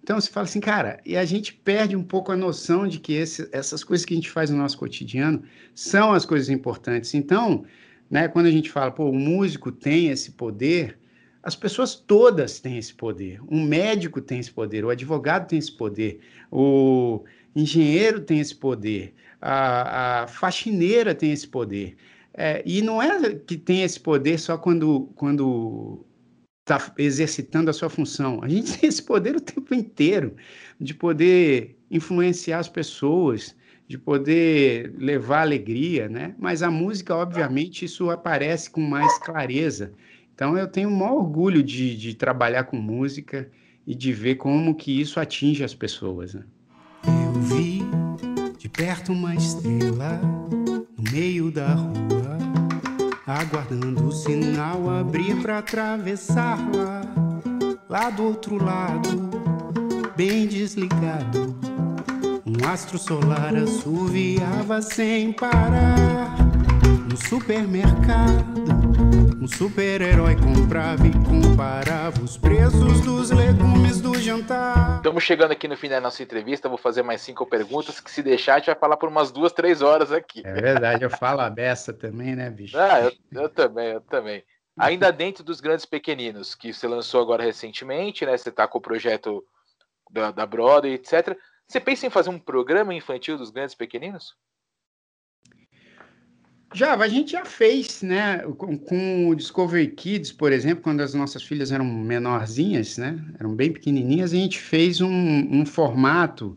Então 0.10 0.20
você 0.20 0.32
fala 0.32 0.46
assim, 0.46 0.60
cara, 0.60 1.00
e 1.06 1.16
a 1.16 1.24
gente 1.24 1.54
perde 1.54 1.96
um 1.96 2.02
pouco 2.02 2.32
a 2.32 2.36
noção 2.36 2.88
de 2.88 2.98
que 2.98 3.14
esse, 3.14 3.48
essas 3.52 3.84
coisas 3.84 4.04
que 4.04 4.12
a 4.12 4.18
gente 4.18 4.32
faz 4.32 4.50
no 4.50 4.58
nosso 4.58 4.76
cotidiano 4.76 5.44
são 5.76 6.14
as 6.14 6.26
coisas 6.26 6.50
importantes. 6.50 7.14
Então, 7.14 7.64
né, 8.10 8.28
quando 8.28 8.48
a 8.48 8.52
gente 8.52 8.72
fala, 8.72 8.90
pô, 8.90 9.08
o 9.08 9.14
músico 9.14 9.72
tem 9.72 10.08
esse 10.08 10.32
poder, 10.32 10.98
as 11.44 11.56
pessoas 11.56 11.94
todas 11.94 12.60
têm 12.60 12.80
esse 12.80 12.92
poder. 12.92 13.40
Um 13.48 13.64
médico 13.64 14.20
tem 14.20 14.40
esse 14.40 14.50
poder, 14.50 14.84
o 14.84 14.90
advogado 14.90 15.48
tem 15.48 15.60
esse 15.60 15.72
poder, 15.72 16.22
o 16.52 17.24
engenheiro 17.56 18.20
tem 18.20 18.40
esse 18.40 18.56
poder, 18.56 19.14
a, 19.40 20.24
a 20.24 20.28
faxineira 20.28 21.14
tem 21.14 21.32
esse 21.32 21.48
poder. 21.48 21.96
É, 22.34 22.64
e 22.66 22.82
não 22.82 23.00
é 23.00 23.36
que 23.36 23.56
tem 23.56 23.84
esse 23.84 24.00
poder 24.00 24.40
só 24.40 24.58
quando 24.58 25.12
quando 25.14 26.04
está 26.72 26.94
exercitando 26.98 27.70
a 27.70 27.74
sua 27.74 27.90
função. 27.90 28.40
A 28.44 28.48
gente 28.48 28.74
tem 28.78 28.88
esse 28.88 29.02
poder 29.02 29.36
o 29.36 29.42
tempo 29.42 29.74
inteiro 29.74 30.36
de 30.80 30.94
poder 30.94 31.78
influenciar 31.90 32.60
as 32.60 32.70
pessoas, 32.70 33.56
de 33.88 33.98
poder 33.98 34.94
levar 34.98 35.42
alegria, 35.42 36.08
né? 36.08 36.36
Mas 36.38 36.62
a 36.62 36.70
música, 36.70 37.16
obviamente, 37.16 37.86
isso 37.86 38.10
aparece 38.10 38.70
com 38.70 38.82
mais 38.82 39.18
clareza. 39.18 39.92
Então, 40.36 40.58
eu 40.58 40.68
tenho 40.68 40.90
o 40.90 40.96
maior 40.96 41.16
orgulho 41.16 41.64
de, 41.64 41.98
de 41.98 42.14
trabalhar 42.14 42.66
com 42.66 42.78
música 42.78 43.50
e 43.86 43.96
de 43.96 44.14
ver 44.14 44.36
como 44.36 44.76
que 44.76 45.02
isso 45.02 45.20
atinge 45.20 45.64
as 45.64 45.74
pessoas. 45.74 46.36
Né? 46.36 46.44
Eu 47.06 47.42
vi 47.42 47.82
de 48.58 48.70
perto 48.70 49.12
uma 49.12 49.36
estrela 49.36 50.22
no 50.96 51.12
meio 51.12 51.52
da 51.52 51.74
rua, 51.74 52.38
aguardando 53.30 54.08
o 54.08 54.12
sinal 54.12 54.90
abrir 54.90 55.40
para 55.40 55.60
atravessar-la. 55.60 57.04
Lá 57.88 58.10
do 58.10 58.24
outro 58.24 58.64
lado, 58.64 59.30
bem 60.16 60.48
desligado, 60.48 61.56
um 62.44 62.68
astro 62.68 62.98
solar 62.98 63.56
assoviava 63.56 64.82
sem 64.82 65.32
parar. 65.32 66.36
No 67.08 67.18
supermercado 67.28 69.29
um 69.42 69.48
super-herói 69.48 70.36
comprava 70.36 71.08
e 71.08 71.12
comparava 71.14 72.22
os 72.22 72.38
preços 72.38 73.00
dos 73.02 73.32
legumes 73.32 74.02
do 74.02 74.14
jantar. 74.20 74.98
Estamos 74.98 75.24
chegando 75.24 75.52
aqui 75.52 75.66
no 75.66 75.78
fim 75.78 75.88
da 75.88 76.02
nossa 76.02 76.22
entrevista. 76.22 76.68
Vou 76.68 76.78
fazer 76.78 77.04
mais 77.04 77.22
cinco 77.22 77.46
perguntas. 77.46 78.02
Que 78.02 78.12
se 78.12 78.22
deixar, 78.22 78.56
a 78.56 78.58
gente 78.58 78.66
vai 78.66 78.76
falar 78.76 78.98
por 78.98 79.08
umas 79.08 79.32
duas, 79.32 79.54
três 79.54 79.82
horas 79.82 80.12
aqui. 80.12 80.42
É 80.46 80.54
verdade, 80.54 81.04
eu 81.04 81.10
falo 81.10 81.40
a 81.40 81.50
beça 81.50 81.94
também, 81.94 82.36
né, 82.36 82.50
bicho? 82.50 82.78
Ah, 82.78 83.02
eu, 83.02 83.44
eu 83.44 83.50
também, 83.50 83.88
eu 83.88 84.02
também. 84.02 84.44
Ainda 84.78 85.12
dentro 85.12 85.42
dos 85.44 85.62
grandes 85.62 85.86
pequeninos, 85.86 86.54
que 86.54 86.74
você 86.74 86.88
lançou 86.88 87.22
agora 87.22 87.44
recentemente, 87.44 88.26
né? 88.26 88.36
Você 88.36 88.50
está 88.50 88.68
com 88.68 88.78
o 88.78 88.82
projeto 88.82 89.42
da, 90.12 90.32
da 90.32 90.46
Broadway, 90.46 90.96
etc. 90.96 91.38
Você 91.66 91.80
pensa 91.80 92.06
em 92.06 92.10
fazer 92.10 92.30
um 92.30 92.40
programa 92.40 92.94
infantil 92.94 93.38
dos 93.38 93.52
grandes 93.52 93.76
pequeninos? 93.76 94.36
Já, 96.74 96.94
a 96.94 97.08
gente 97.08 97.32
já 97.32 97.44
fez, 97.44 98.04
né? 98.04 98.40
Com, 98.58 98.78
com, 98.78 99.28
o 99.28 99.36
Discovery 99.36 99.88
Kids, 99.88 100.32
por 100.32 100.52
exemplo, 100.52 100.84
quando 100.84 101.02
as 101.02 101.16
nossas 101.16 101.42
filhas 101.42 101.72
eram 101.72 101.84
menorzinhas, 101.86 102.98
né? 102.98 103.20
Eram 103.40 103.56
bem 103.56 103.72
pequenininhas, 103.72 104.34
a 104.34 104.36
gente 104.36 104.60
fez 104.60 105.02
um, 105.02 105.10
um 105.10 105.66
formato 105.66 106.56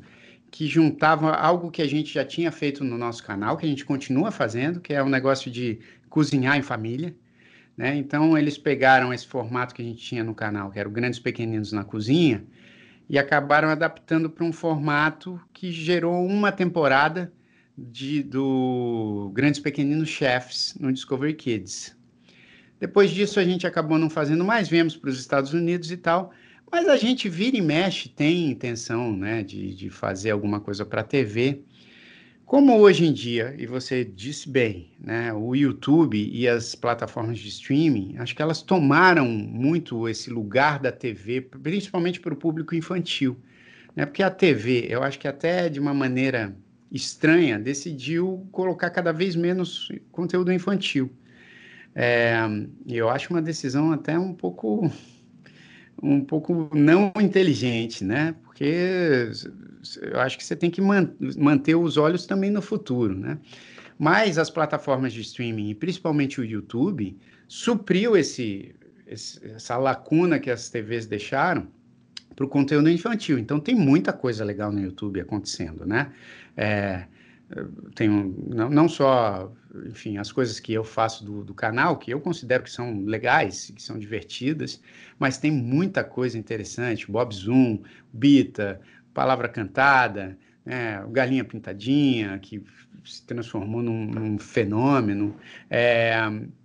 que 0.50 0.66
juntava 0.66 1.32
algo 1.32 1.70
que 1.70 1.80
a 1.80 1.88
gente 1.88 2.12
já 2.12 2.24
tinha 2.26 2.52
feito 2.52 2.84
no 2.84 2.98
nosso 2.98 3.24
canal, 3.24 3.56
que 3.56 3.64
a 3.64 3.68
gente 3.68 3.86
continua 3.86 4.30
fazendo, 4.30 4.80
que 4.80 4.92
é 4.92 5.02
um 5.02 5.08
negócio 5.08 5.50
de 5.50 5.80
cozinhar 6.10 6.58
em 6.58 6.62
família. 6.62 7.14
Né? 7.74 7.96
Então, 7.96 8.36
eles 8.36 8.58
pegaram 8.58 9.14
esse 9.14 9.26
formato 9.26 9.74
que 9.74 9.80
a 9.80 9.84
gente 9.84 10.04
tinha 10.04 10.22
no 10.22 10.34
canal, 10.34 10.70
que 10.70 10.78
era 10.78 10.86
o 10.86 10.92
Grandes 10.92 11.18
Pequeninos 11.18 11.72
na 11.72 11.84
Cozinha, 11.84 12.44
e 13.08 13.18
acabaram 13.18 13.70
adaptando 13.70 14.28
para 14.28 14.44
um 14.44 14.52
formato 14.52 15.40
que 15.54 15.72
gerou 15.72 16.22
uma 16.26 16.52
temporada 16.52 17.32
de, 17.90 18.22
do 18.22 19.30
Grandes 19.34 19.60
Pequeninos 19.60 20.08
Chefs 20.08 20.76
no 20.78 20.92
Discovery 20.92 21.34
Kids. 21.34 21.96
Depois 22.78 23.10
disso, 23.10 23.38
a 23.38 23.44
gente 23.44 23.66
acabou 23.66 23.98
não 23.98 24.10
fazendo 24.10 24.44
mais, 24.44 24.68
viemos 24.68 24.96
para 24.96 25.10
os 25.10 25.18
Estados 25.18 25.52
Unidos 25.52 25.90
e 25.90 25.96
tal, 25.96 26.32
mas 26.70 26.88
a 26.88 26.96
gente 26.96 27.28
vira 27.28 27.56
e 27.56 27.60
mexe, 27.60 28.08
tem 28.08 28.50
intenção 28.50 29.16
né, 29.16 29.42
de, 29.42 29.74
de 29.74 29.90
fazer 29.90 30.30
alguma 30.30 30.58
coisa 30.58 30.84
para 30.84 31.02
a 31.02 31.04
TV. 31.04 31.62
Como 32.44 32.76
hoje 32.78 33.06
em 33.06 33.12
dia, 33.12 33.54
e 33.58 33.66
você 33.66 34.04
disse 34.04 34.48
bem, 34.48 34.90
né, 34.98 35.32
o 35.32 35.54
YouTube 35.54 36.18
e 36.32 36.48
as 36.48 36.74
plataformas 36.74 37.38
de 37.38 37.48
streaming, 37.48 38.16
acho 38.18 38.34
que 38.34 38.42
elas 38.42 38.62
tomaram 38.62 39.26
muito 39.26 40.08
esse 40.08 40.28
lugar 40.28 40.78
da 40.78 40.90
TV, 40.90 41.40
principalmente 41.40 42.20
para 42.20 42.34
o 42.34 42.36
público 42.36 42.74
infantil. 42.74 43.36
Né, 43.94 44.04
porque 44.06 44.22
a 44.22 44.30
TV, 44.30 44.86
eu 44.88 45.02
acho 45.02 45.18
que 45.18 45.28
até 45.28 45.68
de 45.68 45.78
uma 45.78 45.94
maneira 45.94 46.56
estranha, 46.92 47.58
decidiu 47.58 48.46
colocar 48.52 48.90
cada 48.90 49.12
vez 49.12 49.34
menos 49.34 49.88
conteúdo 50.10 50.52
infantil. 50.52 51.10
É, 51.94 52.38
eu 52.86 53.08
acho 53.08 53.32
uma 53.32 53.42
decisão 53.42 53.92
até 53.92 54.18
um 54.18 54.32
pouco 54.32 54.90
um 56.02 56.20
pouco 56.24 56.70
não 56.74 57.12
inteligente, 57.20 58.04
né? 58.04 58.34
Porque 58.42 59.30
eu 60.00 60.20
acho 60.20 60.36
que 60.36 60.44
você 60.44 60.56
tem 60.56 60.70
que 60.70 60.80
man 60.80 61.14
manter 61.36 61.74
os 61.74 61.96
olhos 61.96 62.26
também 62.26 62.50
no 62.50 62.60
futuro, 62.60 63.16
né? 63.16 63.38
Mas 63.98 64.36
as 64.36 64.50
plataformas 64.50 65.12
de 65.12 65.20
streaming, 65.20 65.70
e 65.70 65.74
principalmente 65.74 66.40
o 66.40 66.44
YouTube, 66.44 67.16
supriu 67.46 68.16
esse, 68.16 68.74
esse 69.06 69.44
essa 69.46 69.76
lacuna 69.76 70.40
que 70.40 70.50
as 70.50 70.68
TVs 70.68 71.06
deixaram 71.06 71.68
para 72.34 72.44
o 72.44 72.48
conteúdo 72.48 72.90
infantil. 72.90 73.38
Então 73.38 73.60
tem 73.60 73.74
muita 73.74 74.12
coisa 74.12 74.44
legal 74.44 74.72
no 74.72 74.80
YouTube 74.80 75.20
acontecendo, 75.20 75.86
né? 75.86 76.10
É, 76.56 77.06
tenho 77.94 78.34
não, 78.48 78.70
não, 78.70 78.88
só, 78.88 79.52
enfim, 79.86 80.16
as 80.16 80.32
coisas 80.32 80.58
que 80.58 80.72
eu 80.72 80.84
faço 80.84 81.24
do, 81.24 81.44
do, 81.44 81.54
canal, 81.54 81.98
que 81.98 82.10
eu 82.10 82.20
considero 82.20 82.62
que 82.62 82.70
são 82.70 83.04
legais, 83.04 83.72
que 83.74 83.82
são 83.82 83.98
divertidas, 83.98 84.80
mas 85.18 85.38
tem 85.38 85.50
muita 85.50 86.02
coisa 86.02 86.38
interessante, 86.38 87.10
Bob 87.10 87.34
Zoom, 87.34 87.82
Bita, 88.12 88.80
Palavra 89.12 89.48
Cantada, 89.48 90.38
né? 90.64 91.04
Galinha 91.10 91.44
Pintadinha, 91.44 92.38
que 92.38 92.62
se 93.04 93.24
transformou 93.24 93.82
num, 93.82 94.06
num 94.06 94.38
fenômeno, 94.38 95.36
é, 95.68 96.14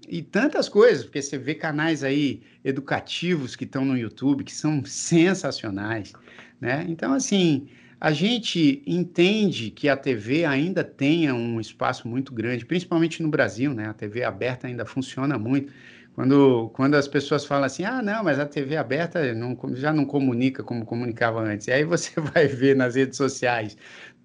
e 0.07 0.21
tantas 0.21 0.69
coisas, 0.69 1.03
porque 1.03 1.21
você 1.21 1.37
vê 1.37 1.55
canais 1.55 2.03
aí 2.03 2.43
educativos 2.63 3.55
que 3.55 3.63
estão 3.63 3.83
no 3.83 3.97
YouTube, 3.97 4.43
que 4.43 4.53
são 4.53 4.85
sensacionais, 4.85 6.13
né? 6.61 6.85
Então, 6.87 7.13
assim, 7.13 7.67
a 7.99 8.11
gente 8.11 8.83
entende 8.85 9.71
que 9.71 9.89
a 9.89 9.97
TV 9.97 10.45
ainda 10.45 10.83
tenha 10.83 11.33
um 11.33 11.59
espaço 11.59 12.07
muito 12.07 12.33
grande, 12.33 12.65
principalmente 12.65 13.23
no 13.23 13.29
Brasil, 13.29 13.73
né? 13.73 13.89
A 13.89 13.93
TV 13.93 14.23
aberta 14.23 14.67
ainda 14.67 14.85
funciona 14.85 15.37
muito. 15.37 15.73
Quando, 16.13 16.69
quando 16.73 16.95
as 16.95 17.07
pessoas 17.07 17.45
falam 17.45 17.65
assim, 17.65 17.83
ah, 17.83 18.01
não, 18.01 18.23
mas 18.23 18.39
a 18.39 18.45
TV 18.45 18.75
aberta 18.75 19.33
não, 19.35 19.55
já 19.73 19.93
não 19.93 20.03
comunica 20.03 20.63
como 20.63 20.83
comunicava 20.83 21.41
antes. 21.41 21.67
E 21.67 21.71
aí 21.71 21.83
você 21.83 22.11
vai 22.33 22.47
ver 22.47 22.75
nas 22.75 22.95
redes 22.95 23.17
sociais 23.17 23.77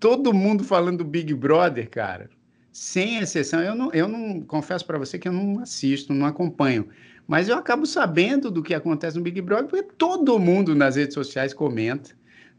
todo 0.02 0.34
mundo 0.34 0.64
falando 0.64 0.98
do 0.98 1.04
Big 1.04 1.32
Brother, 1.32 1.88
cara, 1.88 2.28
sem 2.72 3.18
exceção. 3.18 3.60
Eu 3.60 3.76
não, 3.76 3.92
eu 3.92 4.08
não 4.08 4.40
confesso 4.40 4.84
para 4.84 4.98
você 4.98 5.16
que 5.16 5.28
eu 5.28 5.32
não 5.32 5.60
assisto, 5.60 6.12
não 6.12 6.26
acompanho, 6.26 6.88
mas 7.24 7.48
eu 7.48 7.56
acabo 7.56 7.86
sabendo 7.86 8.50
do 8.50 8.64
que 8.64 8.74
acontece 8.74 9.16
no 9.16 9.22
Big 9.22 9.40
Brother 9.40 9.68
porque 9.68 9.94
todo 9.96 10.40
mundo 10.40 10.74
nas 10.74 10.96
redes 10.96 11.14
sociais 11.14 11.54
comenta. 11.54 12.10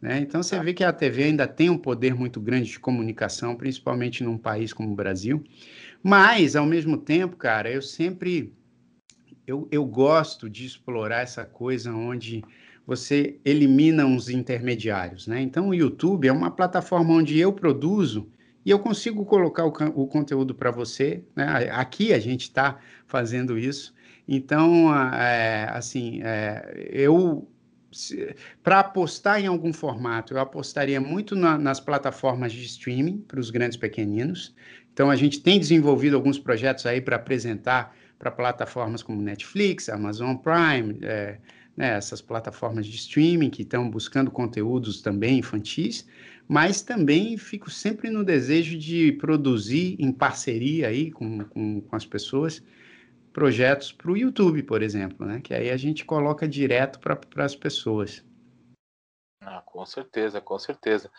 Né? 0.04 0.20
Então 0.20 0.44
você 0.44 0.60
vê 0.60 0.74
que 0.74 0.84
a 0.84 0.92
TV 0.92 1.24
ainda 1.24 1.48
tem 1.48 1.70
um 1.70 1.78
poder 1.78 2.14
muito 2.14 2.42
grande 2.42 2.70
de 2.72 2.78
comunicação, 2.78 3.56
principalmente 3.56 4.22
num 4.22 4.38
país 4.38 4.74
como 4.74 4.92
o 4.92 4.96
Brasil. 4.96 5.42
Mas, 6.04 6.58
ao 6.58 6.66
mesmo 6.66 6.98
tempo, 6.98 7.38
cara, 7.38 7.72
eu 7.72 7.82
sempre 7.82 8.54
eu, 9.48 9.66
eu 9.72 9.86
gosto 9.86 10.50
de 10.50 10.66
explorar 10.66 11.22
essa 11.22 11.46
coisa 11.46 11.94
onde 11.94 12.44
você 12.86 13.40
elimina 13.46 14.06
uns 14.06 14.28
intermediários, 14.28 15.26
né? 15.26 15.42
Então, 15.42 15.70
o 15.70 15.74
YouTube 15.74 16.28
é 16.28 16.34
uma 16.34 16.52
plataforma 16.52 17.14
onde 17.14 17.40
eu 17.40 17.54
produzo 17.54 18.30
e 18.66 18.72
eu 18.72 18.80
consigo 18.80 19.24
colocar 19.24 19.66
o, 19.66 19.72
o 19.96 20.06
conteúdo 20.06 20.54
para 20.54 20.70
você, 20.70 21.24
né? 21.34 21.70
Aqui 21.72 22.12
a 22.12 22.20
gente 22.20 22.42
está 22.42 22.78
fazendo 23.08 23.58
isso. 23.58 23.94
Então, 24.28 24.94
é, 25.16 25.70
assim, 25.72 26.20
é, 26.24 26.90
eu 26.92 27.48
para 28.64 28.80
apostar 28.80 29.42
em 29.42 29.48
algum 29.48 29.74
formato, 29.74 30.34
eu 30.34 30.40
apostaria 30.40 31.00
muito 31.00 31.36
na, 31.36 31.58
nas 31.58 31.80
plataformas 31.80 32.52
de 32.52 32.64
streaming 32.64 33.18
para 33.28 33.40
os 33.40 33.50
grandes 33.50 33.78
pequeninos. 33.78 34.54
Então, 34.94 35.10
a 35.10 35.16
gente 35.16 35.42
tem 35.42 35.60
desenvolvido 35.60 36.16
alguns 36.16 36.38
projetos 36.38 36.86
aí 36.86 37.02
para 37.02 37.16
apresentar 37.16 37.96
para 38.20 38.32
plataformas 38.32 39.04
como 39.04 39.22
Netflix, 39.22 39.90
Amazon 39.90 40.36
Prime, 40.36 41.00
é, 41.02 41.38
né, 41.76 41.98
essas 41.98 42.22
plataformas 42.22 42.86
de 42.86 42.96
streaming 42.96 43.50
que 43.50 43.64
estão 43.64 43.90
buscando 43.90 44.32
conteúdos 44.32 45.02
também 45.02 45.40
infantis, 45.40 46.08
mas 46.48 46.82
também 46.82 47.38
fico 47.38 47.70
sempre 47.70 48.10
no 48.10 48.24
desejo 48.24 48.78
de 48.78 49.12
produzir 49.14 49.96
em 50.00 50.12
parceria 50.12 50.88
aí 50.88 51.12
com, 51.12 51.40
com, 51.46 51.82
com 51.82 51.96
as 51.96 52.06
pessoas 52.06 52.62
projetos 53.34 53.92
para 53.92 54.12
o 54.12 54.18
YouTube, 54.18 54.64
por 54.64 54.84
exemplo, 54.84 55.26
né? 55.26 55.42
Que 55.42 55.54
aí 55.54 55.72
a 55.72 55.78
gente 55.78 56.06
coloca 56.06 56.48
direto 56.48 57.00
para 57.00 57.44
as 57.44 57.56
pessoas. 57.56 58.24
Ah, 59.42 59.62
com 59.66 59.86
certeza, 59.86 60.40
com 60.40 60.58
certeza. 60.58 61.12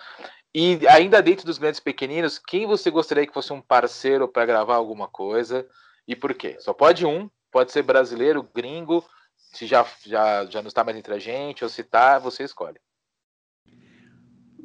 E 0.54 0.78
ainda 0.88 1.20
dentro 1.20 1.44
dos 1.44 1.58
grandes 1.58 1.80
pequeninos, 1.80 2.38
quem 2.38 2.66
você 2.66 2.90
gostaria 2.90 3.26
que 3.26 3.34
fosse 3.34 3.52
um 3.52 3.60
parceiro 3.60 4.28
para 4.28 4.46
gravar 4.46 4.76
alguma 4.76 5.08
coisa 5.08 5.68
e 6.06 6.14
por 6.14 6.32
quê? 6.32 6.56
Só 6.60 6.72
pode 6.72 7.04
um, 7.04 7.28
pode 7.50 7.72
ser 7.72 7.82
brasileiro, 7.82 8.48
gringo, 8.54 9.04
se 9.36 9.66
já, 9.66 9.84
já, 10.06 10.46
já 10.46 10.62
não 10.62 10.68
está 10.68 10.84
mais 10.84 10.96
entre 10.96 11.12
a 11.12 11.18
gente, 11.18 11.64
ou 11.64 11.68
se 11.68 11.80
está, 11.80 12.18
você 12.18 12.44
escolhe. 12.44 12.78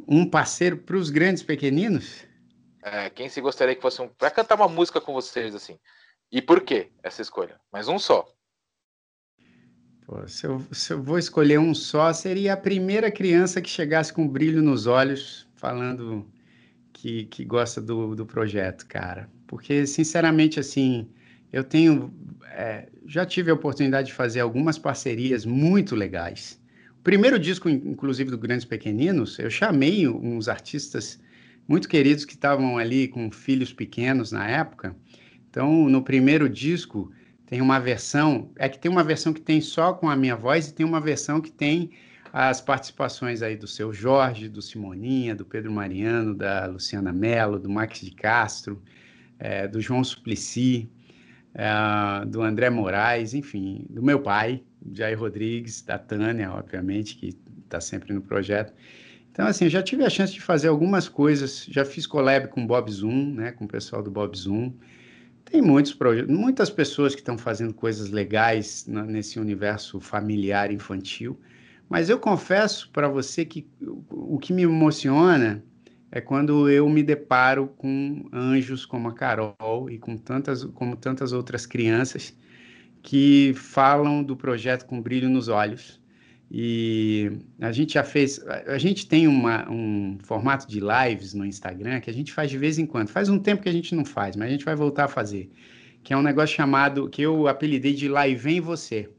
Um 0.08 0.30
parceiro 0.30 0.78
para 0.78 0.96
os 0.96 1.10
grandes 1.10 1.44
pequeninos? 1.44 2.26
É, 2.82 3.10
quem 3.10 3.28
se 3.28 3.42
gostaria 3.42 3.76
que 3.76 3.82
fosse 3.82 4.02
um. 4.02 4.08
Para 4.08 4.32
cantar 4.32 4.56
uma 4.56 4.68
música 4.68 5.02
com 5.02 5.14
vocês, 5.14 5.54
assim. 5.54 5.78
E 6.32 6.42
por 6.42 6.62
que 6.62 6.90
essa 7.02 7.22
escolha? 7.22 7.60
Mas 7.72 7.88
um 7.88 7.98
só. 7.98 8.28
Pô, 10.06 10.28
se, 10.28 10.46
eu, 10.46 10.62
se 10.72 10.94
eu 10.94 11.02
vou 11.02 11.18
escolher 11.20 11.60
um 11.60 11.74
só, 11.74 12.12
seria 12.14 12.54
a 12.54 12.58
primeira 12.58 13.12
criança 13.12 13.62
que 13.62 13.70
chegasse 13.70 14.12
com 14.12 14.28
brilho 14.28 14.62
nos 14.62 14.88
olhos, 14.88 15.48
falando 15.56 16.28
que, 16.94 17.26
que 17.26 17.46
gosta 17.46 17.80
do, 17.80 18.16
do 18.16 18.26
projeto, 18.26 18.86
cara. 18.88 19.30
Porque, 19.48 19.86
sinceramente, 19.86 20.60
assim, 20.60 21.08
eu 21.52 21.64
tenho, 21.64 22.14
é, 22.52 22.90
já 23.06 23.26
tive 23.26 23.52
a 23.52 23.54
oportunidade 23.54 24.08
de 24.08 24.14
fazer 24.14 24.40
algumas 24.40 24.78
parcerias 24.78 25.46
muito 25.46 25.96
legais. 25.96 26.60
O 27.00 27.04
primeiro 27.04 27.40
disco, 27.40 27.70
inclusive, 27.70 28.30
do 28.30 28.38
Grandes 28.38 28.66
Pequeninos, 28.66 29.40
eu 29.40 29.50
chamei 29.50 30.08
uns 30.08 30.48
artistas 30.48 31.20
muito 31.68 31.88
queridos 31.88 32.26
que 32.26 32.34
estavam 32.34 32.78
ali 32.78 33.08
com 33.08 33.32
filhos 33.32 33.72
pequenos 33.72 34.32
na 34.32 34.48
época. 34.48 34.96
Então, 35.50 35.90
no 35.90 36.04
primeiro 36.04 36.48
disco, 36.48 37.12
tem 37.46 37.62
uma 37.62 37.80
versão, 37.80 38.52
é 38.56 38.70
que 38.70 38.78
tem 38.78 38.92
uma 38.92 39.04
versão 39.04 39.34
que 39.34 39.42
tem 39.42 39.60
só 39.60 39.94
com 39.94 40.10
a 40.10 40.16
minha 40.16 40.36
voz 40.36 40.68
e 40.68 40.74
tem 40.74 40.86
uma 40.86 41.02
versão 41.02 41.42
que 41.42 41.52
tem 41.52 41.92
as 42.32 42.62
participações 42.62 43.42
aí 43.42 43.56
do 43.56 43.68
seu 43.68 43.92
Jorge, 43.92 44.48
do 44.48 44.62
Simoninha, 44.62 45.34
do 45.36 45.44
Pedro 45.44 45.72
Mariano, 45.72 46.36
da 46.36 46.68
Luciana 46.68 47.12
Mello, 47.12 47.58
do 47.58 47.70
Max 47.70 48.02
de 48.02 48.12
Castro, 48.12 48.82
é, 49.40 49.68
do 49.68 49.82
João 49.82 50.04
Suplicy 50.04 50.90
é, 51.54 52.26
do 52.26 52.42
André 52.42 52.70
Moraes, 52.70 53.34
enfim, 53.34 53.86
do 53.90 54.02
meu 54.02 54.22
pai, 54.22 54.64
Jair 54.94 55.20
Rodrigues, 55.20 55.82
da 55.82 55.98
Tânia, 55.98 56.52
obviamente, 56.52 57.16
que 57.16 57.36
está 57.64 57.82
sempre 57.82 58.14
no 58.14 58.22
projeto. 58.22 58.74
Então, 59.32 59.48
assim, 59.48 59.66
eu 59.66 59.70
já 59.70 59.82
tive 59.82 60.04
a 60.04 60.10
chance 60.10 60.34
de 60.34 60.42
fazer 60.42 60.68
algumas 60.68 61.08
coisas, 61.08 61.66
já 61.70 61.86
fiz 61.86 62.06
collab 62.06 62.48
com 62.50 62.64
o 62.64 62.68
Bob 62.68 62.92
Zoom, 62.92 63.34
né, 63.34 63.52
com 63.52 63.66
o 63.66 63.68
pessoal 63.68 64.04
do 64.04 64.12
Bob 64.12 64.38
Zoom. 64.38 64.74
Tem 65.50 65.62
muitos 65.64 65.94
projetos, 65.94 66.36
muitas 66.36 66.70
pessoas 66.70 67.16
que 67.16 67.22
estão 67.22 67.38
fazendo 67.38 67.74
coisas 67.74 68.12
legais 68.12 68.86
nesse 68.88 69.40
universo 69.40 70.00
familiar 70.00 70.72
infantil, 70.72 71.40
mas 71.90 72.08
eu 72.08 72.20
confesso 72.20 72.90
para 72.92 73.08
você 73.08 73.44
que 73.44 73.68
o, 73.82 74.36
o 74.36 74.38
que 74.38 74.54
me 74.54 74.62
emociona 74.62 75.64
é 76.12 76.22
quando 76.22 76.70
eu 76.70 76.88
me 76.88 77.02
deparo 77.02 77.68
com 77.68 78.28
anjos 78.32 78.86
como 78.86 79.08
a 79.10 79.14
Carol 79.14 79.90
e 79.90 79.98
com 79.98 80.16
tantas, 80.18 80.64
como 80.66 80.96
tantas 80.96 81.34
outras 81.34 81.66
crianças 81.66 82.36
que 83.02 83.54
falam 83.56 84.24
do 84.24 84.36
projeto 84.36 84.86
com 84.86 85.02
brilho 85.02 85.30
nos 85.30 85.48
olhos. 85.48 85.99
E 86.52 87.32
a 87.60 87.72
gente 87.72 87.94
já 87.94 88.04
fez, 88.04 88.44
a 88.48 88.78
gente 88.80 89.08
tem 89.08 89.28
uma, 89.28 89.70
um 89.70 90.18
formato 90.24 90.68
de 90.68 90.80
lives 90.80 91.34
no 91.34 91.46
Instagram 91.46 92.00
que 92.00 92.10
a 92.10 92.14
gente 92.14 92.34
faz 92.34 92.50
de 92.50 92.58
vez 92.58 92.80
em 92.80 92.88
quando. 92.88 93.10
Faz 93.10 93.30
um 93.30 93.38
tempo 93.38 93.62
que 93.62 93.70
a 93.70 93.74
gente 93.74 93.94
não 93.94 94.04
faz, 94.04 94.36
mas 94.36 94.48
a 94.48 94.52
gente 94.52 94.66
vai 94.66 94.76
voltar 94.76 95.06
a 95.06 95.08
fazer. 95.08 95.52
Que 96.04 96.14
é 96.14 96.18
um 96.18 96.24
negócio 96.24 96.56
chamado, 96.56 97.08
que 97.10 97.22
eu 97.22 97.48
apelidei 97.48 97.94
de 97.94 98.08
Live 98.08 98.50
em 98.50 98.60
Você. 98.62 99.10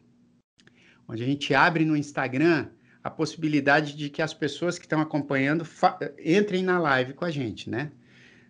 Onde 1.07 1.23
a 1.23 1.27
gente 1.27 1.55
abre 1.55 1.85
no 1.85 1.97
Instagram 1.97 2.69
a 3.03 3.11
possibilidade 3.11 3.97
de 3.97 4.11
que 4.11 4.21
as 4.21 4.35
pessoas 4.35 4.79
que 4.79 4.85
estão 4.85 5.01
acompanhando 5.01 5.67
entrem 6.23 6.63
na 6.63 6.79
live 6.79 7.15
com 7.15 7.25
a 7.25 7.31
gente, 7.31 7.71
né? 7.71 7.93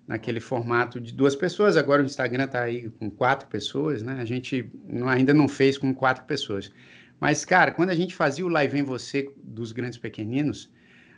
Naquele 0.06 0.40
formato 0.40 1.00
de 1.00 1.12
duas 1.12 1.36
pessoas. 1.36 1.76
Agora 1.76 2.02
o 2.02 2.06
Instagram 2.06 2.44
está 2.44 2.62
aí 2.62 2.90
com 2.90 3.08
quatro 3.10 3.48
pessoas, 3.48 4.02
né? 4.02 4.16
A 4.20 4.24
gente 4.24 4.70
não, 4.84 5.08
ainda 5.08 5.32
não 5.32 5.46
fez 5.46 5.78
com 5.78 5.94
quatro 5.94 6.24
pessoas. 6.24 6.72
Mas, 7.20 7.44
cara, 7.44 7.70
quando 7.70 7.90
a 7.90 7.94
gente 7.94 8.14
fazia 8.14 8.46
o 8.46 8.48
Live 8.48 8.78
em 8.78 8.82
Você 8.82 9.30
dos 9.42 9.72
Grandes 9.72 9.98
Pequeninos, 9.98 10.70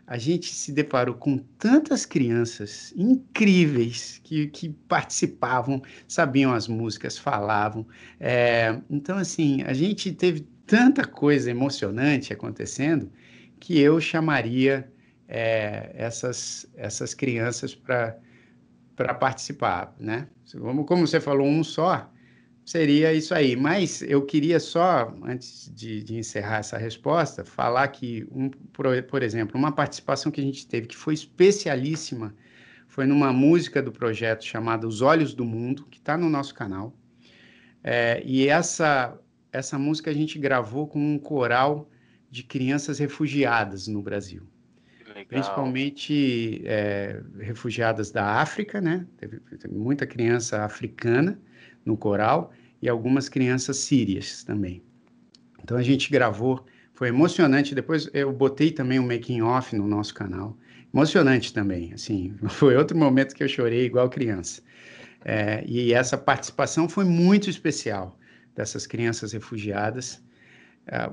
a 0.07 0.19
gente 0.19 0.53
se 0.53 0.73
deparou 0.73 1.15
com 1.15 1.39
tantas 1.39 2.05
crianças 2.05 2.93
incríveis 2.97 4.21
que, 4.25 4.49
que 4.49 4.69
participavam, 4.69 5.81
sabiam 6.09 6.53
as 6.53 6.67
músicas, 6.67 7.17
falavam. 7.17 7.87
É, 8.19 8.81
então, 8.91 9.17
assim, 9.17 9.63
a 9.63 9.73
gente 9.73 10.13
teve 10.13 10.41
tanta 10.67 11.07
coisa 11.07 11.51
emocionante 11.51 12.33
acontecendo 12.33 13.11
que 13.61 13.79
eu 13.79 14.01
chamaria 14.01 14.91
é, 15.29 15.93
essas, 15.95 16.67
essas 16.77 17.15
crianças 17.15 17.75
para 17.75 19.15
participar, 19.15 19.95
né? 20.01 20.27
Como, 20.59 20.85
como 20.85 21.07
você 21.07 21.21
falou, 21.21 21.47
um 21.47 21.63
só, 21.63 22.13
seria 22.65 23.13
isso 23.13 23.35
aí. 23.35 23.57
Mas 23.57 24.03
eu 24.03 24.25
queria 24.25 24.59
só, 24.61 25.15
antes 25.23 25.71
de, 25.75 26.03
de 26.03 26.17
encerrar 26.17 26.59
essa 26.59 26.79
resposta, 26.79 27.45
falar 27.45 27.89
que, 27.89 28.27
um, 28.31 28.49
por, 28.49 29.03
por, 29.05 29.23
exemplo, 29.23 29.59
uma 29.59 29.73
participação 29.73 30.31
que 30.31 30.41
a 30.41 30.45
gente 30.45 30.67
teve 30.67 30.87
que 30.87 30.97
foi 30.97 31.15
especialíssima 31.15 32.35
foi 32.87 33.07
numa 33.07 33.33
música 33.33 33.83
do 33.83 33.91
projeto 33.91 34.45
chamada 34.45 34.87
Os 34.87 35.01
Olhos 35.01 35.33
do 35.33 35.45
Mundo, 35.45 35.87
que 35.91 35.99
está 35.99 36.17
no 36.17 36.29
nosso 36.29 36.55
canal. 36.55 36.95
É, 37.83 38.23
e 38.25 38.47
essa, 38.49 39.19
essa 39.51 39.79
música 39.79 40.11
a 40.11 40.15
gente 40.15 40.39
gravou 40.39 40.87
com 40.87 40.99
um 40.99 41.19
coral 41.19 41.89
de 42.31 42.43
crianças 42.43 42.99
refugiadas 42.99 43.89
no 43.89 44.03
Brasil. 44.03 44.43
Legal. 45.07 45.25
Principalmente 45.27 46.63
é, 46.65 47.23
refugiadas 47.39 48.11
da 48.11 48.41
África, 48.41 48.81
né? 48.81 49.07
Teve, 49.17 49.41
teve, 49.41 49.75
muita 49.75 50.07
criança 50.07 50.65
africana 50.65 51.41
no 51.85 51.97
coral 51.97 52.53
e 52.81 52.89
algumas 52.89 53.29
crianças 53.29 53.79
sírias 53.79 54.43
também. 54.43 54.83
Então 55.63 55.77
a 55.77 55.83
gente 55.83 56.11
gravou, 56.11 56.65
foi 56.93 57.09
emocionante. 57.09 57.75
Depois 57.75 58.09
eu 58.13 58.33
botei 58.33 58.71
também 58.71 58.99
o 58.99 59.03
um 59.03 59.07
making 59.07 59.43
off 59.43 59.75
no 59.77 59.87
nosso 59.87 60.15
canal, 60.15 60.57
emocionante 60.93 61.53
também, 61.53 61.93
assim, 61.93 62.35
foi 62.49 62.77
outro 62.77 62.97
momento 62.97 63.35
que 63.35 63.43
eu 63.43 63.49
chorei 63.49 63.85
igual 63.85 64.09
criança. 64.11 64.63
É, 65.25 65.63
e 65.67 65.93
essa 65.93 66.19
participação 66.19 66.89
foi 66.89 67.05
muito 67.05 67.49
especial 67.49 68.19
dessas 68.57 68.87
crianças 68.87 69.33
refugiadas, 69.33 70.21
a, 70.87 71.11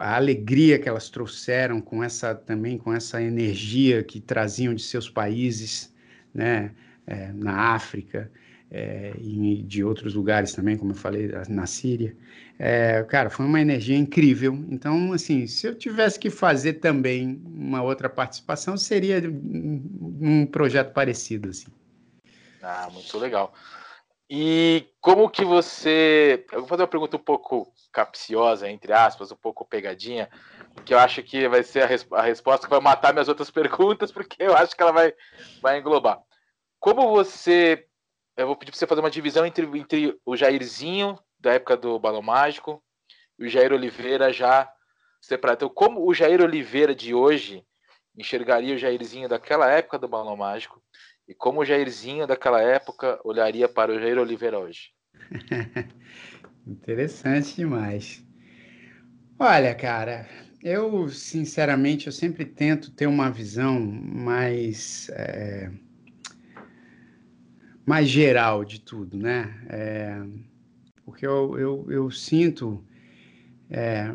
a, 0.00 0.16
alegria 0.16 0.80
que 0.80 0.88
elas 0.88 1.08
trouxeram 1.08 1.80
com 1.80 2.02
essa 2.02 2.34
também 2.34 2.76
com 2.76 2.92
essa 2.92 3.22
energia 3.22 4.02
que 4.02 4.20
traziam 4.20 4.74
de 4.74 4.82
seus 4.82 5.08
países, 5.08 5.94
né, 6.34 6.72
é, 7.06 7.32
na 7.32 7.72
África 7.72 8.30
é, 8.72 9.12
e 9.18 9.62
de 9.62 9.84
outros 9.84 10.14
lugares 10.14 10.54
também, 10.54 10.78
como 10.78 10.92
eu 10.92 10.96
falei, 10.96 11.30
na 11.48 11.66
Síria. 11.66 12.16
É, 12.58 13.02
cara, 13.02 13.28
foi 13.28 13.44
uma 13.44 13.60
energia 13.60 13.96
incrível. 13.96 14.54
Então, 14.70 15.12
assim, 15.12 15.46
se 15.46 15.66
eu 15.66 15.74
tivesse 15.74 16.18
que 16.18 16.30
fazer 16.30 16.74
também 16.74 17.42
uma 17.44 17.82
outra 17.82 18.08
participação, 18.08 18.76
seria 18.78 19.20
um 19.28 20.46
projeto 20.46 20.92
parecido, 20.94 21.50
assim. 21.50 21.70
Ah, 22.62 22.88
muito 22.90 23.18
legal. 23.18 23.52
E 24.30 24.86
como 25.02 25.28
que 25.28 25.44
você. 25.44 26.46
Eu 26.50 26.60
vou 26.60 26.68
fazer 26.68 26.82
uma 26.82 26.88
pergunta 26.88 27.16
um 27.18 27.20
pouco 27.20 27.70
capciosa, 27.92 28.70
entre 28.70 28.90
aspas, 28.90 29.30
um 29.30 29.36
pouco 29.36 29.66
pegadinha, 29.66 30.30
que 30.86 30.94
eu 30.94 30.98
acho 30.98 31.22
que 31.22 31.46
vai 31.46 31.62
ser 31.62 31.82
a, 31.82 32.18
a 32.18 32.22
resposta 32.22 32.66
que 32.66 32.70
vai 32.70 32.80
matar 32.80 33.12
minhas 33.12 33.28
outras 33.28 33.50
perguntas, 33.52 34.10
porque 34.10 34.42
eu 34.42 34.56
acho 34.56 34.74
que 34.74 34.82
ela 34.82 34.92
vai, 34.92 35.12
vai 35.60 35.78
englobar. 35.78 36.22
Como 36.80 37.10
você 37.10 37.86
eu 38.36 38.46
vou 38.46 38.56
pedir 38.56 38.70
para 38.70 38.78
você 38.78 38.86
fazer 38.86 39.00
uma 39.00 39.10
divisão 39.10 39.44
entre, 39.44 39.66
entre 39.78 40.18
o 40.24 40.36
Jairzinho, 40.36 41.18
da 41.38 41.52
época 41.52 41.76
do 41.76 41.98
Balão 41.98 42.22
Mágico, 42.22 42.82
e 43.38 43.46
o 43.46 43.48
Jair 43.48 43.72
Oliveira 43.72 44.32
já 44.32 44.70
separado. 45.20 45.58
Então, 45.58 45.68
como 45.68 46.06
o 46.06 46.14
Jair 46.14 46.40
Oliveira 46.40 46.94
de 46.94 47.14
hoje 47.14 47.64
enxergaria 48.16 48.74
o 48.74 48.78
Jairzinho 48.78 49.28
daquela 49.28 49.70
época 49.70 49.98
do 49.98 50.08
Balão 50.08 50.36
Mágico, 50.36 50.82
e 51.28 51.34
como 51.34 51.60
o 51.60 51.64
Jairzinho 51.64 52.26
daquela 52.26 52.60
época 52.60 53.20
olharia 53.24 53.68
para 53.68 53.92
o 53.92 53.98
Jair 53.98 54.18
Oliveira 54.18 54.58
hoje? 54.58 54.90
Interessante 56.66 57.56
demais. 57.56 58.24
Olha, 59.38 59.74
cara, 59.74 60.28
eu 60.62 61.08
sinceramente 61.08 62.06
eu 62.06 62.12
sempre 62.12 62.44
tento 62.44 62.92
ter 62.92 63.06
uma 63.06 63.30
visão 63.30 63.80
mais 63.80 65.08
é 65.10 65.70
mais 67.84 68.08
geral 68.08 68.64
de 68.64 68.80
tudo, 68.80 69.16
né? 69.16 69.54
É, 69.68 70.22
porque 71.04 71.26
eu, 71.26 71.58
eu, 71.58 71.86
eu 71.90 72.10
sinto, 72.10 72.84
é, 73.70 74.14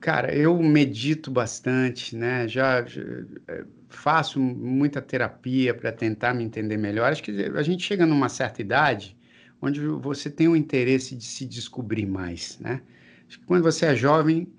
cara, 0.00 0.34
eu 0.34 0.60
medito 0.62 1.30
bastante, 1.30 2.16
né? 2.16 2.48
Já, 2.48 2.84
já 2.84 3.02
é, 3.48 3.64
faço 3.88 4.40
muita 4.40 5.00
terapia 5.02 5.74
para 5.74 5.92
tentar 5.92 6.34
me 6.34 6.44
entender 6.44 6.76
melhor. 6.76 7.12
Acho 7.12 7.22
que 7.22 7.30
a 7.30 7.62
gente 7.62 7.82
chega 7.82 8.06
numa 8.06 8.28
certa 8.28 8.60
idade 8.60 9.16
onde 9.60 9.80
você 9.80 10.30
tem 10.30 10.48
o 10.48 10.56
interesse 10.56 11.14
de 11.14 11.24
se 11.24 11.46
descobrir 11.46 12.06
mais, 12.06 12.58
né? 12.58 12.82
Acho 13.28 13.40
que 13.40 13.46
quando 13.46 13.62
você 13.62 13.86
é 13.86 13.96
jovem, 13.96 14.52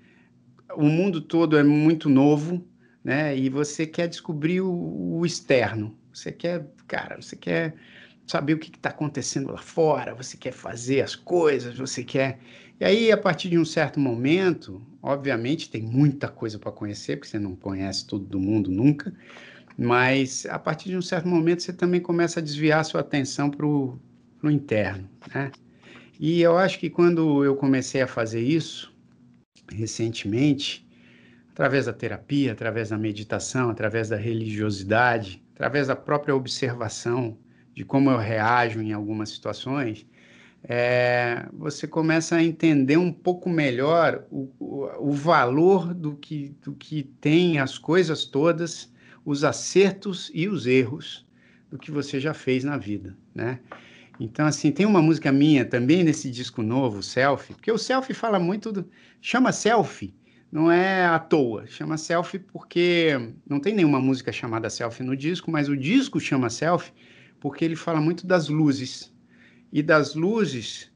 o 0.76 0.84
mundo 0.84 1.20
todo 1.20 1.56
é 1.56 1.62
muito 1.62 2.08
novo, 2.08 2.66
né? 3.02 3.36
E 3.36 3.48
você 3.48 3.86
quer 3.86 4.08
descobrir 4.08 4.60
o, 4.60 5.18
o 5.18 5.24
externo. 5.24 5.96
Você 6.12 6.32
quer, 6.32 6.66
cara, 6.86 7.20
você 7.20 7.36
quer 7.36 7.74
saber 8.28 8.54
o 8.54 8.58
que 8.58 8.68
está 8.68 8.90
acontecendo 8.90 9.50
lá 9.50 9.58
fora, 9.58 10.14
você 10.14 10.36
quer 10.36 10.52
fazer 10.52 11.00
as 11.00 11.16
coisas, 11.16 11.76
você 11.76 12.04
quer. 12.04 12.38
E 12.78 12.84
aí, 12.84 13.10
a 13.10 13.16
partir 13.16 13.48
de 13.48 13.58
um 13.58 13.64
certo 13.64 13.98
momento, 13.98 14.80
obviamente 15.02 15.70
tem 15.70 15.82
muita 15.82 16.28
coisa 16.28 16.58
para 16.58 16.70
conhecer, 16.70 17.16
porque 17.16 17.30
você 17.30 17.38
não 17.38 17.56
conhece 17.56 18.06
todo 18.06 18.24
do 18.24 18.38
mundo 18.38 18.70
nunca, 18.70 19.12
mas 19.76 20.46
a 20.46 20.58
partir 20.58 20.90
de 20.90 20.96
um 20.96 21.02
certo 21.02 21.26
momento 21.26 21.62
você 21.62 21.72
também 21.72 22.00
começa 22.00 22.38
a 22.38 22.42
desviar 22.42 22.80
a 22.80 22.84
sua 22.84 23.00
atenção 23.00 23.50
para 23.50 23.66
o 23.66 23.98
interno, 24.44 25.08
né? 25.34 25.50
E 26.20 26.42
eu 26.42 26.58
acho 26.58 26.78
que 26.78 26.90
quando 26.90 27.44
eu 27.44 27.56
comecei 27.56 28.02
a 28.02 28.06
fazer 28.06 28.40
isso, 28.40 28.92
recentemente, 29.72 30.86
através 31.52 31.86
da 31.86 31.92
terapia, 31.92 32.52
através 32.52 32.90
da 32.90 32.98
meditação, 32.98 33.70
através 33.70 34.08
da 34.08 34.16
religiosidade, 34.16 35.42
através 35.54 35.86
da 35.86 35.96
própria 35.96 36.34
observação 36.34 37.38
de 37.78 37.84
como 37.84 38.10
eu 38.10 38.18
reajo 38.18 38.82
em 38.82 38.92
algumas 38.92 39.30
situações, 39.30 40.04
é, 40.64 41.46
você 41.52 41.86
começa 41.86 42.34
a 42.34 42.42
entender 42.42 42.96
um 42.96 43.12
pouco 43.12 43.48
melhor 43.48 44.24
o, 44.32 44.50
o, 44.58 45.10
o, 45.10 45.12
valor 45.12 45.94
do 45.94 46.16
que, 46.16 46.56
do 46.60 46.72
que 46.72 47.04
tem 47.04 47.60
as 47.60 47.78
coisas 47.78 48.24
todas, 48.24 48.92
os 49.24 49.44
acertos 49.44 50.28
e 50.34 50.48
os 50.48 50.66
erros 50.66 51.24
do 51.70 51.78
que 51.78 51.92
você 51.92 52.18
já 52.18 52.34
fez 52.34 52.64
na 52.64 52.76
vida, 52.76 53.16
né? 53.32 53.60
Então, 54.18 54.44
assim, 54.44 54.72
tem 54.72 54.84
uma 54.84 55.00
música 55.00 55.30
minha 55.30 55.64
também 55.64 56.02
nesse 56.02 56.28
disco 56.32 56.64
novo, 56.64 57.00
Selfie, 57.00 57.54
porque 57.54 57.70
o 57.70 57.78
Selfie 57.78 58.12
fala 58.12 58.40
muito 58.40 58.72
do... 58.72 58.90
Chama 59.22 59.52
Selfie, 59.52 60.12
não 60.50 60.68
é 60.68 61.04
à 61.04 61.20
toa, 61.20 61.64
chama 61.68 61.96
Selfie 61.96 62.40
porque 62.40 63.34
não 63.48 63.60
tem 63.60 63.72
nenhuma 63.72 64.00
música 64.00 64.32
chamada 64.32 64.68
Selfie 64.68 65.04
no 65.04 65.16
disco, 65.16 65.48
mas 65.48 65.68
o 65.68 65.76
disco 65.76 66.18
chama 66.18 66.50
Selfie 66.50 66.92
porque 67.40 67.64
ele 67.64 67.76
fala 67.76 68.00
muito 68.00 68.26
das 68.26 68.48
luzes 68.48 69.12
e 69.72 69.82
das 69.82 70.14
luzes 70.14 70.90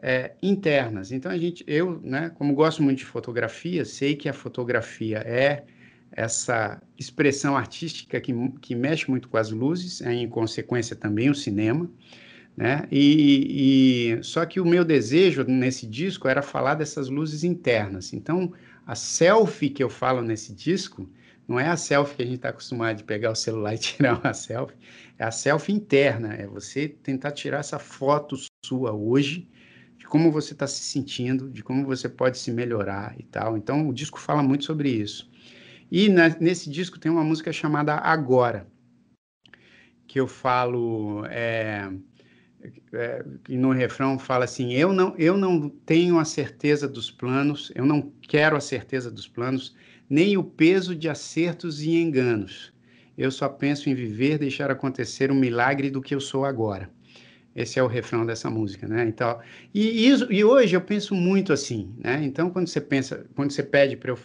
é, 0.00 0.32
internas. 0.42 1.12
Então 1.12 1.30
a 1.30 1.38
gente, 1.38 1.64
eu, 1.66 2.00
né, 2.02 2.30
como 2.36 2.54
gosto 2.54 2.82
muito 2.82 2.98
de 2.98 3.04
fotografia, 3.04 3.84
sei 3.84 4.14
que 4.14 4.28
a 4.28 4.32
fotografia 4.32 5.18
é 5.18 5.64
essa 6.12 6.80
expressão 6.98 7.56
artística 7.56 8.20
que, 8.20 8.32
que 8.60 8.74
mexe 8.74 9.10
muito 9.10 9.28
com 9.28 9.36
as 9.36 9.50
luzes, 9.50 10.00
é, 10.00 10.12
em 10.12 10.28
consequência 10.28 10.94
também 10.96 11.30
o 11.30 11.34
cinema, 11.34 11.90
né? 12.56 12.88
E, 12.90 14.14
e 14.18 14.22
só 14.22 14.46
que 14.46 14.58
o 14.60 14.64
meu 14.64 14.82
desejo 14.82 15.44
nesse 15.44 15.86
disco 15.86 16.26
era 16.26 16.40
falar 16.40 16.74
dessas 16.74 17.08
luzes 17.08 17.44
internas. 17.44 18.14
Então 18.14 18.52
a 18.86 18.94
selfie 18.94 19.68
que 19.68 19.82
eu 19.82 19.90
falo 19.90 20.22
nesse 20.22 20.54
disco 20.54 21.08
não 21.46 21.60
é 21.60 21.68
a 21.68 21.76
selfie 21.76 22.16
que 22.16 22.22
a 22.22 22.26
gente 22.26 22.36
está 22.36 22.48
acostumado 22.48 22.96
de 22.96 23.04
pegar 23.04 23.30
o 23.30 23.34
celular 23.36 23.74
e 23.74 23.78
tirar 23.78 24.18
uma 24.18 24.32
selfie, 24.32 24.76
é 25.18 25.24
a 25.24 25.30
selfie 25.30 25.72
interna, 25.72 26.34
é 26.34 26.46
você 26.46 26.88
tentar 26.88 27.32
tirar 27.32 27.58
essa 27.58 27.78
foto 27.78 28.36
sua 28.64 28.92
hoje, 28.92 29.48
de 29.96 30.06
como 30.06 30.30
você 30.30 30.52
está 30.52 30.66
se 30.66 30.82
sentindo, 30.82 31.50
de 31.50 31.62
como 31.62 31.86
você 31.86 32.08
pode 32.08 32.38
se 32.38 32.50
melhorar 32.50 33.14
e 33.18 33.22
tal. 33.24 33.56
Então, 33.56 33.88
o 33.88 33.94
disco 33.94 34.20
fala 34.20 34.42
muito 34.42 34.64
sobre 34.64 34.90
isso. 34.90 35.30
E 35.90 36.08
na, 36.08 36.28
nesse 36.40 36.68
disco 36.68 36.98
tem 36.98 37.10
uma 37.10 37.24
música 37.24 37.52
chamada 37.52 37.94
Agora, 37.94 38.66
que 40.06 40.20
eu 40.20 40.26
falo, 40.26 41.24
é, 41.26 41.90
é, 42.92 43.24
e 43.48 43.56
no 43.56 43.72
refrão 43.72 44.18
fala 44.18 44.44
assim: 44.44 44.72
eu 44.72 44.92
não, 44.92 45.14
eu 45.16 45.36
não 45.36 45.68
tenho 45.68 46.18
a 46.18 46.24
certeza 46.24 46.88
dos 46.88 47.10
planos, 47.10 47.72
eu 47.74 47.86
não 47.86 48.12
quero 48.22 48.56
a 48.56 48.60
certeza 48.60 49.10
dos 49.10 49.28
planos, 49.28 49.74
nem 50.08 50.36
o 50.36 50.44
peso 50.44 50.94
de 50.94 51.08
acertos 51.08 51.82
e 51.82 51.96
enganos. 51.96 52.75
Eu 53.16 53.30
só 53.30 53.48
penso 53.48 53.88
em 53.88 53.94
viver, 53.94 54.38
deixar 54.38 54.70
acontecer 54.70 55.30
um 55.30 55.34
milagre 55.34 55.90
do 55.90 56.02
que 56.02 56.14
eu 56.14 56.20
sou 56.20 56.44
agora. 56.44 56.90
Esse 57.54 57.78
é 57.78 57.82
o 57.82 57.86
refrão 57.86 58.26
dessa 58.26 58.50
música, 58.50 58.86
né? 58.86 59.06
Então, 59.08 59.40
e, 59.72 60.06
e, 60.06 60.36
e 60.36 60.44
hoje 60.44 60.76
eu 60.76 60.80
penso 60.82 61.14
muito 61.14 61.54
assim, 61.54 61.94
né? 61.96 62.20
Então, 62.22 62.50
quando 62.50 62.68
você 62.68 62.80
pensa, 62.80 63.26
quando 63.34 63.50
você 63.50 63.62
pede 63.62 63.96
para 63.96 64.10
eu 64.10 64.18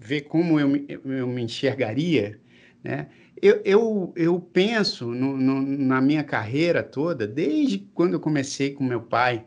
ver 0.00 0.22
como 0.22 0.58
eu, 0.58 0.74
eu, 0.88 1.00
eu 1.04 1.26
me 1.28 1.42
enxergaria, 1.42 2.40
né? 2.82 3.06
Eu, 3.40 3.60
eu, 3.64 4.12
eu 4.16 4.40
penso 4.40 5.06
no, 5.06 5.36
no, 5.36 5.62
na 5.62 6.00
minha 6.00 6.24
carreira 6.24 6.82
toda, 6.82 7.28
desde 7.28 7.78
quando 7.94 8.14
eu 8.14 8.20
comecei 8.20 8.72
com 8.72 8.82
meu 8.82 9.02
pai 9.02 9.44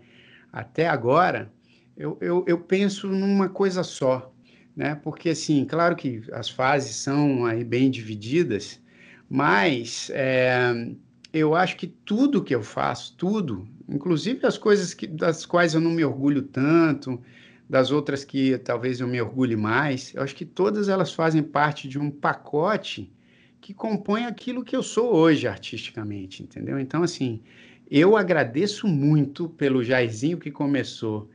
até 0.52 0.88
agora, 0.88 1.52
eu, 1.98 2.18
eu, 2.22 2.46
eu 2.48 2.60
penso 2.60 3.08
numa 3.08 3.50
coisa 3.50 3.84
só, 3.84 4.34
né? 4.78 4.94
Porque 4.94 5.30
assim, 5.30 5.66
claro 5.66 5.96
que 5.96 6.22
as 6.32 6.48
fases 6.48 6.96
são 6.96 7.48
aí 7.48 7.64
bem 7.64 7.90
divididas, 7.90 8.80
mas 9.28 10.12
é, 10.14 10.72
eu 11.34 11.56
acho 11.56 11.76
que 11.76 11.88
tudo 11.88 12.44
que 12.44 12.54
eu 12.54 12.62
faço, 12.62 13.16
tudo, 13.18 13.68
inclusive 13.90 14.46
as 14.46 14.56
coisas 14.56 14.94
que, 14.94 15.08
das 15.08 15.48
quais 15.48 15.74
eu 15.74 15.82
não 15.82 15.90
me 15.90 16.06
orgulho 16.06 16.44
tanto, 16.44 17.20
das 17.68 17.90
outras 17.90 18.24
que 18.24 18.56
talvez 18.60 19.00
eu 19.00 19.08
me 19.08 19.20
orgulhe 19.20 19.56
mais, 19.56 20.14
eu 20.14 20.22
acho 20.22 20.36
que 20.36 20.46
todas 20.46 20.88
elas 20.88 21.12
fazem 21.12 21.42
parte 21.42 21.88
de 21.88 21.98
um 21.98 22.12
pacote 22.12 23.12
que 23.60 23.74
compõe 23.74 24.26
aquilo 24.26 24.64
que 24.64 24.76
eu 24.76 24.84
sou 24.84 25.14
hoje 25.14 25.48
artisticamente, 25.48 26.44
entendeu? 26.44 26.80
Então, 26.80 27.02
assim, 27.02 27.42
eu 27.90 28.16
agradeço 28.16 28.88
muito 28.88 29.50
pelo 29.50 29.84
Jairzinho 29.84 30.38
que 30.38 30.52
começou 30.52 31.30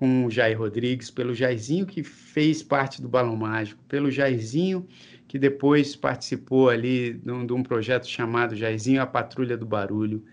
com 0.00 0.24
o 0.24 0.30
Jair 0.30 0.58
Rodrigues, 0.58 1.10
pelo 1.10 1.34
Jairzinho 1.34 1.84
que 1.84 2.02
fez 2.02 2.62
parte 2.62 3.02
do 3.02 3.08
Balão 3.08 3.36
Mágico, 3.36 3.84
pelo 3.86 4.10
Jairzinho 4.10 4.88
que 5.28 5.38
depois 5.38 5.94
participou 5.94 6.70
ali 6.70 7.12
de 7.12 7.30
um, 7.30 7.44
de 7.44 7.52
um 7.52 7.62
projeto 7.62 8.08
chamado 8.08 8.56
Jairzinho 8.56 9.02
a 9.02 9.06
Patrulha 9.06 9.58
do 9.58 9.66
Barulho, 9.66 10.24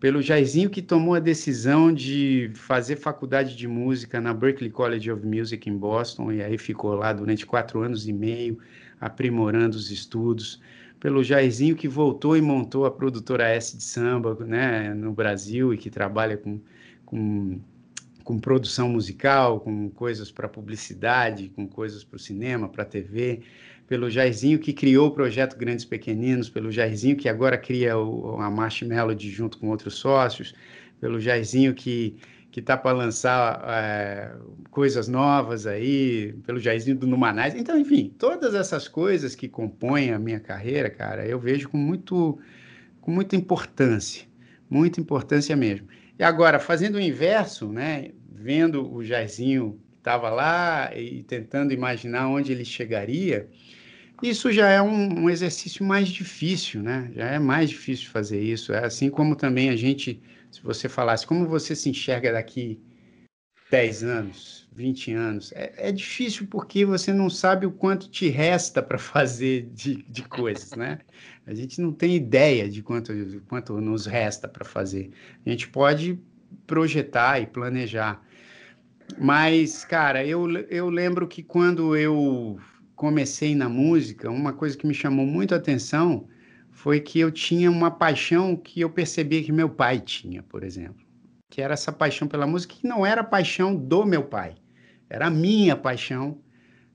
pelo 0.00 0.22
Jairzinho 0.22 0.70
que 0.70 0.80
tomou 0.80 1.14
a 1.14 1.20
decisão 1.20 1.92
de 1.92 2.50
fazer 2.54 2.96
faculdade 2.96 3.54
de 3.54 3.68
música 3.68 4.22
na 4.22 4.32
Berklee 4.32 4.70
College 4.70 5.12
of 5.12 5.26
Music 5.26 5.68
em 5.68 5.76
Boston, 5.76 6.32
e 6.32 6.42
aí 6.42 6.56
ficou 6.56 6.94
lá 6.94 7.12
durante 7.12 7.44
quatro 7.44 7.82
anos 7.82 8.08
e 8.08 8.14
meio, 8.14 8.58
aprimorando 8.98 9.76
os 9.76 9.90
estudos, 9.90 10.62
pelo 10.98 11.22
Jairzinho 11.22 11.76
que 11.76 11.86
voltou 11.86 12.38
e 12.38 12.40
montou 12.40 12.86
a 12.86 12.90
produtora 12.90 13.46
S 13.50 13.76
de 13.76 13.82
samba, 13.82 14.34
né, 14.46 14.94
no 14.94 15.12
Brasil 15.12 15.74
e 15.74 15.76
que 15.76 15.90
trabalha 15.90 16.38
com, 16.38 16.58
com, 17.04 17.60
com 18.30 18.38
produção 18.38 18.88
musical, 18.88 19.58
com 19.58 19.90
coisas 19.90 20.30
para 20.30 20.48
publicidade, 20.48 21.48
com 21.48 21.66
coisas 21.66 22.04
para 22.04 22.14
o 22.14 22.18
cinema, 22.20 22.68
para 22.68 22.84
a 22.84 22.86
TV, 22.86 23.40
pelo 23.88 24.08
Jairzinho 24.08 24.60
que 24.60 24.72
criou 24.72 25.08
o 25.08 25.10
projeto 25.10 25.58
Grandes 25.58 25.84
Pequeninos, 25.84 26.48
pelo 26.48 26.70
Jairzinho 26.70 27.16
que 27.16 27.28
agora 27.28 27.58
cria 27.58 27.98
o, 27.98 28.40
a 28.40 28.48
Marshmallow 28.48 29.18
junto 29.18 29.58
com 29.58 29.68
outros 29.68 29.94
sócios, 29.94 30.54
pelo 31.00 31.18
Jairzinho 31.18 31.74
que 31.74 32.16
que 32.52 32.58
está 32.58 32.76
para 32.76 32.96
lançar 32.96 33.62
é, 33.68 34.32
coisas 34.72 35.06
novas 35.06 35.68
aí, 35.68 36.32
pelo 36.44 36.58
Jairzinho 36.58 36.96
do 36.96 37.06
Numanais. 37.06 37.54
Então, 37.54 37.78
enfim, 37.78 38.12
todas 38.18 38.56
essas 38.56 38.88
coisas 38.88 39.36
que 39.36 39.48
compõem 39.48 40.12
a 40.12 40.18
minha 40.18 40.40
carreira, 40.40 40.90
cara, 40.90 41.24
eu 41.24 41.38
vejo 41.38 41.68
com, 41.68 41.78
muito, 41.78 42.40
com 43.00 43.12
muita 43.12 43.36
importância, 43.36 44.26
muita 44.68 45.00
importância 45.00 45.54
mesmo. 45.54 45.86
E 46.20 46.22
agora, 46.22 46.58
fazendo 46.58 46.96
o 46.96 47.00
inverso, 47.00 47.72
né, 47.72 48.10
vendo 48.40 48.92
o 48.92 49.04
Jairzinho 49.04 49.78
que 49.92 49.98
estava 49.98 50.30
lá 50.30 50.90
e 50.96 51.22
tentando 51.22 51.72
imaginar 51.72 52.28
onde 52.28 52.52
ele 52.52 52.64
chegaria, 52.64 53.48
isso 54.22 54.50
já 54.50 54.68
é 54.68 54.80
um, 54.80 55.24
um 55.24 55.30
exercício 55.30 55.84
mais 55.84 56.08
difícil, 56.08 56.82
né? 56.82 57.10
Já 57.14 57.26
é 57.26 57.38
mais 57.38 57.70
difícil 57.70 58.10
fazer 58.10 58.40
isso. 58.40 58.72
É 58.72 58.84
assim 58.84 59.10
como 59.10 59.36
também 59.36 59.70
a 59.70 59.76
gente 59.76 60.22
se 60.50 60.62
você 60.62 60.88
falasse 60.88 61.26
como 61.26 61.46
você 61.46 61.76
se 61.76 61.88
enxerga 61.88 62.32
daqui 62.32 62.80
10 63.70 64.02
anos, 64.02 64.68
20 64.72 65.12
anos, 65.12 65.52
é, 65.52 65.72
é 65.76 65.92
difícil 65.92 66.48
porque 66.48 66.84
você 66.84 67.12
não 67.12 67.30
sabe 67.30 67.66
o 67.66 67.70
quanto 67.70 68.10
te 68.10 68.28
resta 68.28 68.82
para 68.82 68.98
fazer 68.98 69.70
de, 69.72 70.02
de 70.02 70.22
coisas, 70.22 70.72
né? 70.72 70.98
A 71.46 71.54
gente 71.54 71.80
não 71.80 71.92
tem 71.92 72.16
ideia 72.16 72.68
de 72.68 72.82
quanto, 72.82 73.14
de 73.14 73.38
quanto 73.40 73.80
nos 73.80 74.06
resta 74.06 74.48
para 74.48 74.64
fazer. 74.64 75.10
A 75.46 75.50
gente 75.50 75.68
pode 75.68 76.18
projetar 76.66 77.40
e 77.40 77.46
planejar. 77.46 78.20
Mas, 79.18 79.84
cara, 79.84 80.24
eu, 80.24 80.48
eu 80.68 80.88
lembro 80.88 81.26
que 81.26 81.42
quando 81.42 81.96
eu 81.96 82.58
comecei 82.94 83.54
na 83.54 83.68
música, 83.68 84.30
uma 84.30 84.52
coisa 84.52 84.76
que 84.76 84.86
me 84.86 84.94
chamou 84.94 85.24
muito 85.24 85.54
a 85.54 85.58
atenção 85.58 86.28
foi 86.70 87.00
que 87.00 87.18
eu 87.18 87.30
tinha 87.30 87.70
uma 87.70 87.90
paixão 87.90 88.56
que 88.56 88.80
eu 88.80 88.90
percebia 88.90 89.42
que 89.42 89.52
meu 89.52 89.68
pai 89.68 90.00
tinha, 90.00 90.42
por 90.42 90.62
exemplo. 90.62 91.04
Que 91.48 91.60
era 91.62 91.74
essa 91.74 91.90
paixão 91.92 92.28
pela 92.28 92.46
música, 92.46 92.74
que 92.74 92.86
não 92.86 93.04
era 93.04 93.22
a 93.22 93.24
paixão 93.24 93.74
do 93.74 94.04
meu 94.04 94.24
pai, 94.24 94.54
era 95.08 95.26
a 95.26 95.30
minha 95.30 95.76
paixão, 95.76 96.38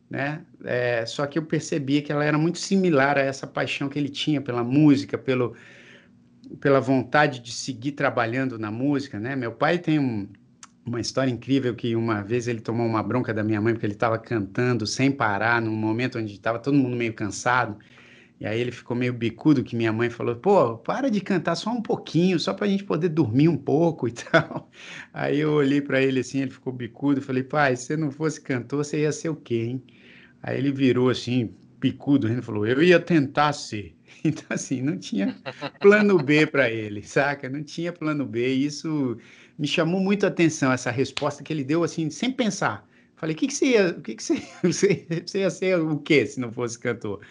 né? 0.10 0.46
É, 0.64 1.06
só 1.06 1.26
que 1.26 1.38
eu 1.38 1.44
percebia 1.44 2.02
que 2.02 2.12
ela 2.12 2.24
era 2.24 2.38
muito 2.38 2.58
similar 2.58 3.18
a 3.18 3.22
essa 3.22 3.46
paixão 3.46 3.90
que 3.90 4.00
ele 4.00 4.10
tinha 4.10 4.40
pela 4.40 4.64
música, 4.64 5.18
pelo, 5.18 5.56
pela 6.60 6.80
vontade 6.80 7.40
de 7.40 7.52
seguir 7.52 7.92
trabalhando 7.92 8.58
na 8.58 8.72
música, 8.72 9.20
né? 9.20 9.36
Meu 9.36 9.52
pai 9.52 9.78
tem 9.78 10.00
um, 10.00 10.28
uma 10.86 11.02
história 11.02 11.32
incrível 11.32 11.76
que 11.76 11.96
uma 11.96 12.22
vez 12.22 12.48
ele 12.48 12.62
tomou 12.62 12.86
uma 12.86 13.02
bronca 13.02 13.34
da 13.34 13.44
minha 13.44 13.60
mãe 13.60 13.74
porque 13.74 13.86
ele 13.86 13.94
estava 13.94 14.18
cantando 14.20 14.86
sem 14.86 15.12
parar 15.12 15.62
num 15.62 15.76
momento 15.76 16.20
onde 16.20 16.34
estava 16.34 16.60
todo 16.60 16.78
mundo 16.78 16.96
meio 16.96 17.14
cansado 17.14 17.78
e 18.40 18.46
aí 18.46 18.60
ele 18.60 18.72
ficou 18.72 18.96
meio 18.98 19.14
bicudo 19.14 19.64
que 19.64 19.76
minha 19.76 19.94
mãe 19.94 20.10
falou: 20.10 20.36
pô, 20.36 20.78
para 20.78 21.10
de 21.10 21.22
cantar 21.22 21.56
só 21.56 21.72
um 21.72 21.82
pouquinho, 21.82 22.40
só 22.40 22.54
para 22.54 22.66
a 22.66 22.70
gente 22.70 22.84
poder 22.84 23.10
dormir 23.10 23.48
um 23.48 23.58
pouco 23.58 24.08
e 24.08 24.12
tal. 24.14 24.70
Aí 25.14 25.40
eu 25.40 25.54
olhei 25.54 25.82
para 25.82 26.02
ele 26.02 26.20
assim, 26.20 26.42
ele 26.42 26.52
ficou 26.52 26.74
bicudo, 26.74 27.22
falei: 27.22 27.44
pai, 27.44 27.76
se 27.76 27.86
você 27.86 27.98
não 27.98 28.12
fosse 28.12 28.42
cantor, 28.42 28.84
você 28.84 29.02
ia 29.02 29.12
ser 29.12 29.30
o 29.30 29.36
quê, 29.36 29.64
hein? 29.64 29.84
Aí 30.44 30.58
ele 30.58 30.72
virou 30.72 31.10
assim, 31.10 31.56
bicudo, 31.80 32.28
e 32.28 32.42
falou: 32.42 32.68
eu 32.68 32.82
ia 32.84 33.00
tentar 33.00 33.54
ser. 33.54 33.94
Então, 34.24 34.46
assim, 34.50 34.82
não 34.82 34.98
tinha 34.98 35.36
plano 35.80 36.18
B 36.18 36.48
para 36.48 36.70
ele, 36.70 37.04
saca? 37.04 37.48
Não 37.48 37.62
tinha 37.64 37.94
plano 37.94 38.26
B. 38.26 38.48
Isso 38.48 39.18
me 39.58 39.68
chamou 39.68 40.00
muito 40.00 40.26
a 40.26 40.30
atenção, 40.30 40.72
essa 40.72 40.92
resposta 40.92 41.44
que 41.44 41.52
ele 41.52 41.64
deu, 41.64 41.84
assim, 41.84 42.10
sem 42.10 42.32
pensar. 42.32 42.88
Falei: 43.16 43.36
o 43.36 43.38
que, 43.38 43.48
que 43.48 43.54
você 43.54 43.66
ia, 43.66 43.88
o 43.90 44.02
que, 44.02 44.16
que 44.16 44.24
você, 44.64 45.06
você 45.26 45.40
ia 45.40 45.50
ser 45.50 45.80
o 45.80 45.98
quê 46.00 46.26
se 46.26 46.40
não 46.40 46.52
fosse 46.52 46.78
cantor? 46.78 47.22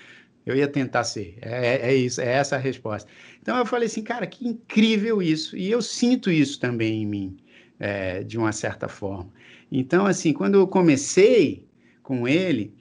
Eu 0.47 0.55
ia 0.57 0.69
tentar 0.69 1.05
ser. 1.05 1.39
É, 1.41 1.67
é, 1.67 1.91
é, 1.91 1.95
isso, 1.95 2.21
é 2.21 2.33
essa 2.33 2.57
a 2.57 2.59
resposta. 2.59 3.11
Então 3.41 3.57
eu 3.57 3.65
falei 3.65 3.87
assim, 3.87 4.03
cara, 4.03 4.27
que 4.27 4.47
incrível 4.47 5.23
isso. 5.23 5.57
E 5.57 5.71
eu 5.71 5.81
sinto 5.81 6.31
isso 6.31 6.61
também 6.61 7.03
em 7.03 7.07
mim, 7.07 7.37
é, 7.79 8.23
de 8.23 8.37
uma 8.37 8.53
certa 8.53 8.89
forma. 8.89 9.31
Então, 9.73 10.07
assim, 10.07 10.33
quando 10.33 10.57
eu 10.57 10.67
comecei 10.67 11.67
com 12.03 12.29
ele, 12.29 12.75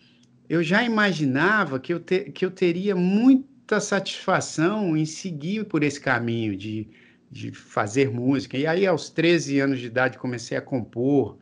eu 0.50 0.62
já 0.62 0.84
imaginava 0.84 1.80
que 1.80 1.94
eu, 1.94 2.00
te, 2.00 2.32
que 2.32 2.46
eu 2.46 2.52
teria 2.52 2.96
muita 2.96 3.80
satisfação 3.80 4.96
em 4.96 5.06
seguir 5.06 5.66
por 5.66 5.84
esse 5.84 6.00
caminho 6.00 6.56
de, 6.58 6.90
de 7.34 7.52
fazer 7.52 8.12
música. 8.12 8.58
E 8.58 8.68
aí, 8.68 8.86
aos 8.86 9.10
13 9.10 9.60
anos 9.60 9.80
de 9.80 9.88
idade, 9.88 10.18
comecei 10.20 10.56
a 10.56 10.62
compor. 10.62 11.38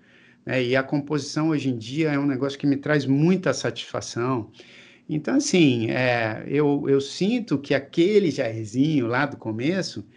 Né? 0.45 0.63
E 0.63 0.75
a 0.75 0.81
composição 0.81 1.49
hoje 1.49 1.69
em 1.69 1.77
dia 1.77 2.11
é 2.11 2.17
um 2.17 2.25
negócio 2.25 2.57
que 2.57 2.65
me 2.65 2.77
traz 2.77 3.05
muita 3.05 3.53
satisfação. 3.53 4.49
Então, 5.09 5.35
assim, 5.35 5.91
é, 5.91 6.43
eu, 6.47 6.85
eu 6.87 7.01
sinto 7.01 7.59
que 7.59 7.73
aquele 7.73 8.31
Jairzinho 8.31 9.07
lá 9.07 9.25
do 9.25 9.35
começo 9.35 10.07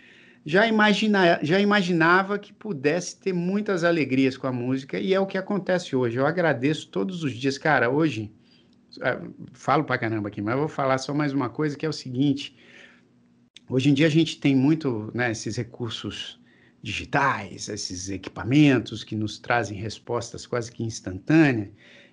já, 0.47 0.67
imagina, 0.67 1.41
já 1.43 1.59
imaginava 1.59 2.39
que 2.39 2.53
pudesse 2.53 3.19
ter 3.19 3.33
muitas 3.33 3.83
alegrias 3.83 4.37
com 4.37 4.47
a 4.47 4.53
música, 4.53 4.99
e 4.99 5.13
é 5.13 5.19
o 5.19 5.27
que 5.27 5.39
acontece 5.39 5.97
hoje. 5.97 6.19
Eu 6.19 6.27
agradeço 6.27 6.89
todos 6.89 7.25
os 7.25 7.33
dias. 7.33 7.59
Cara, 7.59 7.91
hoje, 7.91 8.31
é, 9.01 9.19
falo 9.53 9.83
pra 9.85 9.99
caramba 9.99 10.29
aqui, 10.29 10.41
mas 10.41 10.57
vou 10.57 10.69
falar 10.69 10.99
só 10.99 11.13
mais 11.13 11.33
uma 11.33 11.49
coisa, 11.49 11.77
que 11.77 11.85
é 11.85 11.89
o 11.89 11.93
seguinte. 11.93 12.55
Hoje 13.69 13.91
em 13.91 13.95
dia 13.95 14.07
a 14.07 14.11
gente 14.11 14.39
tem 14.39 14.55
muito 14.55 15.11
né, 15.15 15.31
esses 15.31 15.57
recursos 15.57 16.41
digitais, 16.83 17.69
esses 17.69 18.11
equipamentos 18.11 19.03
que 19.03 19.17
nos 19.17 19.39
trazem 19.39 19.79
respostas 19.79 20.47
quase 20.47 20.71
que 20.71 20.83
instantâneas, 20.83 21.71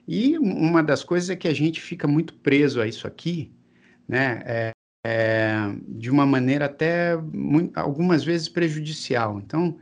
e 0.07 0.37
uma 0.37 0.81
das 0.81 1.03
coisas 1.03 1.29
é 1.29 1.35
que 1.35 1.47
a 1.47 1.53
gente 1.53 1.81
fica 1.81 2.07
muito 2.07 2.33
preso 2.35 2.81
a 2.81 2.87
isso 2.87 3.05
aqui, 3.05 3.51
né? 4.07 4.41
É, 4.45 4.71
é, 5.05 5.53
de 5.87 6.09
uma 6.09 6.25
maneira 6.25 6.65
até 6.65 7.15
muito, 7.17 7.77
algumas 7.77 8.23
vezes 8.23 8.47
prejudicial. 8.47 9.39
Então, 9.39 9.77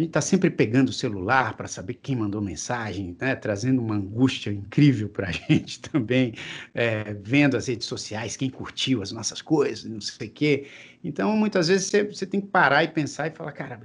a 0.00 0.02
gente 0.02 0.10
está 0.10 0.20
sempre 0.22 0.48
pegando 0.48 0.88
o 0.88 0.92
celular 0.92 1.54
para 1.56 1.68
saber 1.68 1.94
quem 1.94 2.16
mandou 2.16 2.40
mensagem, 2.40 3.14
né? 3.20 3.34
trazendo 3.34 3.82
uma 3.82 3.96
angústia 3.96 4.50
incrível 4.50 5.08
para 5.10 5.28
a 5.28 5.32
gente 5.52 5.80
também, 5.80 6.34
é, 6.74 7.14
vendo 7.22 7.56
as 7.56 7.68
redes 7.68 7.86
sociais, 7.86 8.36
quem 8.36 8.48
curtiu 8.48 9.02
as 9.02 9.12
nossas 9.12 9.42
coisas, 9.42 9.84
não 9.84 10.00
sei 10.00 10.28
o 10.28 10.30
quê. 10.30 10.66
Então, 11.04 11.36
muitas 11.36 11.68
vezes 11.68 11.90
você 11.90 12.24
tem 12.26 12.40
que 12.40 12.46
parar 12.46 12.82
e 12.82 12.88
pensar 12.88 13.28
e 13.28 13.30
falar, 13.30 13.52
cara, 13.52 13.80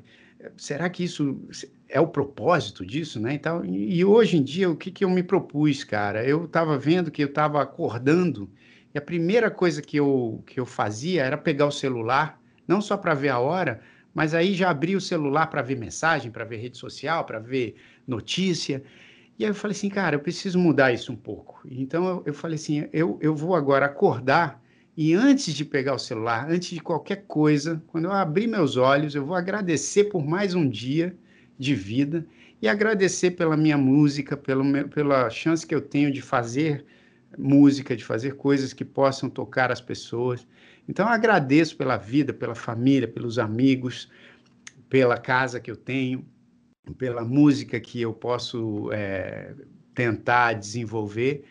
será 0.55 0.89
que 0.89 1.03
isso 1.03 1.37
é 1.89 1.99
o 1.99 2.07
propósito 2.07 2.85
disso, 2.85 3.19
né? 3.19 3.33
Então, 3.33 3.65
e, 3.65 3.97
e 3.97 4.05
hoje 4.05 4.37
em 4.37 4.43
dia, 4.43 4.69
o 4.69 4.75
que, 4.75 4.91
que 4.91 5.03
eu 5.03 5.09
me 5.09 5.21
propus, 5.21 5.83
cara? 5.83 6.25
Eu 6.25 6.45
estava 6.45 6.77
vendo 6.77 7.11
que 7.11 7.23
eu 7.23 7.27
estava 7.27 7.61
acordando 7.61 8.49
e 8.93 8.97
a 8.97 9.01
primeira 9.01 9.51
coisa 9.51 9.81
que 9.81 9.97
eu, 9.97 10.41
que 10.47 10.61
eu 10.61 10.65
fazia 10.65 11.23
era 11.23 11.37
pegar 11.37 11.65
o 11.65 11.71
celular, 11.71 12.39
não 12.65 12.79
só 12.79 12.95
para 12.95 13.13
ver 13.13 13.29
a 13.29 13.39
hora, 13.39 13.81
mas 14.15 14.33
aí 14.33 14.55
já 14.55 14.69
abri 14.69 14.95
o 14.95 15.01
celular 15.01 15.47
para 15.47 15.61
ver 15.61 15.77
mensagem, 15.77 16.31
para 16.31 16.45
ver 16.45 16.57
rede 16.57 16.77
social, 16.77 17.25
para 17.25 17.37
ver 17.37 17.75
notícia. 18.07 18.81
E 19.37 19.43
aí 19.43 19.51
eu 19.51 19.55
falei 19.55 19.75
assim, 19.75 19.89
cara, 19.89 20.15
eu 20.15 20.21
preciso 20.21 20.57
mudar 20.57 20.93
isso 20.93 21.11
um 21.11 21.15
pouco. 21.15 21.61
Então 21.69 22.07
eu, 22.07 22.23
eu 22.27 22.33
falei 22.33 22.55
assim, 22.55 22.87
eu, 22.93 23.19
eu 23.21 23.35
vou 23.35 23.53
agora 23.53 23.85
acordar 23.85 24.63
e 24.97 25.13
antes 25.13 25.53
de 25.53 25.65
pegar 25.65 25.93
o 25.93 25.99
celular, 25.99 26.49
antes 26.49 26.69
de 26.69 26.79
qualquer 26.79 27.25
coisa, 27.27 27.83
quando 27.87 28.05
eu 28.05 28.13
abrir 28.13 28.47
meus 28.47 28.77
olhos, 28.77 29.13
eu 29.13 29.25
vou 29.25 29.35
agradecer 29.35 30.05
por 30.05 30.25
mais 30.25 30.55
um 30.55 30.69
dia 30.69 31.13
de 31.59 31.75
vida 31.75 32.25
e 32.61 32.69
agradecer 32.69 33.31
pela 33.31 33.57
minha 33.57 33.77
música, 33.77 34.37
pelo 34.37 34.63
meu, 34.63 34.87
pela 34.87 35.29
chance 35.29 35.67
que 35.67 35.75
eu 35.75 35.81
tenho 35.81 36.09
de 36.09 36.21
fazer 36.21 36.85
música, 37.37 37.93
de 37.93 38.05
fazer 38.05 38.35
coisas 38.37 38.71
que 38.71 38.85
possam 38.85 39.29
tocar 39.29 39.69
as 39.69 39.81
pessoas. 39.81 40.47
Então, 40.87 41.07
agradeço 41.07 41.75
pela 41.75 41.97
vida, 41.97 42.33
pela 42.33 42.55
família, 42.55 43.07
pelos 43.07 43.39
amigos, 43.39 44.09
pela 44.89 45.17
casa 45.17 45.59
que 45.59 45.71
eu 45.71 45.75
tenho, 45.75 46.25
pela 46.97 47.23
música 47.25 47.79
que 47.79 48.01
eu 48.01 48.13
posso 48.13 48.91
é, 48.91 49.53
tentar 49.93 50.53
desenvolver 50.53 51.43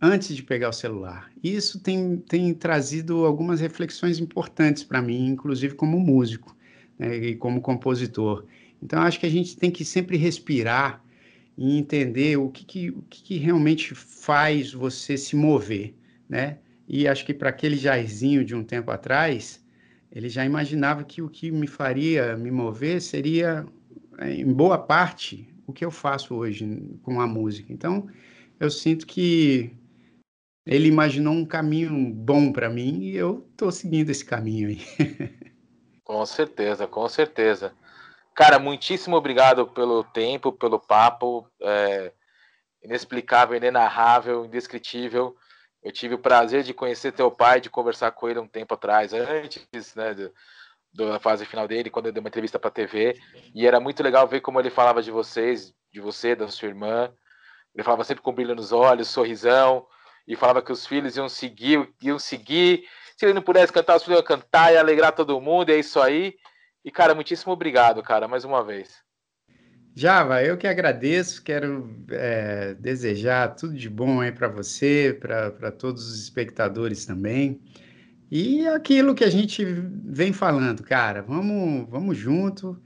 antes 0.00 0.34
de 0.34 0.42
pegar 0.42 0.70
o 0.70 0.72
celular. 0.72 1.30
Isso 1.42 1.80
tem, 1.80 2.16
tem 2.16 2.54
trazido 2.54 3.24
algumas 3.24 3.60
reflexões 3.60 4.18
importantes 4.18 4.84
para 4.84 5.02
mim, 5.02 5.26
inclusive 5.26 5.74
como 5.74 5.98
músico 5.98 6.56
né, 6.98 7.16
e 7.16 7.34
como 7.36 7.60
compositor. 7.60 8.44
Então, 8.82 9.02
acho 9.02 9.18
que 9.18 9.26
a 9.26 9.30
gente 9.30 9.56
tem 9.56 9.70
que 9.70 9.84
sempre 9.84 10.16
respirar 10.16 11.02
e 11.56 11.76
entender 11.76 12.36
o 12.36 12.48
que, 12.48 12.64
que, 12.64 12.90
o 12.90 13.02
que, 13.10 13.22
que 13.22 13.36
realmente 13.36 13.94
faz 13.94 14.72
você 14.72 15.16
se 15.16 15.34
mover, 15.34 15.94
né? 16.28 16.58
E 16.88 17.06
acho 17.06 17.26
que 17.26 17.34
para 17.34 17.50
aquele 17.50 17.76
Jairzinho 17.76 18.44
de 18.44 18.54
um 18.54 18.64
tempo 18.64 18.90
atrás, 18.90 19.62
ele 20.10 20.28
já 20.28 20.44
imaginava 20.44 21.04
que 21.04 21.20
o 21.20 21.28
que 21.28 21.50
me 21.50 21.66
faria 21.66 22.34
me 22.34 22.50
mover 22.50 23.02
seria, 23.02 23.66
em 24.20 24.50
boa 24.50 24.78
parte, 24.78 25.46
o 25.66 25.72
que 25.72 25.84
eu 25.84 25.90
faço 25.90 26.34
hoje 26.34 26.98
com 27.02 27.20
a 27.20 27.26
música. 27.26 27.70
Então, 27.70 28.08
eu 28.58 28.70
sinto 28.70 29.06
que 29.06 29.70
ele 30.66 30.88
imaginou 30.88 31.34
um 31.34 31.44
caminho 31.44 32.12
bom 32.12 32.50
para 32.52 32.70
mim 32.70 33.00
e 33.02 33.16
eu 33.16 33.46
estou 33.50 33.70
seguindo 33.70 34.08
esse 34.08 34.24
caminho 34.24 34.68
aí. 34.68 34.80
com 36.02 36.24
certeza, 36.24 36.86
com 36.86 37.06
certeza. 37.06 37.74
Cara, 38.34 38.58
muitíssimo 38.58 39.16
obrigado 39.16 39.66
pelo 39.66 40.04
tempo, 40.04 40.52
pelo 40.52 40.80
papo. 40.80 41.46
É, 41.60 42.12
inexplicável, 42.82 43.56
inenarrável, 43.56 44.44
indescritível. 44.46 45.36
Eu 45.82 45.92
tive 45.92 46.14
o 46.14 46.18
prazer 46.18 46.62
de 46.62 46.74
conhecer 46.74 47.12
teu 47.12 47.30
pai, 47.30 47.60
de 47.60 47.70
conversar 47.70 48.10
com 48.10 48.28
ele 48.28 48.38
um 48.38 48.48
tempo 48.48 48.74
atrás, 48.74 49.12
antes 49.12 49.94
né, 49.94 50.12
do, 50.14 50.32
da 50.92 51.20
fase 51.20 51.46
final 51.46 51.68
dele, 51.68 51.90
quando 51.90 52.06
eu 52.06 52.12
dei 52.12 52.20
uma 52.20 52.28
entrevista 52.28 52.58
para 52.58 52.68
a 52.68 52.72
TV. 52.72 53.18
E 53.54 53.66
era 53.66 53.78
muito 53.78 54.02
legal 54.02 54.26
ver 54.26 54.40
como 54.40 54.60
ele 54.60 54.70
falava 54.70 55.02
de 55.02 55.10
vocês, 55.10 55.72
de 55.92 56.00
você, 56.00 56.34
da 56.34 56.48
sua 56.48 56.68
irmã. 56.68 57.12
Ele 57.74 57.84
falava 57.84 58.04
sempre 58.04 58.22
com 58.22 58.32
brilho 58.32 58.54
nos 58.54 58.72
olhos, 58.72 59.08
sorrisão 59.08 59.86
e 60.26 60.36
falava 60.36 60.60
que 60.60 60.70
os 60.70 60.86
filhos 60.86 61.16
iam 61.16 61.28
seguir, 61.28 61.88
iam 62.02 62.18
seguir. 62.18 62.84
Se 63.16 63.24
ele 63.24 63.32
não 63.32 63.42
pudesse 63.42 63.72
cantar, 63.72 63.96
os 63.96 64.04
filhos 64.04 64.18
iam 64.18 64.26
cantar 64.26 64.72
e 64.72 64.76
alegrar 64.76 65.12
todo 65.12 65.40
mundo, 65.40 65.70
é 65.70 65.76
isso 65.76 66.00
aí. 66.00 66.34
E, 66.84 66.90
cara, 66.90 67.14
muitíssimo 67.14 67.52
obrigado, 67.52 68.02
cara, 68.02 68.28
mais 68.28 68.44
uma 68.44 68.62
vez. 68.62 69.02
Java, 69.98 70.44
eu 70.44 70.56
que 70.56 70.68
agradeço, 70.68 71.42
quero 71.42 71.90
é, 72.12 72.72
desejar 72.74 73.56
tudo 73.56 73.74
de 73.74 73.90
bom 73.90 74.20
aí 74.20 74.30
para 74.30 74.46
você, 74.46 75.18
para 75.20 75.72
todos 75.72 76.08
os 76.08 76.22
espectadores 76.22 77.04
também. 77.04 77.60
E 78.30 78.64
aquilo 78.68 79.12
que 79.12 79.24
a 79.24 79.28
gente 79.28 79.64
vem 79.64 80.32
falando, 80.32 80.84
cara, 80.84 81.20
vamos, 81.20 81.88
vamos 81.90 82.16
junto, 82.16 82.80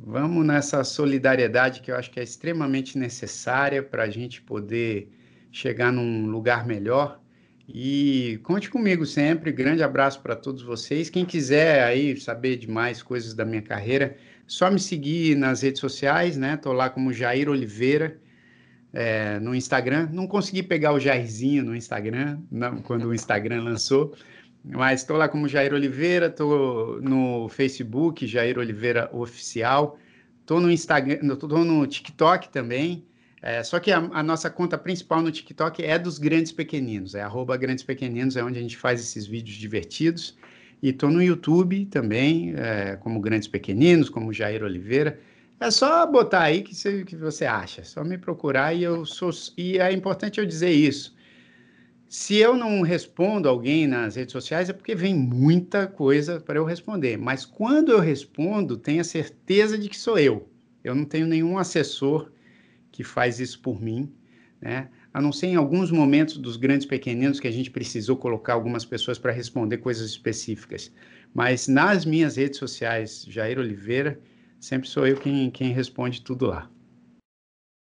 vamos 0.00 0.46
nessa 0.46 0.82
solidariedade 0.84 1.82
que 1.82 1.92
eu 1.92 1.96
acho 1.96 2.10
que 2.10 2.18
é 2.18 2.22
extremamente 2.22 2.96
necessária 2.96 3.82
para 3.82 4.04
a 4.04 4.08
gente 4.08 4.40
poder 4.40 5.12
chegar 5.52 5.92
num 5.92 6.24
lugar 6.28 6.66
melhor. 6.66 7.20
E 7.68 8.40
conte 8.42 8.70
comigo 8.70 9.04
sempre. 9.04 9.52
Grande 9.52 9.82
abraço 9.82 10.22
para 10.22 10.34
todos 10.34 10.62
vocês. 10.62 11.10
Quem 11.10 11.26
quiser 11.26 11.84
aí 11.84 12.18
saber 12.18 12.56
de 12.56 12.70
mais 12.70 13.02
coisas 13.02 13.34
da 13.34 13.44
minha 13.44 13.62
carreira, 13.62 14.16
só 14.46 14.70
me 14.70 14.78
seguir 14.78 15.36
nas 15.36 15.62
redes 15.62 15.80
sociais, 15.80 16.36
né? 16.36 16.56
Tô 16.56 16.72
lá 16.72 16.90
como 16.90 17.12
Jair 17.12 17.48
Oliveira 17.48 18.18
é, 18.92 19.38
no 19.40 19.54
Instagram. 19.54 20.08
Não 20.12 20.26
consegui 20.26 20.62
pegar 20.62 20.92
o 20.92 21.00
Jairzinho 21.00 21.64
no 21.64 21.74
Instagram, 21.74 22.38
não, 22.50 22.78
quando 22.78 23.08
o 23.08 23.14
Instagram 23.14 23.62
lançou, 23.62 24.14
mas 24.64 25.00
estou 25.00 25.16
lá 25.16 25.28
como 25.28 25.48
Jair 25.48 25.72
Oliveira. 25.72 26.30
Tô 26.30 27.00
no 27.02 27.48
Facebook 27.48 28.26
Jair 28.26 28.58
Oliveira 28.58 29.10
Oficial. 29.12 29.98
Tô 30.46 30.60
no 30.60 30.70
Instagram, 30.70 31.36
tô 31.36 31.46
no 31.64 31.86
TikTok 31.86 32.50
também. 32.50 33.06
É, 33.46 33.62
só 33.62 33.78
que 33.78 33.92
a, 33.92 33.98
a, 33.98 34.22
nossa 34.22 34.48
conta 34.48 34.78
principal 34.78 35.20
no 35.20 35.30
TikTok 35.30 35.84
é 35.84 35.98
dos 35.98 36.18
Grandes 36.18 36.50
Pequeninos, 36.50 37.14
é 37.14 37.20
arroba 37.20 37.58
Grandes 37.58 37.84
Pequeninos, 37.84 38.38
é 38.38 38.42
onde 38.42 38.58
a 38.58 38.62
gente 38.62 38.74
faz 38.74 38.98
esses 39.00 39.26
vídeos 39.26 39.56
divertidos. 39.56 40.34
E 40.84 40.90
estou 40.90 41.10
no 41.10 41.22
YouTube 41.22 41.86
também, 41.86 42.52
é, 42.58 42.96
como 42.96 43.18
Grandes 43.18 43.48
Pequeninos, 43.48 44.10
como 44.10 44.34
Jair 44.34 44.62
Oliveira. 44.62 45.18
É 45.58 45.70
só 45.70 46.06
botar 46.06 46.42
aí 46.42 46.60
que 46.60 46.74
você, 46.74 47.02
que 47.06 47.16
você 47.16 47.46
acha, 47.46 47.80
é 47.80 47.84
só 47.84 48.04
me 48.04 48.18
procurar 48.18 48.74
e 48.74 48.82
eu 48.82 49.06
sou. 49.06 49.30
E 49.56 49.78
é 49.78 49.90
importante 49.90 50.38
eu 50.38 50.44
dizer 50.44 50.72
isso. 50.72 51.16
Se 52.06 52.36
eu 52.36 52.54
não 52.54 52.82
respondo 52.82 53.48
alguém 53.48 53.86
nas 53.86 54.16
redes 54.16 54.32
sociais 54.32 54.68
é 54.68 54.74
porque 54.74 54.94
vem 54.94 55.14
muita 55.14 55.86
coisa 55.86 56.38
para 56.38 56.58
eu 56.58 56.66
responder. 56.66 57.16
Mas 57.16 57.46
quando 57.46 57.90
eu 57.90 57.98
respondo, 57.98 58.76
tenha 58.76 59.02
certeza 59.02 59.78
de 59.78 59.88
que 59.88 59.98
sou 59.98 60.18
eu. 60.18 60.50
Eu 60.84 60.94
não 60.94 61.06
tenho 61.06 61.26
nenhum 61.26 61.56
assessor 61.56 62.30
que 62.92 63.02
faz 63.02 63.40
isso 63.40 63.58
por 63.62 63.80
mim, 63.80 64.12
né? 64.60 64.90
A 65.14 65.20
não 65.20 65.32
ser 65.32 65.46
em 65.46 65.54
alguns 65.54 65.92
momentos 65.92 66.36
dos 66.36 66.56
grandes 66.56 66.84
pequeninos 66.84 67.38
que 67.38 67.46
a 67.46 67.50
gente 67.52 67.70
precisou 67.70 68.16
colocar 68.16 68.54
algumas 68.54 68.84
pessoas 68.84 69.16
para 69.16 69.30
responder 69.30 69.78
coisas 69.78 70.10
específicas. 70.10 70.92
Mas 71.32 71.68
nas 71.68 72.04
minhas 72.04 72.34
redes 72.34 72.58
sociais, 72.58 73.24
Jair 73.28 73.60
Oliveira, 73.60 74.20
sempre 74.58 74.88
sou 74.88 75.06
eu 75.06 75.16
quem, 75.16 75.52
quem 75.52 75.72
responde 75.72 76.20
tudo 76.20 76.46
lá. 76.46 76.68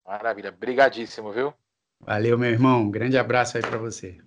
Maravilha, 0.06 0.52
brigadíssimo, 0.52 1.32
viu? 1.32 1.54
Valeu, 2.02 2.38
meu 2.38 2.50
irmão. 2.50 2.82
Um 2.82 2.92
grande 2.92 3.18
abraço 3.18 3.56
aí 3.56 3.64
para 3.64 3.78
você. 3.78 4.18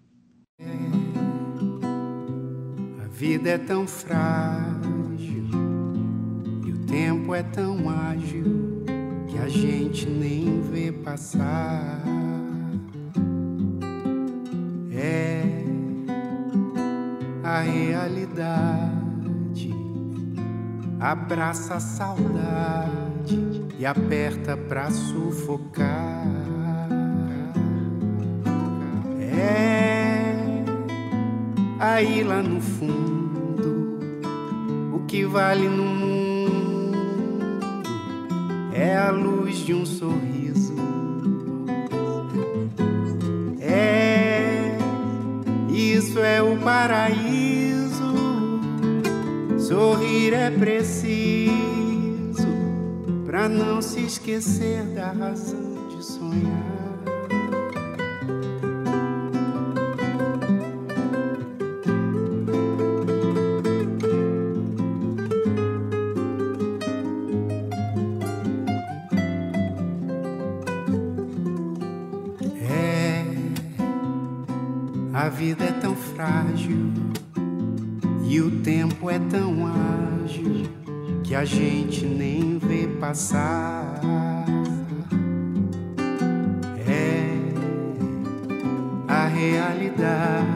A 2.99 3.09
vida 3.11 3.51
é 3.51 3.59
tão 3.59 3.87
frágil 3.87 5.45
e 6.67 6.73
o 6.73 6.87
tempo 6.87 7.35
é 7.35 7.43
tão 7.43 7.91
ágil 7.91 8.85
que 9.29 9.37
a 9.37 9.49
gente 9.49 10.07
nem 10.07 10.63
vê 10.63 10.91
passar. 10.91 12.03
É 14.97 15.43
a 17.45 17.61
realidade, 17.61 19.71
abraça 20.99 21.75
a 21.75 21.81
saudade 21.81 23.67
e 23.79 23.85
aperta 23.85 24.57
pra 24.57 24.91
sufocar. 24.91 26.27
É 29.21 30.65
aí 31.79 32.25
lá 32.25 32.43
no 32.43 32.61
fundo 32.61 34.01
o 34.95 35.01
que 35.07 35.27
vale 35.27 35.69
no 35.69 35.85
mundo 35.85 36.97
é 38.73 38.97
a 38.97 39.11
luz 39.11 39.59
de 39.59 39.73
um 39.73 39.87
sorriso. 39.87 40.36
Isso 46.17 46.25
é 46.25 46.41
o 46.41 46.57
paraíso. 46.57 48.17
Sorrir 49.59 50.33
é 50.33 50.51
preciso 50.51 51.47
para 53.27 53.49
não 53.49 53.83
se 53.83 54.01
esquecer 54.01 54.83
da 54.95 55.13
razão 55.13 55.89
de 55.89 56.03
sonhar. 56.03 56.77
vida 75.37 75.65
é 75.65 75.76
frágil 76.17 76.91
e 78.25 78.41
o 78.41 78.51
tempo 78.63 79.11
é 79.11 79.19
tão 79.19 79.67
ágil 79.67 80.63
que 81.23 81.35
a 81.35 81.45
gente 81.45 82.07
nem 82.07 82.59
vê 82.59 82.89
passar. 82.99 84.01
É 86.89 87.27
a 89.07 89.27
realidade, 89.27 90.47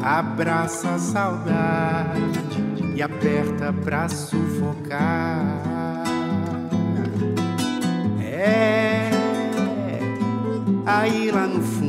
abraça 0.00 0.94
a 0.94 0.98
saudade 0.98 2.30
e 2.94 3.02
aperta 3.02 3.72
pra 3.72 4.08
sufocar. 4.08 5.60
É 8.20 9.10
aí 10.86 11.32
lá 11.32 11.48
no 11.48 11.60
fundo 11.60 11.81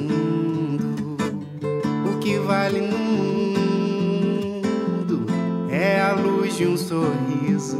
de 6.56 6.68
um 6.68 6.78
sorriso. 6.78 7.78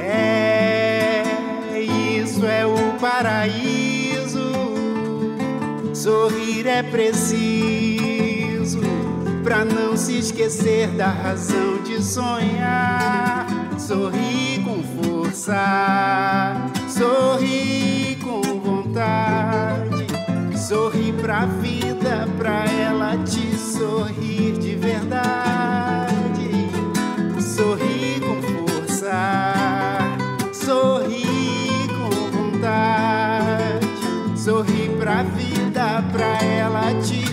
É, 0.00 1.24
isso 1.80 2.46
é 2.46 2.64
o 2.64 2.92
paraíso. 3.00 4.52
Sorrir 5.92 6.68
é 6.68 6.84
preciso 6.84 7.34
pra 9.42 9.64
não 9.64 9.96
se 9.96 10.18
esquecer 10.18 10.88
da 10.88 11.08
razão 11.08 11.82
de 11.82 12.00
sonhar. 12.02 13.46
Sorrir 13.76 14.62
com 14.64 14.82
força, 15.02 16.70
sorrir 16.88 18.18
com 18.22 18.40
vontade, 18.60 20.06
sorrir 20.56 21.12
pra 21.14 21.46
vida 21.46 22.28
pra 22.38 22.64
ela 22.66 23.16
te 23.24 23.56
sorrir 23.56 24.63
pra 35.04 35.22
vida, 35.22 36.02
pra 36.12 36.42
ela 36.42 36.94
te 37.02 37.23